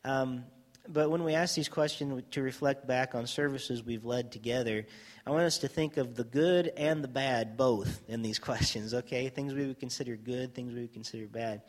Um, 0.05 0.45
but 0.89 1.11
when 1.11 1.25
we 1.25 1.35
ask 1.35 1.55
these 1.55 1.69
questions 1.69 2.23
to 2.33 2.43
reflect 2.43 2.87
back 2.87 3.15
on 3.15 3.27
services 3.27 3.83
we've 3.83 4.05
led 4.05 4.31
together, 4.31 4.87
I 5.27 5.31
want 5.31 5.45
us 5.45 5.59
to 5.59 5.69
think 5.69 5.97
of 5.97 6.15
the 6.15 6.25
good 6.25 6.71
and 6.77 7.03
the 7.03 7.09
bad 7.09 7.57
both 7.57 8.03
in 8.09 8.21
these 8.21 8.39
questions, 8.51 8.93
okay? 8.93 9.31
Things 9.31 9.55
we 9.55 9.67
would 9.67 9.81
consider 9.81 10.17
good, 10.17 10.55
things 10.55 10.75
we 10.75 10.83
would 10.83 10.93
consider 10.93 11.27
bad. 11.27 11.63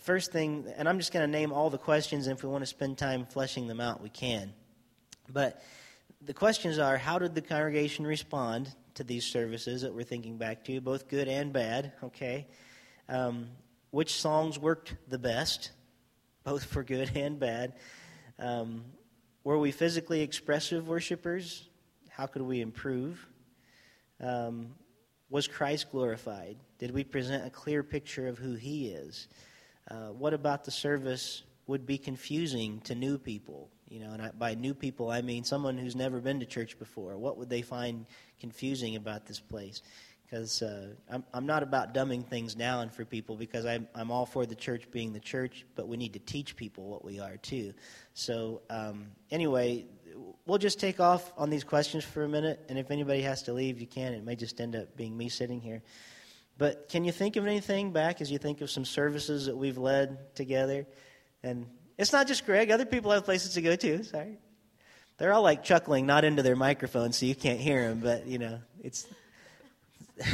First 0.00 0.32
thing, 0.32 0.66
and 0.76 0.88
I'm 0.88 0.98
just 0.98 1.12
going 1.12 1.24
to 1.24 1.30
name 1.30 1.52
all 1.52 1.70
the 1.70 1.78
questions, 1.78 2.26
and 2.26 2.36
if 2.36 2.42
we 2.42 2.48
want 2.48 2.62
to 2.62 2.66
spend 2.66 2.98
time 2.98 3.26
fleshing 3.26 3.66
them 3.66 3.80
out, 3.80 4.02
we 4.02 4.08
can. 4.08 4.52
But 5.32 5.62
the 6.22 6.34
questions 6.34 6.78
are 6.78 6.96
how 6.96 7.18
did 7.18 7.34
the 7.34 7.42
congregation 7.42 8.06
respond 8.06 8.74
to 8.94 9.04
these 9.04 9.24
services 9.24 9.82
that 9.82 9.94
we're 9.94 10.04
thinking 10.04 10.38
back 10.38 10.64
to, 10.64 10.80
both 10.80 11.08
good 11.08 11.28
and 11.28 11.52
bad, 11.52 11.92
okay? 12.02 12.46
Um, 13.08 13.48
which 13.90 14.14
songs 14.14 14.58
worked 14.58 14.96
the 15.08 15.18
best, 15.18 15.70
both 16.44 16.64
for 16.64 16.82
good 16.82 17.10
and 17.14 17.38
bad? 17.38 17.74
Um, 18.38 18.84
were 19.44 19.58
we 19.58 19.70
physically 19.70 20.22
expressive 20.22 20.88
worshipers? 20.88 21.68
How 22.08 22.26
could 22.26 22.42
we 22.42 22.60
improve? 22.60 23.26
Um, 24.20 24.74
was 25.28 25.46
Christ 25.46 25.90
glorified? 25.90 26.56
Did 26.78 26.92
we 26.92 27.04
present 27.04 27.46
a 27.46 27.50
clear 27.50 27.82
picture 27.82 28.28
of 28.28 28.38
who 28.38 28.54
He 28.54 28.88
is? 28.88 29.28
Uh, 29.90 30.08
what 30.08 30.34
about 30.34 30.64
the 30.64 30.70
service 30.70 31.42
would 31.66 31.86
be 31.86 31.98
confusing 31.98 32.80
to 32.82 32.94
new 32.94 33.18
people? 33.18 33.70
You 33.88 34.00
know, 34.00 34.12
and 34.12 34.22
I, 34.22 34.30
by 34.30 34.54
new 34.54 34.74
people 34.74 35.10
I 35.10 35.20
mean 35.20 35.44
someone 35.44 35.78
who's 35.78 35.94
never 35.94 36.20
been 36.20 36.40
to 36.40 36.46
church 36.46 36.78
before. 36.78 37.16
What 37.16 37.36
would 37.38 37.50
they 37.50 37.62
find 37.62 38.06
confusing 38.40 38.96
about 38.96 39.26
this 39.26 39.40
place? 39.40 39.82
Because 40.24 40.62
uh, 40.62 40.94
I'm, 41.10 41.22
I'm 41.34 41.46
not 41.46 41.62
about 41.62 41.92
dumbing 41.94 42.26
things 42.26 42.54
down 42.54 42.88
for 42.88 43.04
people 43.04 43.36
because 43.36 43.66
I'm, 43.66 43.86
I'm 43.94 44.10
all 44.10 44.26
for 44.26 44.46
the 44.46 44.54
church 44.54 44.90
being 44.90 45.12
the 45.12 45.20
church, 45.20 45.66
but 45.76 45.86
we 45.86 45.96
need 45.96 46.14
to 46.14 46.18
teach 46.18 46.56
people 46.56 46.84
what 46.88 47.04
we 47.04 47.20
are 47.20 47.36
too. 47.36 47.74
So, 48.14 48.62
um, 48.70 49.08
anyway, 49.30 49.86
we'll 50.46 50.58
just 50.58 50.80
take 50.80 50.98
off 50.98 51.32
on 51.36 51.50
these 51.50 51.62
questions 51.62 52.04
for 52.04 52.24
a 52.24 52.28
minute, 52.28 52.64
and 52.68 52.78
if 52.78 52.90
anybody 52.90 53.22
has 53.22 53.42
to 53.44 53.52
leave, 53.52 53.80
you 53.80 53.86
can. 53.86 54.14
It 54.14 54.24
may 54.24 54.34
just 54.34 54.60
end 54.60 54.74
up 54.74 54.96
being 54.96 55.16
me 55.16 55.28
sitting 55.28 55.60
here. 55.60 55.82
But 56.56 56.88
can 56.88 57.04
you 57.04 57.12
think 57.12 57.36
of 57.36 57.46
anything 57.46 57.92
back 57.92 58.20
as 58.20 58.30
you 58.30 58.38
think 58.38 58.60
of 58.60 58.70
some 58.70 58.84
services 58.84 59.46
that 59.46 59.56
we've 59.56 59.78
led 59.78 60.34
together? 60.36 60.86
And 61.42 61.66
it's 61.98 62.12
not 62.12 62.28
just 62.28 62.46
Greg, 62.46 62.70
other 62.70 62.86
people 62.86 63.10
have 63.10 63.24
places 63.24 63.54
to 63.54 63.62
go 63.62 63.74
too. 63.76 64.04
Sorry. 64.04 64.38
They're 65.18 65.32
all 65.32 65.42
like 65.42 65.62
chuckling, 65.62 66.06
not 66.06 66.24
into 66.24 66.42
their 66.42 66.56
microphones, 66.56 67.16
so 67.18 67.26
you 67.26 67.36
can't 67.36 67.60
hear 67.60 67.88
them, 67.88 68.00
but 68.00 68.26
you 68.26 68.38
know, 68.38 68.60
it's. 68.82 69.06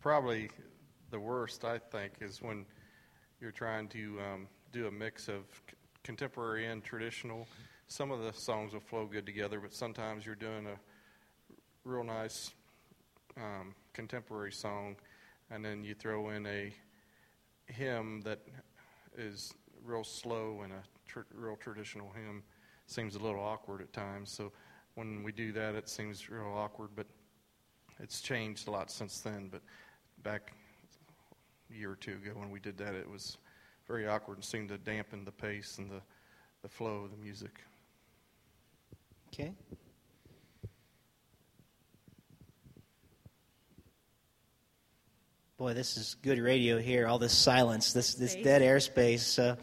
Probably 0.00 0.50
the 1.10 1.20
worst, 1.20 1.64
I 1.64 1.78
think, 1.78 2.14
is 2.20 2.42
when 2.42 2.66
you're 3.40 3.52
trying 3.52 3.88
to 3.88 4.18
um, 4.20 4.48
do 4.72 4.86
a 4.86 4.90
mix 4.90 5.28
of 5.28 5.44
c- 5.68 5.76
contemporary 6.02 6.66
and 6.66 6.84
traditional. 6.84 7.46
Some 7.86 8.10
of 8.10 8.22
the 8.22 8.32
songs 8.32 8.72
will 8.74 8.80
flow 8.80 9.06
good 9.06 9.24
together, 9.24 9.60
but 9.60 9.72
sometimes 9.72 10.26
you're 10.26 10.34
doing 10.34 10.66
a 10.66 10.76
real 11.84 12.04
nice 12.04 12.52
um, 13.36 13.74
contemporary 13.92 14.52
song, 14.52 14.96
and 15.50 15.64
then 15.64 15.84
you 15.84 15.94
throw 15.94 16.30
in 16.30 16.46
a 16.46 16.72
hymn 17.66 18.22
that 18.22 18.40
is 19.16 19.54
real 19.84 20.04
slow 20.04 20.62
and 20.62 20.72
a 20.72 20.82
tr- 21.06 21.20
real 21.34 21.56
traditional 21.56 22.10
hymn. 22.12 22.42
Seems 22.86 23.16
a 23.16 23.18
little 23.18 23.40
awkward 23.40 23.80
at 23.80 23.92
times. 23.92 24.30
So 24.30 24.52
when 24.94 25.22
we 25.22 25.32
do 25.32 25.52
that, 25.52 25.74
it 25.74 25.88
seems 25.88 26.28
real 26.28 26.52
awkward, 26.54 26.90
but 26.96 27.06
it's 28.00 28.20
changed 28.20 28.68
a 28.68 28.70
lot 28.70 28.90
since 28.90 29.20
then. 29.20 29.48
But 29.50 29.62
back 30.22 30.52
a 31.70 31.74
year 31.74 31.92
or 31.92 31.96
two 31.96 32.12
ago 32.12 32.32
when 32.34 32.50
we 32.50 32.60
did 32.60 32.76
that, 32.78 32.94
it 32.94 33.08
was 33.08 33.38
very 33.86 34.06
awkward 34.06 34.38
and 34.38 34.44
seemed 34.44 34.68
to 34.70 34.78
dampen 34.78 35.24
the 35.24 35.32
pace 35.32 35.78
and 35.78 35.90
the, 35.90 36.00
the 36.62 36.68
flow 36.68 37.04
of 37.04 37.10
the 37.10 37.16
music. 37.16 37.60
Okay. 39.28 39.52
Boy, 45.64 45.72
this 45.72 45.96
is 45.96 46.16
good 46.20 46.38
radio 46.38 46.78
here. 46.78 47.06
All 47.06 47.18
this 47.18 47.32
silence, 47.32 47.94
this 47.94 48.16
this 48.16 48.34
dead 48.34 48.60
airspace. 48.60 49.20
So, 49.20 49.56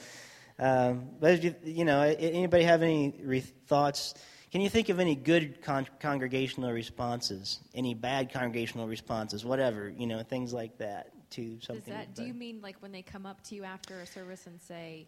um, 0.57 1.09
but 1.19 1.43
you, 1.43 1.53
you 1.63 1.85
know, 1.85 2.01
anybody 2.01 2.63
have 2.63 2.81
any 2.81 3.13
re- 3.23 3.41
thoughts? 3.41 4.15
Can 4.51 4.61
you 4.61 4.69
think 4.71 4.89
of 4.89 4.99
any 4.99 5.13
good 5.13 5.61
con- 5.61 5.85
congregational 5.99 6.71
responses? 6.71 7.59
Any 7.75 7.93
bad 7.93 8.33
congregational 8.33 8.87
responses? 8.87 9.45
Whatever, 9.45 9.89
you 9.89 10.07
know, 10.07 10.23
things 10.23 10.53
like 10.53 10.75
that 10.79 11.11
to 11.33 11.57
Does 11.57 11.67
something. 11.67 11.93
that, 11.93 12.15
do 12.15 12.23
you 12.23 12.33
mean 12.33 12.61
like 12.63 12.81
when 12.81 12.91
they 12.91 13.03
come 13.03 13.27
up 13.27 13.43
to 13.49 13.55
you 13.55 13.63
after 13.63 14.01
a 14.01 14.07
service 14.07 14.47
and 14.47 14.59
say, 14.59 15.05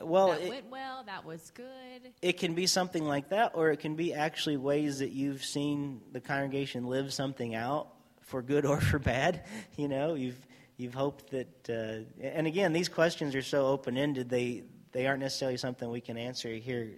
well, 0.00 0.28
that 0.28 0.42
it- 0.42 0.50
went 0.50 0.70
well, 0.70 1.02
that 1.02 1.24
was 1.24 1.50
good? 1.50 2.12
it 2.22 2.34
can 2.34 2.54
be 2.54 2.68
something 2.68 3.04
like 3.04 3.30
that, 3.30 3.56
or 3.56 3.72
it 3.72 3.80
can 3.80 3.96
be 3.96 4.14
actually 4.14 4.56
ways 4.56 5.00
that 5.00 5.10
you've 5.10 5.42
seen 5.44 6.00
the 6.12 6.20
congregation 6.20 6.86
live 6.86 7.12
something 7.12 7.56
out 7.56 7.88
for 8.24 8.42
good 8.42 8.66
or 8.66 8.80
for 8.80 8.98
bad. 8.98 9.44
You 9.76 9.88
know, 9.88 10.14
you've 10.14 10.46
you've 10.76 10.94
hoped 10.94 11.30
that, 11.30 11.68
uh, 11.68 12.24
and 12.24 12.46
again, 12.46 12.72
these 12.72 12.88
questions 12.88 13.34
are 13.34 13.42
so 13.42 13.66
open 13.66 13.96
ended. 13.96 14.28
They 14.28 14.62
they 14.92 15.06
aren't 15.06 15.20
necessarily 15.20 15.56
something 15.56 15.88
we 15.90 16.00
can 16.00 16.16
answer 16.16 16.48
here 16.54 16.92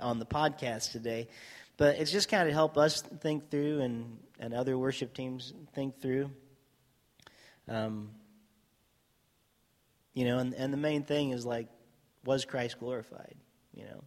uh, 0.00 0.02
on 0.02 0.18
the 0.18 0.24
podcast 0.24 0.92
today, 0.92 1.28
but 1.76 1.96
it's 1.96 2.10
just 2.10 2.30
kind 2.30 2.48
of 2.48 2.54
help 2.54 2.78
us 2.78 3.02
think 3.02 3.50
through 3.50 3.80
and 3.80 4.18
and 4.38 4.54
other 4.54 4.78
worship 4.78 5.14
teams 5.14 5.52
think 5.74 6.00
through. 6.00 6.30
Um, 7.68 8.10
you 10.14 10.24
know, 10.24 10.38
and 10.38 10.54
and 10.54 10.72
the 10.72 10.78
main 10.78 11.02
thing 11.04 11.30
is 11.30 11.44
like, 11.44 11.68
was 12.24 12.46
Christ 12.46 12.78
glorified? 12.78 13.36
You 13.74 13.84
know, 13.84 14.04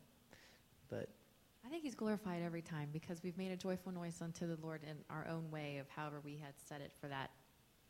I 1.70 1.72
think 1.72 1.84
he's 1.84 1.94
glorified 1.94 2.42
every 2.44 2.64
time 2.64 2.90
because 2.92 3.22
we've 3.22 3.38
made 3.38 3.52
a 3.52 3.56
joyful 3.56 3.92
noise 3.92 4.24
unto 4.24 4.48
the 4.48 4.58
Lord 4.60 4.82
in 4.84 4.98
our 5.08 5.28
own 5.30 5.52
way 5.52 5.78
of 5.78 5.88
however 5.88 6.20
we 6.26 6.36
had 6.36 6.54
said 6.68 6.82
it 6.82 6.92
for 7.00 7.08
that 7.10 7.30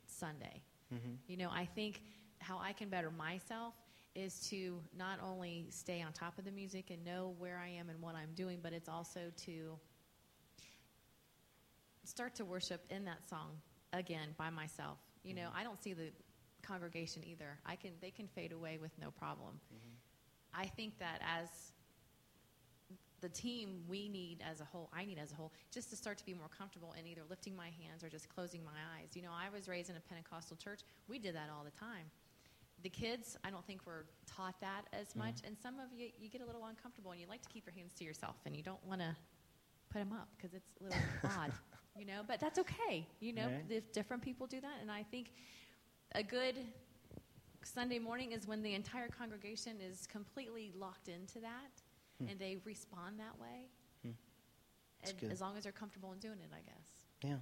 Sunday. 0.06 0.62
Mm-hmm. 0.94 1.14
You 1.28 1.38
know, 1.38 1.50
I 1.50 1.64
think 1.64 2.02
how 2.40 2.60
I 2.62 2.74
can 2.74 2.90
better 2.90 3.10
myself 3.10 3.76
is 4.16 4.42
to 4.50 4.82
not 4.98 5.20
only 5.24 5.68
stay 5.70 6.02
on 6.02 6.12
top 6.12 6.38
of 6.38 6.44
the 6.44 6.52
music 6.52 6.90
and 6.90 7.06
know 7.06 7.36
where 7.38 7.58
I 7.58 7.70
am 7.70 7.88
and 7.88 8.02
what 8.02 8.16
I'm 8.16 8.34
doing, 8.36 8.60
but 8.62 8.74
it's 8.74 8.90
also 8.90 9.32
to 9.46 9.80
start 12.04 12.36
to 12.36 12.44
worship 12.44 12.84
in 12.90 13.06
that 13.06 13.30
song 13.30 13.52
again 13.94 14.36
by 14.38 14.50
myself. 14.50 14.98
You 15.24 15.36
know, 15.36 15.44
mm-hmm. 15.44 15.58
I 15.58 15.64
don't 15.64 15.82
see 15.82 15.94
the 15.94 16.12
congregation 16.64 17.24
either. 17.26 17.58
I 17.66 17.78
can 17.78 17.92
they 18.02 18.12
can 18.12 18.28
fade 18.28 18.52
away 18.52 18.78
with 18.78 18.92
no 19.00 19.10
problem. 19.10 19.58
Mm-hmm. 19.74 20.62
I 20.62 20.66
think 20.66 21.00
that 21.00 21.22
as 21.22 21.48
the 23.22 23.30
team 23.30 23.84
we 23.88 24.10
need 24.10 24.44
as 24.50 24.62
a 24.62 24.66
whole, 24.66 24.90
I 24.94 25.06
need 25.06 25.18
as 25.18 25.32
a 25.32 25.36
whole, 25.36 25.52
just 25.72 25.90
to 25.90 25.96
start 25.96 26.18
to 26.20 26.26
be 26.26 26.34
more 26.34 26.50
comfortable 26.56 26.94
in 27.00 27.08
either 27.08 27.22
lifting 27.30 27.56
my 27.56 27.70
hands 27.82 28.04
or 28.04 28.10
just 28.10 28.30
closing 28.30 28.64
my 28.64 28.80
eyes. 28.98 29.16
You 29.16 29.22
know, 29.22 29.32
I 29.34 29.50
was 29.50 29.68
raised 29.68 29.90
in 29.90 29.96
a 29.96 30.00
Pentecostal 30.00 30.58
church. 30.58 30.82
We 31.08 31.20
did 31.20 31.36
that 31.36 31.50
all 31.56 31.64
the 31.64 31.72
time. 31.72 32.06
The 32.84 32.90
kids, 32.90 33.38
I 33.44 33.50
don't 33.50 33.66
think 33.66 33.86
were 33.86 34.06
taught 34.26 34.60
that 34.62 34.84
as 34.94 35.08
mm-hmm. 35.10 35.20
much, 35.20 35.42
and 35.46 35.58
some 35.62 35.76
of 35.76 35.88
you, 35.98 36.10
you 36.20 36.30
get 36.30 36.42
a 36.42 36.46
little 36.46 36.66
uncomfortable 36.66 37.12
and 37.12 37.20
you 37.20 37.28
like 37.28 37.42
to 37.42 37.50
keep 37.50 37.66
your 37.66 37.74
hands 37.74 37.94
to 37.96 38.04
yourself 38.04 38.36
and 38.46 38.56
you 38.56 38.64
don't 38.64 38.84
want 38.88 39.02
to 39.02 39.16
put 39.92 40.00
them 40.00 40.14
up 40.14 40.30
because 40.38 40.54
it's 40.54 40.70
a 40.80 40.84
little 40.84 41.00
odd, 41.38 41.52
you 41.98 42.06
know, 42.06 42.22
but 42.28 42.40
that's 42.40 42.60
okay. 42.60 43.06
You 43.20 43.34
know, 43.34 43.48
Right. 43.48 43.66
if 43.70 43.92
different 43.92 44.24
people 44.24 44.48
do 44.48 44.62
that, 44.62 44.78
and 44.82 44.92
I 44.92 45.04
think 45.04 45.32
a 46.16 46.24
good 46.24 46.56
Sunday 47.64 48.00
morning 48.00 48.32
is 48.32 48.48
when 48.48 48.62
the 48.62 48.74
entire 48.74 49.10
congregation 49.10 49.82
is 49.82 50.08
completely 50.08 50.72
locked 50.78 51.10
into 51.10 51.40
that 51.40 51.82
Hmm. 52.20 52.30
and 52.30 52.40
they 52.40 52.58
respond 52.66 53.20
that 53.20 53.40
way. 53.40 53.68
Hmm. 54.04 54.12
And 55.22 55.32
as 55.32 55.42
long 55.42 55.58
as 55.58 55.64
they're 55.64 55.72
comfortable 55.72 56.12
in 56.12 56.20
doing 56.20 56.40
it, 56.40 56.50
I 56.54 56.62
guess. 56.62 56.90
Yeah. 57.24 57.38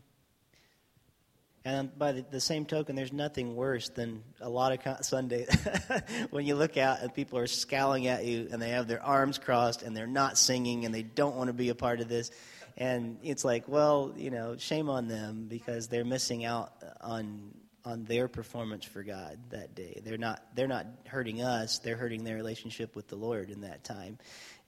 And 1.65 1.97
by 1.97 2.13
the, 2.13 2.25
the 2.31 2.39
same 2.39 2.65
token, 2.65 2.95
there's 2.95 3.11
nothing 3.11 3.55
worse 3.55 3.89
than 3.89 4.23
a 4.39 4.47
lot 4.49 4.71
of 4.71 4.81
con- 4.81 5.03
Sunday 5.03 5.47
when 6.29 6.45
you 6.45 6.55
look 6.55 6.77
out 6.77 7.01
and 7.01 7.13
people 7.13 7.39
are 7.39 7.47
scowling 7.47 8.07
at 8.07 8.23
you 8.23 8.47
and 8.51 8.61
they 8.61 8.69
have 8.69 8.87
their 8.87 9.03
arms 9.03 9.37
crossed 9.37 9.81
and 9.81 9.95
they're 9.95 10.07
not 10.07 10.37
singing 10.37 10.85
and 10.85 10.95
they 10.95 11.03
don't 11.03 11.35
want 11.35 11.47
to 11.47 11.53
be 11.53 11.67
a 11.67 11.75
part 11.75 11.99
of 11.99 12.07
this. 12.07 12.31
And 12.77 13.17
it's 13.21 13.43
like, 13.43 13.67
well, 13.67 14.13
you 14.15 14.29
know, 14.29 14.55
shame 14.55 14.89
on 14.89 15.07
them 15.09 15.47
because 15.49 15.87
they're 15.87 16.05
missing 16.05 16.45
out 16.45 16.71
on 17.01 17.51
on 17.87 18.03
their 18.03 18.27
performance 18.27 18.83
for 18.83 19.01
God 19.01 19.39
that 19.49 19.73
day. 19.73 20.01
They're 20.03 20.17
not 20.17 20.43
they're 20.55 20.67
not 20.67 20.85
hurting 21.05 21.41
us. 21.41 21.79
They're 21.79 21.95
hurting 21.95 22.25
their 22.25 22.35
relationship 22.35 22.95
with 22.95 23.07
the 23.07 23.15
Lord 23.15 23.49
in 23.49 23.61
that 23.61 23.85
time. 23.85 24.17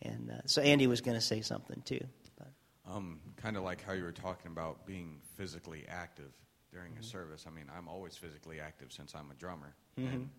And 0.01 0.31
uh, 0.31 0.41
so 0.45 0.61
Andy 0.61 0.87
was 0.87 1.01
going 1.01 1.17
to 1.17 1.21
say 1.21 1.41
something 1.41 1.81
too. 1.83 2.03
But. 2.37 2.47
Um, 2.89 3.19
kind 3.35 3.57
of 3.57 3.63
like 3.63 3.83
how 3.83 3.91
you 3.91 4.03
were 4.03 4.13
talking 4.13 4.51
about 4.51 4.85
being 4.85 5.19
physically 5.35 5.83
active 5.89 6.31
during 6.71 6.93
a 6.97 7.03
service. 7.03 7.45
I 7.45 7.51
mean, 7.51 7.65
I'm 7.75 7.89
always 7.89 8.15
physically 8.15 8.61
active 8.61 8.93
since 8.93 9.13
I'm 9.13 9.29
a 9.31 9.35
drummer. 9.35 9.75
And 9.97 10.29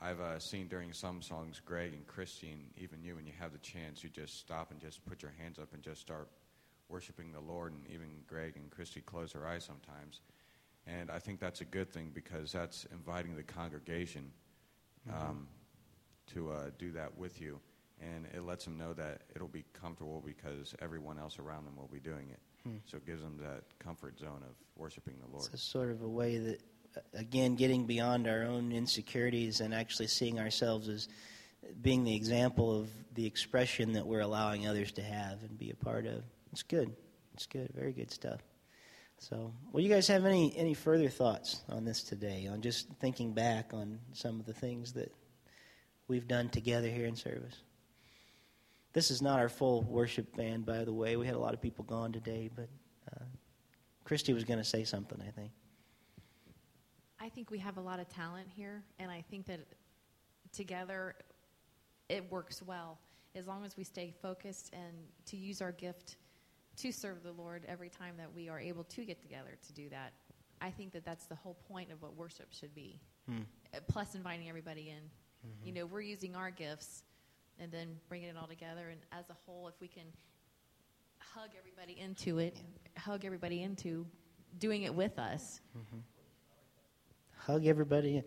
I've 0.00 0.20
uh, 0.20 0.38
seen 0.38 0.68
during 0.68 0.94
some 0.94 1.20
songs, 1.20 1.60
Greg 1.62 1.92
and 1.92 2.06
Christine, 2.06 2.70
even 2.78 3.02
you, 3.02 3.16
when 3.16 3.26
you 3.26 3.32
have 3.38 3.52
the 3.52 3.58
chance, 3.58 4.02
you 4.02 4.08
just 4.08 4.38
stop 4.38 4.70
and 4.70 4.80
just 4.80 5.04
put 5.04 5.20
your 5.20 5.32
hands 5.38 5.58
up 5.58 5.74
and 5.74 5.82
just 5.82 6.00
start 6.00 6.28
worshiping 6.88 7.32
the 7.32 7.40
Lord. 7.40 7.72
And 7.72 7.82
even 7.92 8.06
Greg 8.26 8.54
and 8.56 8.70
Christie 8.70 9.02
close 9.02 9.32
their 9.32 9.46
eyes 9.46 9.64
sometimes. 9.64 10.20
And 10.86 11.10
I 11.10 11.18
think 11.18 11.40
that's 11.40 11.60
a 11.60 11.64
good 11.64 11.90
thing 11.90 12.10
because 12.14 12.52
that's 12.52 12.86
inviting 12.92 13.36
the 13.36 13.42
congregation 13.42 14.30
um, 15.12 15.48
to 16.34 16.50
uh, 16.50 16.70
do 16.78 16.92
that 16.92 17.16
with 17.16 17.40
you. 17.40 17.58
And 18.00 18.26
it 18.34 18.42
lets 18.42 18.64
them 18.64 18.76
know 18.76 18.92
that 18.94 19.22
it'll 19.34 19.48
be 19.48 19.64
comfortable 19.72 20.22
because 20.24 20.74
everyone 20.82 21.18
else 21.18 21.38
around 21.38 21.64
them 21.64 21.76
will 21.76 21.88
be 21.88 22.00
doing 22.00 22.28
it. 22.30 22.40
So 22.86 22.96
it 22.96 23.06
gives 23.06 23.22
them 23.22 23.38
that 23.42 23.62
comfort 23.78 24.18
zone 24.18 24.42
of 24.42 24.54
worshiping 24.76 25.16
the 25.20 25.30
Lord. 25.30 25.44
It's 25.52 25.62
a 25.62 25.66
sort 25.66 25.90
of 25.90 26.00
a 26.02 26.08
way 26.08 26.38
that, 26.38 26.60
uh, 26.96 27.00
again, 27.12 27.56
getting 27.56 27.84
beyond 27.84 28.26
our 28.26 28.42
own 28.42 28.72
insecurities 28.72 29.60
and 29.60 29.74
actually 29.74 30.06
seeing 30.06 30.40
ourselves 30.40 30.88
as 30.88 31.08
being 31.82 32.04
the 32.04 32.14
example 32.14 32.80
of 32.80 32.88
the 33.14 33.26
expression 33.26 33.92
that 33.92 34.06
we're 34.06 34.20
allowing 34.20 34.66
others 34.66 34.92
to 34.92 35.02
have 35.02 35.42
and 35.42 35.58
be 35.58 35.70
a 35.70 35.76
part 35.76 36.06
of. 36.06 36.24
It's 36.52 36.62
good. 36.62 36.94
It's 37.34 37.46
good. 37.46 37.68
Very 37.74 37.92
good 37.92 38.10
stuff. 38.10 38.40
So, 39.18 39.52
well, 39.72 39.82
you 39.82 39.88
guys 39.88 40.06
have 40.08 40.26
any 40.26 40.54
any 40.56 40.74
further 40.74 41.08
thoughts 41.08 41.62
on 41.68 41.84
this 41.84 42.02
today? 42.02 42.46
On 42.50 42.60
just 42.60 42.88
thinking 43.00 43.32
back 43.32 43.72
on 43.72 43.98
some 44.12 44.38
of 44.38 44.46
the 44.46 44.52
things 44.52 44.92
that 44.92 45.12
we've 46.08 46.28
done 46.28 46.48
together 46.50 46.88
here 46.88 47.06
in 47.06 47.16
service. 47.16 47.62
This 48.92 49.10
is 49.10 49.22
not 49.22 49.40
our 49.40 49.48
full 49.48 49.82
worship 49.82 50.36
band, 50.36 50.66
by 50.66 50.84
the 50.84 50.92
way. 50.92 51.16
We 51.16 51.26
had 51.26 51.34
a 51.34 51.38
lot 51.38 51.54
of 51.54 51.60
people 51.60 51.84
gone 51.84 52.12
today, 52.12 52.50
but 52.54 52.68
uh, 53.12 53.24
Christie 54.04 54.34
was 54.34 54.44
going 54.44 54.58
to 54.58 54.64
say 54.64 54.84
something. 54.84 55.20
I 55.26 55.30
think. 55.30 55.50
I 57.18 57.28
think 57.30 57.50
we 57.50 57.58
have 57.58 57.78
a 57.78 57.80
lot 57.80 58.00
of 58.00 58.08
talent 58.08 58.48
here, 58.54 58.84
and 58.98 59.10
I 59.10 59.24
think 59.30 59.46
that 59.46 59.60
together 60.52 61.14
it 62.08 62.30
works 62.30 62.62
well 62.62 62.98
as 63.34 63.46
long 63.46 63.64
as 63.64 63.76
we 63.76 63.84
stay 63.84 64.14
focused 64.22 64.70
and 64.72 64.92
to 65.26 65.36
use 65.36 65.60
our 65.60 65.72
gift 65.72 66.16
to 66.76 66.92
serve 66.92 67.22
the 67.22 67.32
Lord 67.32 67.62
every 67.68 67.88
time 67.88 68.14
that 68.18 68.32
we 68.34 68.48
are 68.48 68.58
able 68.58 68.84
to 68.84 69.04
get 69.04 69.20
together 69.20 69.56
to 69.66 69.72
do 69.72 69.88
that. 69.90 70.12
I 70.60 70.70
think 70.70 70.92
that 70.92 71.04
that's 71.04 71.26
the 71.26 71.34
whole 71.34 71.56
point 71.68 71.92
of 71.92 72.00
what 72.00 72.16
worship 72.16 72.46
should 72.50 72.74
be. 72.74 73.00
Hmm. 73.28 73.40
Uh, 73.74 73.80
Plus, 73.88 74.14
inviting 74.14 74.48
everybody 74.48 74.90
in. 74.90 75.10
You 75.62 75.72
know, 75.72 75.84
we're 75.84 76.00
using 76.00 76.34
our 76.34 76.50
gifts 76.50 77.04
and 77.60 77.70
then 77.70 77.96
bringing 78.08 78.28
it 78.30 78.36
all 78.40 78.46
together, 78.46 78.88
and 78.90 79.00
as 79.12 79.28
a 79.30 79.34
whole, 79.44 79.68
if 79.68 79.74
we 79.80 79.88
can 79.88 80.04
hug 81.18 81.50
everybody 81.58 82.00
into 82.00 82.38
it, 82.38 82.56
hug 82.96 83.24
everybody 83.24 83.62
into 83.62 84.06
doing 84.58 84.82
it 84.82 84.94
with 84.94 85.18
us. 85.18 85.60
hug 87.36 87.66
everybody. 87.66 88.22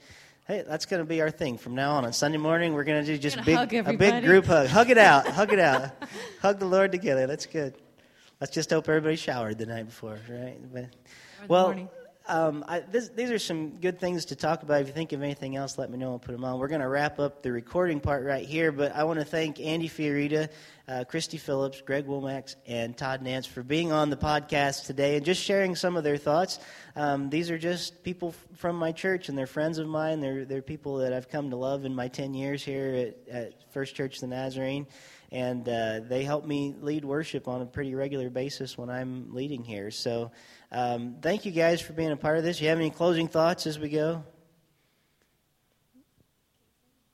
Hey, 0.48 0.64
that's 0.66 0.86
going 0.86 1.02
to 1.02 1.06
be 1.06 1.22
our 1.22 1.32
thing 1.32 1.58
from 1.58 1.76
now 1.76 1.94
on. 1.96 2.06
On 2.06 2.14
Sunday 2.14 2.38
morning, 2.38 2.74
we're 2.74 2.86
going 2.86 3.04
to 3.04 3.12
do 3.12 3.18
just 3.18 3.44
big, 3.44 3.74
a 3.74 3.94
big 3.94 4.24
group 4.24 4.46
hug. 4.46 4.68
Hug 4.68 4.90
it 4.90 4.98
out. 4.98 5.28
hug 5.28 5.52
it 5.52 5.60
out. 5.60 5.92
Hug 6.42 6.60
the 6.60 6.66
Lord 6.66 6.92
together. 6.92 7.28
That's 7.28 7.46
good. 7.46 7.76
Let's 8.40 8.54
just 8.54 8.70
hope 8.70 8.88
everybody 8.88 9.16
showered 9.16 9.58
the 9.58 9.66
night 9.66 9.88
before, 9.88 10.20
right? 10.30 10.58
But, 10.72 10.86
well, 11.48 11.90
um, 12.28 12.64
I, 12.68 12.82
this, 12.82 13.10
these 13.10 13.32
are 13.32 13.40
some 13.40 13.80
good 13.80 14.00
things 14.00 14.26
to 14.26 14.36
talk 14.36 14.62
about. 14.62 14.82
If 14.82 14.88
you 14.88 14.94
think 14.94 15.12
of 15.14 15.24
anything 15.24 15.56
else, 15.56 15.80
let 15.80 15.90
me 15.90 15.98
know. 15.98 16.12
I'll 16.12 16.20
put 16.20 16.34
them 16.34 16.44
on. 16.44 16.60
We're 16.60 16.68
going 16.68 16.82
to 16.82 16.88
wrap 16.88 17.20
up 17.20 17.42
the 17.42 17.52
recording 17.52 18.00
part 18.00 18.24
right 18.24 18.46
here, 18.46 18.72
but 18.72 18.94
I 18.96 19.06
want 19.06 19.18
to 19.18 19.26
thank 19.26 19.60
Andy 19.60 19.88
Fiorita, 19.88 20.50
uh, 20.88 21.06
Christie 21.06 21.38
Phillips, 21.38 21.82
Greg 21.82 22.06
Womack, 22.06 22.56
and 22.68 22.96
Todd 22.96 23.24
Nance 23.24 23.48
for 23.48 23.64
being 23.64 23.92
on 23.92 24.12
the 24.12 24.18
podcast 24.18 24.86
today 24.86 25.16
and 25.16 25.26
just 25.26 25.42
sharing 25.42 25.76
some 25.76 25.98
of 25.98 26.04
their 26.04 26.18
thoughts. 26.18 26.60
Um, 26.96 27.32
these 27.32 27.50
are 27.50 27.58
just 27.58 28.04
people 28.04 28.30
f- 28.30 28.58
from 28.60 28.76
my 28.76 28.92
church, 28.92 29.30
and 29.30 29.38
they're 29.38 29.48
friends 29.48 29.80
of 29.80 29.88
mine. 29.88 30.20
They're, 30.20 30.46
they're 30.46 30.62
people 30.62 30.98
that 30.98 31.14
I've 31.14 31.30
come 31.30 31.50
to 31.50 31.56
love 31.56 31.86
in 31.86 31.96
my 31.96 32.08
10 32.08 32.36
years 32.36 32.64
here 32.64 33.14
at, 33.30 33.34
at 33.34 33.72
First 33.72 33.96
Church 33.96 34.16
of 34.16 34.22
the 34.22 34.28
Nazarene 34.28 34.86
and 35.32 35.68
uh, 35.68 36.00
they 36.08 36.24
help 36.24 36.46
me 36.46 36.76
lead 36.82 37.04
worship 37.04 37.48
on 37.48 37.62
a 37.62 37.66
pretty 37.66 37.94
regular 37.96 38.30
basis 38.30 38.78
when 38.78 38.90
I'm 38.90 39.34
leading 39.34 39.64
here. 39.64 39.92
So, 39.92 40.32
um, 40.72 41.16
thank 41.22 41.46
you 41.46 41.52
guys 41.52 41.82
for 41.82 41.94
being 41.94 42.12
a 42.12 42.18
part 42.18 42.38
of 42.38 42.44
this. 42.44 42.62
You 42.62 42.70
have 42.70 42.78
any 42.80 42.90
closing 42.90 43.28
thoughts 43.28 43.68
as 43.68 43.78
we 43.80 43.90
go? 43.90 44.24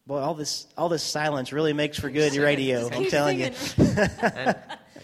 Boy, 0.06 0.20
all 0.20 0.34
this 0.34 0.68
all 0.78 0.90
this 0.90 1.04
silence 1.04 1.54
really 1.54 1.72
makes 1.74 1.98
for 1.98 2.10
good 2.10 2.36
radio. 2.36 2.90
I'm 2.92 3.06
telling 3.06 3.40
you. 3.40 3.54
singing. 3.54 3.98
and, 4.36 4.56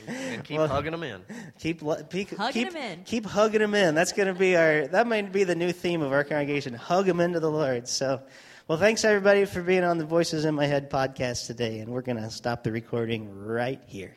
and 0.07 0.43
keep 0.43 0.57
Well- 0.57 0.67
hugging 0.67 0.91
them 0.91 1.03
in. 1.03 1.21
Keep 1.57 1.81
lo- 1.83 2.03
keep 2.03 2.35
Hugging 2.35 2.65
keep, 2.67 2.75
'em 2.75 2.81
in. 2.99 3.03
Keep 3.05 3.25
hugging 3.25 3.61
them 3.61 3.75
in. 3.75 3.95
That's 3.95 4.11
going 4.11 4.27
to 4.27 4.37
be 4.37 4.57
our. 4.57 4.87
That 4.87 5.07
might 5.07 5.31
be 5.31 5.45
the 5.45 5.55
new 5.55 5.71
theme 5.71 6.01
of 6.01 6.11
our 6.11 6.23
congregation. 6.25 6.73
Hug 6.73 7.05
them 7.05 7.21
into 7.21 7.39
the 7.39 7.49
Lord. 7.49 7.87
So, 7.87 8.21
well, 8.69 8.77
thanks 8.77 9.03
everybody 9.03 9.45
for 9.45 9.63
being 9.63 9.83
on 9.83 9.97
the 9.97 10.05
Voices 10.05 10.45
in 10.45 10.53
My 10.53 10.67
Head 10.67 10.91
podcast 10.91 11.47
today, 11.47 11.79
and 11.79 11.91
we're 11.91 12.03
going 12.03 12.21
to 12.21 12.29
stop 12.29 12.63
the 12.63 12.71
recording 12.71 13.27
right 13.33 13.81
here. 13.87 14.15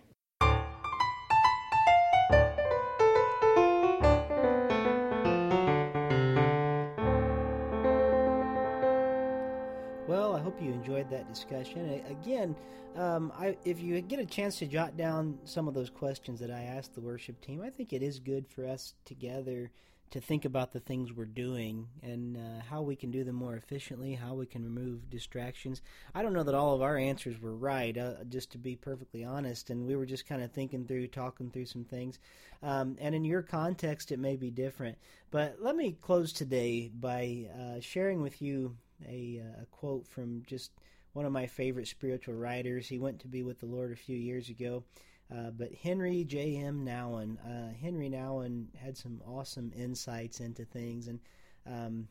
Well, 10.07 10.37
I 10.37 10.41
hope 10.43 10.61
you 10.61 10.71
enjoyed 10.71 11.09
that 11.09 11.27
discussion. 11.33 12.03
Again, 12.11 12.55
um, 12.95 13.33
I, 13.35 13.57
if 13.65 13.81
you 13.81 14.03
get 14.03 14.19
a 14.19 14.27
chance 14.27 14.59
to 14.59 14.67
jot 14.67 14.99
down 14.99 15.39
some 15.45 15.67
of 15.67 15.73
those 15.73 15.89
questions 15.89 16.39
that 16.41 16.51
I 16.51 16.65
asked 16.65 16.95
the 16.95 17.01
worship 17.01 17.41
team, 17.41 17.63
I 17.65 17.71
think 17.71 17.95
it 17.95 18.03
is 18.03 18.19
good 18.19 18.47
for 18.47 18.67
us 18.67 18.93
together 19.07 19.71
to 20.13 20.21
think 20.21 20.45
about 20.45 20.73
the 20.73 20.81
things 20.81 21.13
we're 21.13 21.25
doing 21.25 21.89
and 22.03 22.37
uh, 22.37 22.63
how 22.69 22.83
we 22.83 22.95
can 22.95 23.11
do 23.11 23.25
them 23.25 23.35
more 23.35 23.57
efficiently, 23.57 24.15
how 24.15 24.35
we 24.35 24.47
can 24.47 24.63
remove 24.63 25.09
distractions. 25.09 25.81
I 26.15 26.23
don't 26.23 26.35
know 26.35 26.43
that 26.43 26.55
all 26.55 26.75
of 26.75 26.83
our 26.83 26.99
answers 26.99 27.41
were 27.41 27.57
right, 27.57 27.97
uh, 27.97 28.25
just 28.29 28.53
to 28.53 28.59
be 28.59 28.77
perfectly 28.77 29.25
honest, 29.25 29.71
and 29.71 29.87
we 29.87 29.97
were 29.97 30.07
just 30.07 30.27
kind 30.27 30.43
of 30.43 30.53
thinking 30.53 30.87
through, 30.87 31.09
talking 31.09 31.51
through 31.51 31.67
some 31.67 31.85
things. 31.85 32.19
Um, 32.63 32.97
and 33.01 33.15
in 33.15 33.25
your 33.25 33.43
context, 33.43 34.13
it 34.13 34.19
may 34.19 34.37
be 34.37 34.51
different. 34.51 34.99
But 35.31 35.57
let 35.61 35.77
me 35.77 35.97
close 36.01 36.33
today 36.33 36.91
by 36.95 37.47
uh, 37.59 37.81
sharing 37.81 38.21
with 38.21 38.43
you 38.43 38.77
a, 39.09 39.43
uh, 39.43 39.63
a 39.63 39.67
quote 39.67 40.07
from 40.07 40.43
just 40.47 40.73
one 41.15 41.25
of 41.25 41.33
my 41.33 41.47
favorite 41.47 41.89
spiritual 41.89 42.35
writers. 42.35 42.87
He 42.87 42.99
went 42.99 43.19
to 43.21 43.29
be 43.29 43.43
with 43.43 43.61
the 43.61 43.67
Lord 43.67 43.93
a 43.93 43.97
few 43.97 44.17
years 44.17 44.51
ago. 44.51 44.85
Uh, 45.33 45.51
but 45.51 45.72
Henry 45.72 46.24
J.M. 46.24 46.85
Nouwen, 46.85 47.39
uh, 47.47 47.72
Henry 47.80 48.11
Nouwen 48.11 48.66
had 48.76 48.97
some 48.99 49.22
awesome 49.26 49.72
insights 49.74 50.41
into 50.41 50.64
things, 50.64 51.09
and 51.09 51.20
um, 51.66 52.09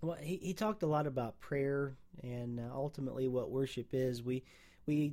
well, 0.00 0.16
he, 0.20 0.36
he 0.36 0.54
talked 0.54 0.82
a 0.82 0.86
lot 0.86 1.06
about 1.06 1.38
prayer 1.40 1.96
and 2.22 2.60
uh, 2.60 2.74
ultimately 2.74 3.28
what 3.28 3.50
worship 3.50 3.88
is. 3.92 4.22
We 4.22 4.42
we 4.86 5.12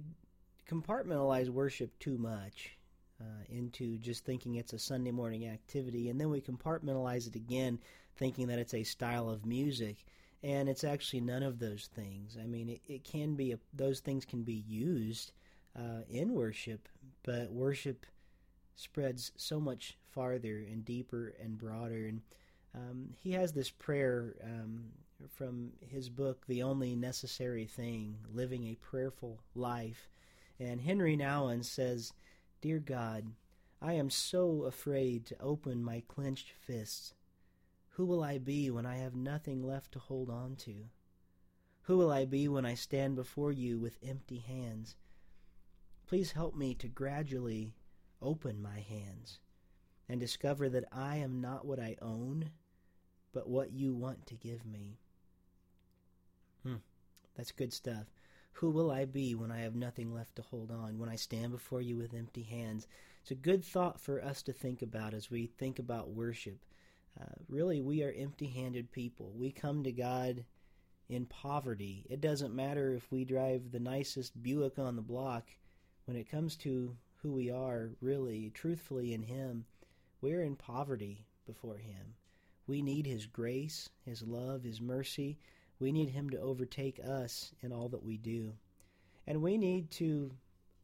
compartmentalize 0.69 1.49
worship 1.49 1.97
too 1.99 2.17
much 2.17 2.77
uh, 3.19 3.43
into 3.49 3.97
just 3.97 4.23
thinking 4.23 4.55
it's 4.55 4.73
a 4.73 4.79
Sunday 4.79 5.11
morning 5.11 5.47
activity, 5.47 6.09
and 6.09 6.19
then 6.19 6.29
we 6.29 6.39
compartmentalize 6.39 7.27
it 7.27 7.35
again, 7.35 7.79
thinking 8.15 8.47
that 8.47 8.59
it's 8.59 8.73
a 8.73 8.83
style 8.83 9.29
of 9.29 9.45
music 9.45 10.05
and 10.43 10.67
it's 10.67 10.83
actually 10.83 11.21
none 11.21 11.43
of 11.43 11.59
those 11.59 11.89
things. 11.93 12.37
I 12.41 12.47
mean, 12.47 12.69
it, 12.69 12.81
it 12.87 13.03
can 13.03 13.35
be 13.35 13.51
a, 13.51 13.59
those 13.73 13.99
things 13.99 14.25
can 14.25 14.43
be 14.43 14.63
used 14.67 15.33
uh, 15.77 16.01
in 16.09 16.33
worship, 16.33 16.87
but 17.23 17.51
worship 17.51 18.05
spreads 18.75 19.31
so 19.37 19.59
much 19.59 19.97
farther 20.09 20.57
and 20.57 20.83
deeper 20.83 21.33
and 21.41 21.57
broader. 21.57 22.07
And 22.07 22.21
um, 22.75 23.09
he 23.17 23.31
has 23.31 23.53
this 23.53 23.69
prayer 23.69 24.35
um, 24.43 24.85
from 25.29 25.71
his 25.81 26.09
book, 26.09 26.45
"The 26.47 26.63
Only 26.63 26.95
Necessary 26.95 27.65
Thing: 27.65 28.17
Living 28.33 28.65
a 28.65 28.75
Prayerful 28.75 29.39
Life." 29.55 30.09
And 30.59 30.81
Henry 30.81 31.17
Nouwen 31.17 31.63
says, 31.63 32.13
"Dear 32.61 32.79
God, 32.79 33.31
I 33.81 33.93
am 33.93 34.09
so 34.09 34.63
afraid 34.63 35.25
to 35.27 35.41
open 35.41 35.83
my 35.83 36.03
clenched 36.07 36.51
fists." 36.51 37.13
Who 37.95 38.05
will 38.05 38.23
I 38.23 38.37
be 38.37 38.71
when 38.71 38.85
I 38.85 38.95
have 38.95 39.15
nothing 39.15 39.63
left 39.63 39.91
to 39.91 39.99
hold 39.99 40.29
on 40.29 40.55
to? 40.57 40.85
Who 41.83 41.97
will 41.97 42.11
I 42.11 42.25
be 42.25 42.47
when 42.47 42.65
I 42.65 42.73
stand 42.73 43.15
before 43.15 43.51
you 43.51 43.79
with 43.79 43.99
empty 44.01 44.37
hands? 44.37 44.95
Please 46.11 46.33
help 46.33 46.57
me 46.57 46.73
to 46.73 46.89
gradually 46.89 47.73
open 48.21 48.61
my 48.61 48.81
hands 48.81 49.39
and 50.09 50.19
discover 50.19 50.67
that 50.67 50.83
I 50.91 51.15
am 51.15 51.39
not 51.39 51.65
what 51.65 51.79
I 51.79 51.95
own, 52.01 52.49
but 53.31 53.47
what 53.47 53.71
you 53.71 53.93
want 53.93 54.25
to 54.25 54.35
give 54.35 54.65
me. 54.65 54.97
Hmm, 56.63 56.81
that's 57.37 57.53
good 57.53 57.71
stuff. 57.71 58.11
Who 58.55 58.71
will 58.71 58.91
I 58.91 59.05
be 59.05 59.35
when 59.35 59.53
I 59.53 59.61
have 59.61 59.73
nothing 59.73 60.13
left 60.13 60.35
to 60.35 60.41
hold 60.41 60.69
on, 60.69 60.99
when 60.99 61.07
I 61.07 61.15
stand 61.15 61.53
before 61.53 61.79
you 61.79 61.95
with 61.95 62.13
empty 62.13 62.43
hands? 62.43 62.87
It's 63.21 63.31
a 63.31 63.35
good 63.35 63.63
thought 63.63 63.97
for 63.97 64.21
us 64.21 64.43
to 64.43 64.51
think 64.51 64.81
about 64.81 65.13
as 65.13 65.31
we 65.31 65.45
think 65.45 65.79
about 65.79 66.09
worship. 66.09 66.59
Uh, 67.17 67.35
really, 67.47 67.79
we 67.79 68.03
are 68.03 68.11
empty 68.11 68.47
handed 68.47 68.91
people. 68.91 69.31
We 69.33 69.49
come 69.49 69.81
to 69.85 69.93
God 69.93 70.43
in 71.07 71.25
poverty. 71.25 72.05
It 72.09 72.19
doesn't 72.19 72.53
matter 72.53 72.93
if 72.93 73.09
we 73.13 73.23
drive 73.23 73.71
the 73.71 73.79
nicest 73.79 74.43
Buick 74.43 74.77
on 74.77 74.97
the 74.97 75.01
block. 75.01 75.45
When 76.05 76.17
it 76.17 76.29
comes 76.29 76.55
to 76.57 76.95
who 77.21 77.31
we 77.31 77.49
are, 77.49 77.91
really, 78.01 78.49
truthfully 78.49 79.13
in 79.13 79.23
Him, 79.23 79.65
we're 80.21 80.41
in 80.41 80.55
poverty 80.55 81.25
before 81.45 81.77
Him. 81.77 82.15
We 82.67 82.81
need 82.81 83.05
His 83.05 83.25
grace, 83.25 83.89
His 84.05 84.21
love, 84.23 84.63
His 84.63 84.81
mercy. 84.81 85.37
We 85.79 85.91
need 85.91 86.09
Him 86.09 86.29
to 86.31 86.39
overtake 86.39 86.99
us 86.99 87.53
in 87.61 87.71
all 87.71 87.89
that 87.89 88.03
we 88.03 88.17
do. 88.17 88.53
And 89.27 89.41
we 89.41 89.57
need 89.57 89.91
to 89.91 90.31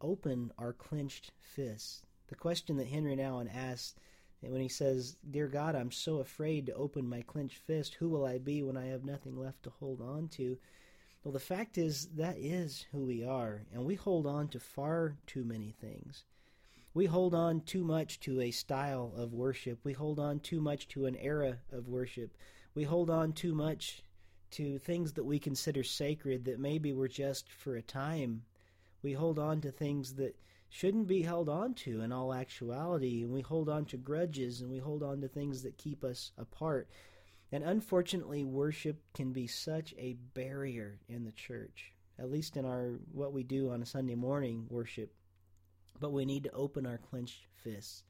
open 0.02 0.52
our 0.58 0.74
clenched 0.74 1.32
fists. 1.40 2.04
The 2.28 2.36
question 2.36 2.78
that 2.78 2.88
Henry 2.88 3.16
Nouwen 3.16 3.54
asks 3.54 3.96
when 4.42 4.62
he 4.62 4.70
says, 4.70 5.18
Dear 5.30 5.48
God, 5.48 5.76
I'm 5.76 5.92
so 5.92 6.18
afraid 6.18 6.68
to 6.68 6.74
open 6.74 7.08
my 7.08 7.22
clenched 7.22 7.58
fist, 7.58 7.96
who 7.96 8.10
will 8.10 8.26
I 8.26 8.38
be 8.38 8.62
when 8.62 8.78
I 8.78 8.86
have 8.88 9.04
nothing 9.04 9.36
left 9.36 9.64
to 9.64 9.72
hold 9.72 10.02
on 10.02 10.28
to? 10.30 10.58
Well, 11.28 11.34
the 11.34 11.40
fact 11.42 11.78
is, 11.78 12.08
that 12.16 12.38
is 12.38 12.86
who 12.94 13.00
we 13.00 13.26
are, 13.26 13.66
and 13.74 13.84
we 13.84 13.96
hold 13.96 14.26
on 14.26 14.48
to 14.48 14.62
far 14.62 15.18
too 15.28 15.44
many 15.44 15.74
things. 15.74 16.24
We 16.94 17.06
hold 17.06 17.36
on 17.36 17.60
too 17.60 17.84
much 17.84 18.22
to 18.22 18.40
a 18.40 18.52
style 18.52 19.12
of 19.14 19.34
worship. 19.34 19.80
We 19.84 19.92
hold 19.92 20.20
on 20.20 20.40
too 20.40 20.62
much 20.62 20.88
to 20.88 21.06
an 21.06 21.18
era 21.18 21.58
of 21.70 21.90
worship. 21.90 22.38
We 22.76 22.86
hold 22.86 23.10
on 23.10 23.34
too 23.34 23.54
much 23.54 24.04
to 24.52 24.80
things 24.80 25.12
that 25.12 25.26
we 25.26 25.38
consider 25.38 25.84
sacred 25.84 26.46
that 26.46 26.62
maybe 26.62 26.94
were 26.94 27.10
just 27.10 27.52
for 27.52 27.76
a 27.76 27.82
time. 27.82 28.44
We 29.02 29.12
hold 29.12 29.38
on 29.38 29.60
to 29.60 29.70
things 29.70 30.14
that 30.14 30.38
shouldn't 30.70 31.08
be 31.08 31.24
held 31.24 31.50
on 31.50 31.74
to 31.74 32.04
in 32.04 32.14
all 32.14 32.34
actuality, 32.34 33.24
and 33.24 33.34
we 33.34 33.42
hold 33.42 33.68
on 33.68 33.84
to 33.88 33.98
grudges 33.98 34.62
and 34.62 34.72
we 34.72 34.78
hold 34.78 35.04
on 35.04 35.20
to 35.20 35.28
things 35.28 35.62
that 35.64 35.78
keep 35.78 36.06
us 36.06 36.32
apart. 36.38 36.88
And 37.52 37.64
unfortunately, 37.64 38.44
worship 38.44 39.02
can 39.14 39.32
be 39.32 39.48
such 39.48 39.94
a 39.98 40.18
barrier 40.34 41.00
in 41.08 41.24
the 41.24 41.32
church, 41.32 41.94
at 42.20 42.30
least 42.30 42.58
in 42.58 42.66
our 42.66 43.00
what 43.12 43.32
we 43.32 43.44
do 43.44 43.72
on 43.72 43.82
a 43.82 43.86
Sunday 43.86 44.16
morning 44.16 44.66
worship. 44.70 45.14
But 46.00 46.12
we 46.12 46.26
need 46.26 46.44
to 46.44 46.52
open 46.52 46.86
our 46.86 46.98
clenched 46.98 47.46
fists. 47.56 48.04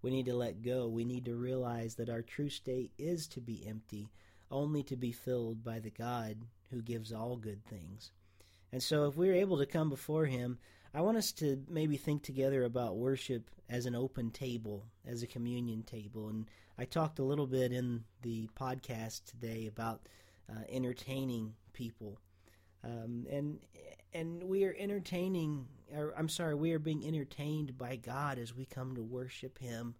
We 0.00 0.10
need 0.10 0.26
to 0.26 0.36
let 0.36 0.62
go. 0.62 0.86
We 0.86 1.04
need 1.04 1.24
to 1.24 1.34
realize 1.34 1.96
that 1.96 2.08
our 2.08 2.22
true 2.22 2.48
state 2.48 2.92
is 2.98 3.26
to 3.28 3.40
be 3.40 3.66
empty, 3.66 4.10
only 4.50 4.84
to 4.84 4.96
be 4.96 5.10
filled 5.10 5.64
by 5.64 5.80
the 5.80 5.90
God 5.90 6.36
who 6.70 6.80
gives 6.80 7.12
all 7.12 7.36
good 7.36 7.64
things. 7.64 8.12
And 8.70 8.82
so, 8.82 9.06
if 9.06 9.16
we're 9.16 9.34
able 9.34 9.58
to 9.58 9.66
come 9.66 9.88
before 9.88 10.26
Him, 10.26 10.58
I 10.94 11.00
want 11.02 11.18
us 11.18 11.32
to 11.32 11.62
maybe 11.68 11.96
think 11.96 12.22
together 12.22 12.64
about 12.64 12.96
worship 12.96 13.50
as 13.68 13.86
an 13.86 13.94
open 13.94 14.30
table, 14.30 14.86
as 15.06 15.22
a 15.22 15.26
communion 15.26 15.82
table. 15.82 16.28
And 16.28 16.46
I 16.78 16.84
talked 16.84 17.18
a 17.18 17.24
little 17.24 17.46
bit 17.46 17.72
in 17.72 18.04
the 18.22 18.48
podcast 18.58 19.24
today 19.24 19.66
about 19.66 20.00
uh, 20.50 20.62
entertaining 20.68 21.54
people. 21.72 22.18
Um, 22.84 23.26
and 23.30 23.58
and 24.14 24.42
we 24.42 24.64
are 24.64 24.74
entertaining, 24.78 25.66
or 25.94 26.14
I'm 26.16 26.28
sorry, 26.28 26.54
we 26.54 26.72
are 26.72 26.78
being 26.78 27.06
entertained 27.06 27.76
by 27.76 27.96
God 27.96 28.38
as 28.38 28.54
we 28.54 28.64
come 28.64 28.94
to 28.94 29.02
worship 29.02 29.58
Him. 29.58 29.94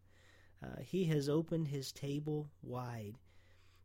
Uh, 0.62 0.80
he 0.80 1.04
has 1.06 1.28
opened 1.28 1.68
His 1.68 1.92
table 1.92 2.48
wide. 2.62 3.16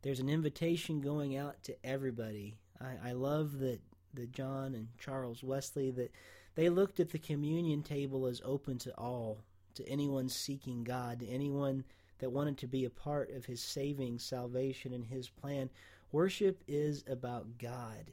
There's 0.02 0.20
an 0.20 0.28
invitation 0.28 1.00
going 1.00 1.36
out 1.36 1.62
to 1.64 1.76
everybody. 1.84 2.56
I, 2.80 3.10
I 3.10 3.12
love 3.12 3.58
that 3.58 3.80
that 4.14 4.32
John 4.32 4.74
and 4.74 4.88
Charles 4.98 5.42
Wesley 5.42 5.90
that 5.92 6.12
they 6.54 6.68
looked 6.68 7.00
at 7.00 7.10
the 7.10 7.18
communion 7.18 7.82
table 7.82 8.26
as 8.26 8.40
open 8.44 8.78
to 8.78 8.96
all, 8.96 9.38
to 9.74 9.88
anyone 9.88 10.28
seeking 10.28 10.84
God, 10.84 11.20
to 11.20 11.28
anyone 11.28 11.84
that 12.18 12.30
wanted 12.30 12.58
to 12.58 12.66
be 12.66 12.84
a 12.84 12.90
part 12.90 13.30
of 13.30 13.46
his 13.46 13.60
saving 13.60 14.18
salvation 14.18 14.92
and 14.92 15.04
his 15.04 15.28
plan. 15.28 15.68
Worship 16.12 16.62
is 16.68 17.04
about 17.08 17.58
God. 17.58 18.12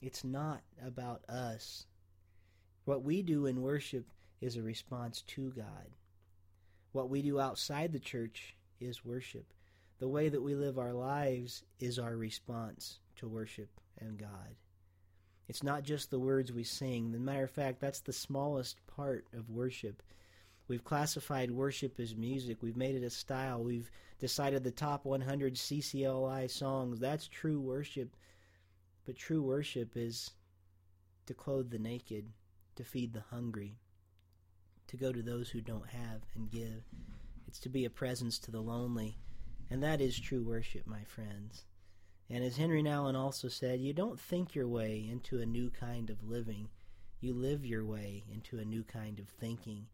It's 0.00 0.24
not 0.24 0.62
about 0.84 1.22
us. 1.28 1.86
What 2.84 3.02
we 3.02 3.22
do 3.22 3.46
in 3.46 3.62
worship 3.62 4.06
is 4.40 4.56
a 4.56 4.62
response 4.62 5.22
to 5.22 5.50
God. 5.50 5.90
What 6.92 7.10
we 7.10 7.20
do 7.20 7.40
outside 7.40 7.92
the 7.92 7.98
church 7.98 8.56
is 8.80 9.04
worship. 9.04 9.52
The 9.98 10.08
way 10.08 10.28
that 10.28 10.42
we 10.42 10.54
live 10.54 10.78
our 10.78 10.92
lives 10.92 11.62
is 11.78 11.98
our 11.98 12.16
response 12.16 13.00
to 13.16 13.28
worship 13.28 13.68
and 13.98 14.18
God. 14.18 14.56
It's 15.48 15.62
not 15.62 15.84
just 15.84 16.10
the 16.10 16.18
words 16.18 16.52
we 16.52 16.64
sing. 16.64 17.10
As 17.10 17.20
a 17.20 17.22
matter 17.22 17.44
of 17.44 17.50
fact, 17.50 17.80
that's 17.80 18.00
the 18.00 18.12
smallest 18.12 18.84
part 18.86 19.26
of 19.32 19.48
worship. 19.48 20.02
We've 20.68 20.84
classified 20.84 21.50
worship 21.50 22.00
as 22.00 22.16
music. 22.16 22.58
We've 22.60 22.76
made 22.76 22.96
it 22.96 23.04
a 23.04 23.10
style. 23.10 23.62
We've 23.62 23.90
decided 24.18 24.64
the 24.64 24.72
top 24.72 25.04
100 25.04 25.54
CCLI 25.54 26.50
songs. 26.50 26.98
That's 26.98 27.28
true 27.28 27.60
worship. 27.60 28.16
But 29.04 29.16
true 29.16 29.42
worship 29.42 29.96
is 29.96 30.32
to 31.26 31.34
clothe 31.34 31.70
the 31.70 31.78
naked, 31.78 32.26
to 32.74 32.82
feed 32.82 33.12
the 33.12 33.22
hungry, 33.30 33.78
to 34.88 34.96
go 34.96 35.12
to 35.12 35.22
those 35.22 35.48
who 35.48 35.60
don't 35.60 35.88
have 35.88 36.22
and 36.34 36.50
give. 36.50 36.82
It's 37.46 37.60
to 37.60 37.68
be 37.68 37.84
a 37.84 37.90
presence 37.90 38.38
to 38.40 38.50
the 38.50 38.60
lonely. 38.60 39.18
And 39.70 39.82
that 39.82 40.00
is 40.00 40.18
true 40.18 40.42
worship, 40.42 40.86
my 40.86 41.04
friends. 41.04 41.64
And 42.28 42.42
as 42.42 42.56
Henry 42.56 42.82
Nouwen 42.82 43.14
also 43.14 43.48
said, 43.48 43.80
you 43.80 43.92
don't 43.92 44.18
think 44.18 44.54
your 44.54 44.66
way 44.66 45.06
into 45.10 45.40
a 45.40 45.46
new 45.46 45.70
kind 45.70 46.10
of 46.10 46.24
living, 46.24 46.68
you 47.20 47.32
live 47.32 47.64
your 47.64 47.84
way 47.84 48.24
into 48.32 48.58
a 48.58 48.64
new 48.64 48.82
kind 48.82 49.18
of 49.18 49.28
thinking. 49.28 49.86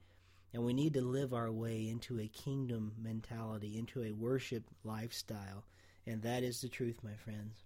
And 0.55 0.65
we 0.65 0.73
need 0.73 0.95
to 0.95 1.03
live 1.03 1.33
our 1.33 1.51
way 1.51 1.89
into 1.89 2.21
a 2.21 2.29
kingdom 2.29 2.93
mentality, 2.99 3.79
into 3.79 4.03
a 4.03 4.13
worship 4.13 4.65
lifestyle. 4.85 5.65
And 6.07 6.23
that 6.23 6.43
is 6.43 6.61
the 6.61 6.69
truth, 6.69 6.99
my 7.03 7.15
friends. 7.15 7.65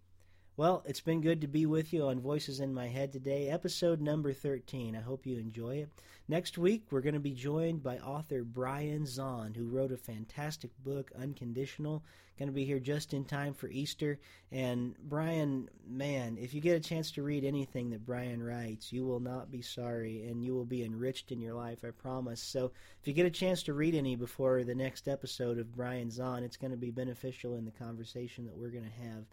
Well, 0.59 0.83
it's 0.87 1.03
been 1.03 1.21
good 1.21 1.43
to 1.43 1.49
be 1.49 1.67
with 1.67 1.93
you 1.93 2.07
on 2.07 2.19
Voices 2.19 2.61
in 2.61 2.73
My 2.73 2.87
Head 2.87 3.13
today, 3.13 3.51
episode 3.51 4.01
number 4.01 4.33
13. 4.33 4.97
I 4.97 5.03
hope 5.03 5.27
you 5.27 5.37
enjoy 5.37 5.77
it. 5.77 5.91
Next 6.29 6.57
week, 6.57 6.85
we're 6.91 7.03
going 7.03 7.13
to 7.13 7.21
be 7.21 7.35
joined 7.35 7.83
by 7.83 7.99
author 7.99 8.43
Brian 8.43 9.03
Zahnd, 9.03 9.55
who 9.55 9.69
wrote 9.69 9.93
a 9.93 9.99
fantastic 9.99 10.71
book, 10.83 11.11
Unconditional. 11.15 12.03
Going 12.39 12.49
to 12.49 12.55
be 12.55 12.65
here 12.65 12.79
just 12.79 13.13
in 13.13 13.27
time 13.27 13.53
for 13.53 13.69
Easter. 13.69 14.19
And 14.51 14.97
Brian, 14.99 15.69
man, 15.87 16.39
if 16.41 16.55
you 16.55 16.63
get 16.63 16.79
a 16.79 16.89
chance 16.89 17.11
to 17.13 17.23
read 17.23 17.45
anything 17.45 17.91
that 17.91 18.07
Brian 18.07 18.43
writes, 18.43 18.91
you 18.91 19.05
will 19.05 19.21
not 19.21 19.51
be 19.51 19.61
sorry 19.61 20.27
and 20.27 20.43
you 20.43 20.55
will 20.55 20.65
be 20.65 20.85
enriched 20.85 21.33
in 21.33 21.41
your 21.43 21.53
life, 21.53 21.85
I 21.85 21.91
promise. 21.91 22.41
So 22.41 22.73
if 23.03 23.07
you 23.07 23.13
get 23.13 23.27
a 23.27 23.31
chance 23.31 23.63
to 23.65 23.75
read 23.75 23.95
any 23.95 24.17
before 24.17 24.65
the 24.65 24.75
next 24.75 25.07
episode 25.07 25.59
of 25.59 25.77
Brian 25.77 26.09
Zahnd, 26.09 26.45
it's 26.45 26.57
going 26.57 26.71
to 26.71 26.79
be 26.79 26.91
beneficial 26.91 27.57
in 27.57 27.67
the 27.67 27.71
conversation 27.73 28.47
that 28.47 28.57
we're 28.57 28.71
going 28.71 28.91
to 28.91 29.07
have. 29.07 29.27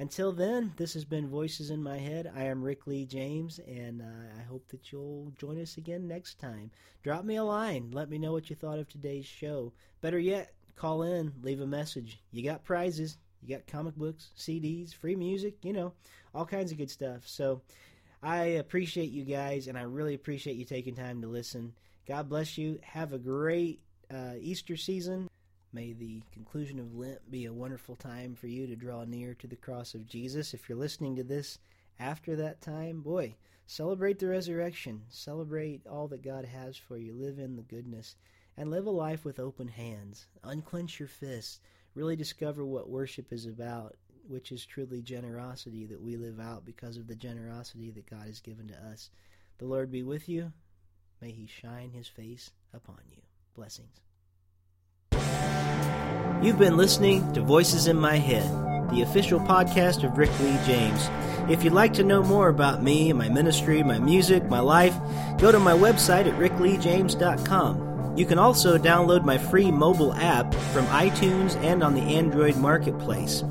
Until 0.00 0.32
then, 0.32 0.72
this 0.78 0.94
has 0.94 1.04
been 1.04 1.28
Voices 1.28 1.68
in 1.68 1.82
My 1.82 1.98
Head. 1.98 2.32
I 2.34 2.44
am 2.44 2.62
Rick 2.62 2.86
Lee 2.86 3.04
James, 3.04 3.60
and 3.68 4.00
uh, 4.00 4.38
I 4.38 4.42
hope 4.44 4.66
that 4.68 4.90
you'll 4.90 5.30
join 5.38 5.60
us 5.60 5.76
again 5.76 6.08
next 6.08 6.40
time. 6.40 6.70
Drop 7.02 7.22
me 7.22 7.36
a 7.36 7.44
line. 7.44 7.90
Let 7.92 8.08
me 8.08 8.16
know 8.16 8.32
what 8.32 8.48
you 8.48 8.56
thought 8.56 8.78
of 8.78 8.88
today's 8.88 9.26
show. 9.26 9.74
Better 10.00 10.18
yet, 10.18 10.54
call 10.74 11.02
in, 11.02 11.34
leave 11.42 11.60
a 11.60 11.66
message. 11.66 12.18
You 12.30 12.42
got 12.42 12.64
prizes. 12.64 13.18
You 13.42 13.54
got 13.54 13.66
comic 13.66 13.94
books, 13.94 14.30
CDs, 14.38 14.94
free 14.94 15.16
music, 15.16 15.56
you 15.62 15.74
know, 15.74 15.92
all 16.34 16.46
kinds 16.46 16.72
of 16.72 16.78
good 16.78 16.90
stuff. 16.90 17.28
So 17.28 17.60
I 18.22 18.44
appreciate 18.44 19.10
you 19.10 19.24
guys, 19.24 19.66
and 19.66 19.76
I 19.76 19.82
really 19.82 20.14
appreciate 20.14 20.56
you 20.56 20.64
taking 20.64 20.94
time 20.94 21.20
to 21.20 21.28
listen. 21.28 21.74
God 22.08 22.26
bless 22.26 22.56
you. 22.56 22.78
Have 22.84 23.12
a 23.12 23.18
great 23.18 23.82
uh, 24.10 24.36
Easter 24.40 24.78
season. 24.78 25.28
May 25.72 25.92
the 25.92 26.22
conclusion 26.32 26.80
of 26.80 26.96
Lent 26.96 27.30
be 27.30 27.44
a 27.44 27.52
wonderful 27.52 27.94
time 27.94 28.34
for 28.34 28.48
you 28.48 28.66
to 28.66 28.74
draw 28.74 29.04
near 29.04 29.34
to 29.34 29.46
the 29.46 29.54
cross 29.54 29.94
of 29.94 30.06
Jesus. 30.06 30.52
If 30.52 30.68
you're 30.68 30.76
listening 30.76 31.14
to 31.14 31.22
this 31.22 31.60
after 32.00 32.34
that 32.36 32.60
time, 32.60 33.02
boy, 33.02 33.36
celebrate 33.66 34.18
the 34.18 34.26
resurrection. 34.26 35.02
Celebrate 35.10 35.86
all 35.86 36.08
that 36.08 36.22
God 36.22 36.44
has 36.44 36.76
for 36.76 36.96
you. 36.96 37.14
Live 37.14 37.38
in 37.38 37.54
the 37.54 37.62
goodness 37.62 38.16
and 38.56 38.68
live 38.68 38.86
a 38.86 38.90
life 38.90 39.24
with 39.24 39.38
open 39.38 39.68
hands. 39.68 40.26
Unclench 40.42 40.98
your 40.98 41.08
fists. 41.08 41.60
Really 41.94 42.16
discover 42.16 42.64
what 42.64 42.90
worship 42.90 43.32
is 43.32 43.46
about, 43.46 43.96
which 44.26 44.50
is 44.50 44.66
truly 44.66 45.02
generosity 45.02 45.86
that 45.86 46.02
we 46.02 46.16
live 46.16 46.40
out 46.40 46.64
because 46.64 46.96
of 46.96 47.06
the 47.06 47.14
generosity 47.14 47.92
that 47.92 48.10
God 48.10 48.26
has 48.26 48.40
given 48.40 48.66
to 48.68 48.86
us. 48.86 49.10
The 49.58 49.66
Lord 49.66 49.92
be 49.92 50.02
with 50.02 50.28
you. 50.28 50.52
May 51.20 51.30
he 51.30 51.46
shine 51.46 51.92
his 51.92 52.08
face 52.08 52.50
upon 52.74 53.02
you. 53.08 53.22
Blessings. 53.54 54.00
You've 56.42 56.58
been 56.58 56.78
listening 56.78 57.30
to 57.34 57.42
Voices 57.42 57.86
in 57.86 57.98
My 57.98 58.16
Head, 58.16 58.48
the 58.90 59.02
official 59.02 59.38
podcast 59.40 60.04
of 60.04 60.16
Rick 60.16 60.30
Lee 60.40 60.56
James. 60.64 61.10
If 61.50 61.62
you'd 61.62 61.74
like 61.74 61.92
to 61.94 62.02
know 62.02 62.22
more 62.22 62.48
about 62.48 62.82
me, 62.82 63.12
my 63.12 63.28
ministry, 63.28 63.82
my 63.82 63.98
music, 63.98 64.44
my 64.44 64.60
life, 64.60 64.96
go 65.36 65.52
to 65.52 65.58
my 65.58 65.74
website 65.74 66.26
at 66.26 66.38
rickleejames.com. 66.38 68.16
You 68.16 68.24
can 68.24 68.38
also 68.38 68.78
download 68.78 69.22
my 69.22 69.36
free 69.36 69.70
mobile 69.70 70.14
app 70.14 70.54
from 70.72 70.86
iTunes 70.86 71.56
and 71.62 71.82
on 71.82 71.92
the 71.92 72.16
Android 72.16 72.56
Marketplace. 72.56 73.42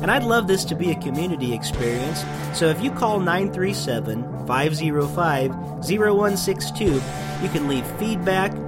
And 0.00 0.10
I'd 0.10 0.24
love 0.24 0.48
this 0.48 0.64
to 0.66 0.74
be 0.74 0.90
a 0.90 1.00
community 1.02 1.52
experience, 1.52 2.24
so 2.54 2.68
if 2.68 2.82
you 2.82 2.90
call 2.90 3.20
937 3.20 4.46
505 4.46 5.50
0162, 5.50 6.84
you 6.84 7.48
can 7.50 7.68
leave 7.68 7.86
feedback 7.98 8.54